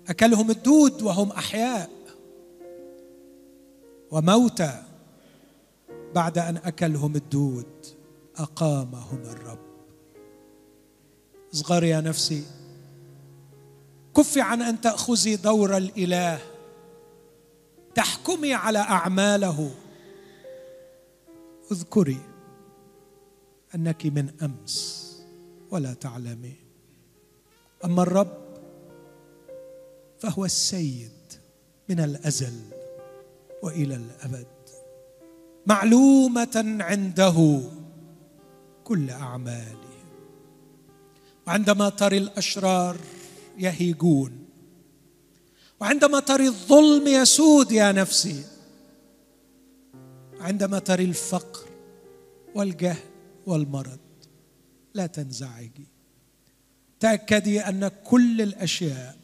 أكلهم 0.09 0.51
الدود 0.51 1.03
وهم 1.03 1.33
أحياء. 1.33 1.91
وموتى 4.11 4.83
بعد 6.15 6.39
أن 6.39 6.57
أكلهم 6.57 7.17
الدود 7.17 7.87
أقامهم 8.37 9.23
الرب. 9.23 9.59
اصغري 11.55 11.89
يا 11.89 12.01
نفسي 12.01 12.45
كفي 14.17 14.41
عن 14.41 14.63
أن 14.63 14.81
تأخذي 14.81 15.37
دور 15.37 15.77
الإله. 15.77 16.39
تحكمي 17.95 18.55
على 18.55 18.79
أعماله. 18.79 19.71
اذكري 21.73 22.21
أنك 23.75 24.07
من 24.07 24.31
أمس 24.43 25.09
ولا 25.71 25.95
تعلمي. 25.95 26.55
أما 27.85 28.03
الرب 28.03 28.48
فهو 30.19 30.45
السيد 30.45 31.11
من 31.89 32.01
الأزل 32.01 32.61
وإلى 33.63 33.95
الأبد. 33.95 34.47
معلومة 35.67 36.77
عنده 36.81 37.61
كل 38.85 39.11
أعماله. 39.11 39.89
وعندما 41.47 41.89
تري 41.89 42.19
الأشرار 42.19 42.97
يهيجون 43.59 44.45
وعندما 45.81 46.21
تري 46.21 46.47
الظلم 46.47 47.07
يسود 47.07 47.73
يا 47.73 47.93
نفسي 47.93 48.45
عندما 50.41 50.79
تري 50.79 51.05
الفقر 51.05 51.69
والجهل 52.55 53.03
والمرض 53.47 53.99
لا 54.95 55.07
تنزعجي. 55.07 55.87
تأكدي 57.01 57.61
أن 57.61 57.89
كل 57.89 58.43
الأشياء 58.43 59.18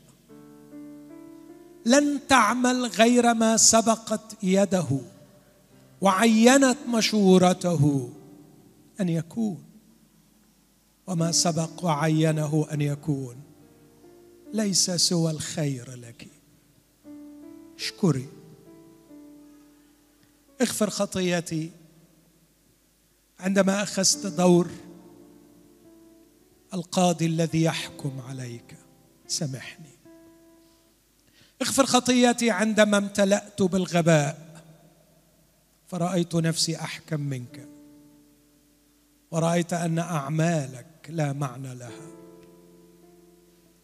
لن 1.84 2.20
تعمل 2.28 2.86
غير 2.86 3.34
ما 3.34 3.56
سبقت 3.56 4.36
يده 4.42 5.00
وعينت 6.00 6.78
مشورته 6.88 8.12
أن 9.00 9.08
يكون 9.08 9.64
وما 11.06 11.32
سبق 11.32 11.84
وعينه 11.84 12.66
أن 12.72 12.80
يكون 12.80 13.36
ليس 14.52 14.90
سوى 14.90 15.30
الخير 15.30 15.94
لك. 15.94 16.28
اشكري. 17.76 18.28
اغفر 20.60 20.90
خطيتي. 20.90 21.70
عندما 23.40 23.82
أخذت 23.82 24.26
دور 24.26 24.70
القاضي 26.74 27.26
الذي 27.26 27.62
يحكم 27.62 28.20
عليك 28.28 28.76
سامحني. 29.28 29.93
اغفر 31.64 31.86
خطيتي 31.86 32.50
عندما 32.50 32.98
امتلأت 32.98 33.62
بالغباء. 33.62 34.62
فرأيت 35.86 36.34
نفسي 36.34 36.76
أحكم 36.76 37.20
منك. 37.20 37.68
ورأيت 39.30 39.72
أن 39.72 39.98
أعمالك 39.98 40.86
لا 41.08 41.32
معنى 41.32 41.74
لها. 41.74 42.08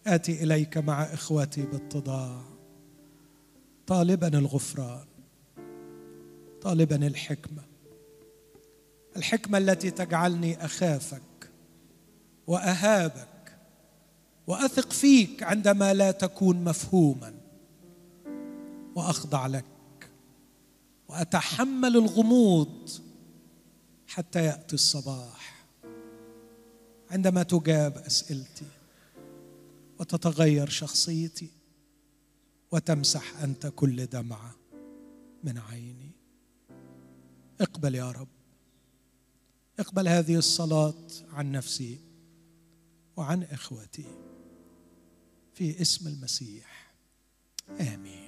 آتي 0.06 0.42
إليك 0.42 0.78
مع 0.78 1.02
إخوتي 1.02 1.62
باتضاع 1.62 2.42
طالبا 3.86 4.38
الغفران. 4.38 5.06
طالبا 6.62 7.06
الحكمة. 7.06 7.62
الحكمة 9.16 9.58
التي 9.58 9.90
تجعلني 9.90 10.64
أخافك 10.64 11.50
وأهابك 12.46 13.56
وأثق 14.46 14.92
فيك 14.92 15.42
عندما 15.42 15.94
لا 15.94 16.10
تكون 16.10 16.64
مفهوما. 16.64 17.39
وأخضع 18.94 19.46
لك. 19.46 19.64
وأتحمل 21.08 21.96
الغموض 21.96 22.90
حتى 24.06 24.44
يأتي 24.44 24.74
الصباح. 24.74 25.66
عندما 27.10 27.42
تجاب 27.42 27.98
أسئلتي 27.98 28.66
وتتغير 29.98 30.68
شخصيتي 30.68 31.50
وتمسح 32.72 33.40
أنت 33.42 33.66
كل 33.66 34.06
دمعه 34.06 34.54
من 35.44 35.58
عيني. 35.58 36.10
اقبل 37.60 37.94
يا 37.94 38.10
رب. 38.10 38.28
اقبل 39.78 40.08
هذه 40.08 40.36
الصلاة 40.36 41.06
عن 41.32 41.52
نفسي 41.52 42.00
وعن 43.16 43.42
إخوتي 43.42 44.04
في 45.54 45.82
اسم 45.82 46.08
المسيح. 46.08 46.94
آمين. 47.80 48.19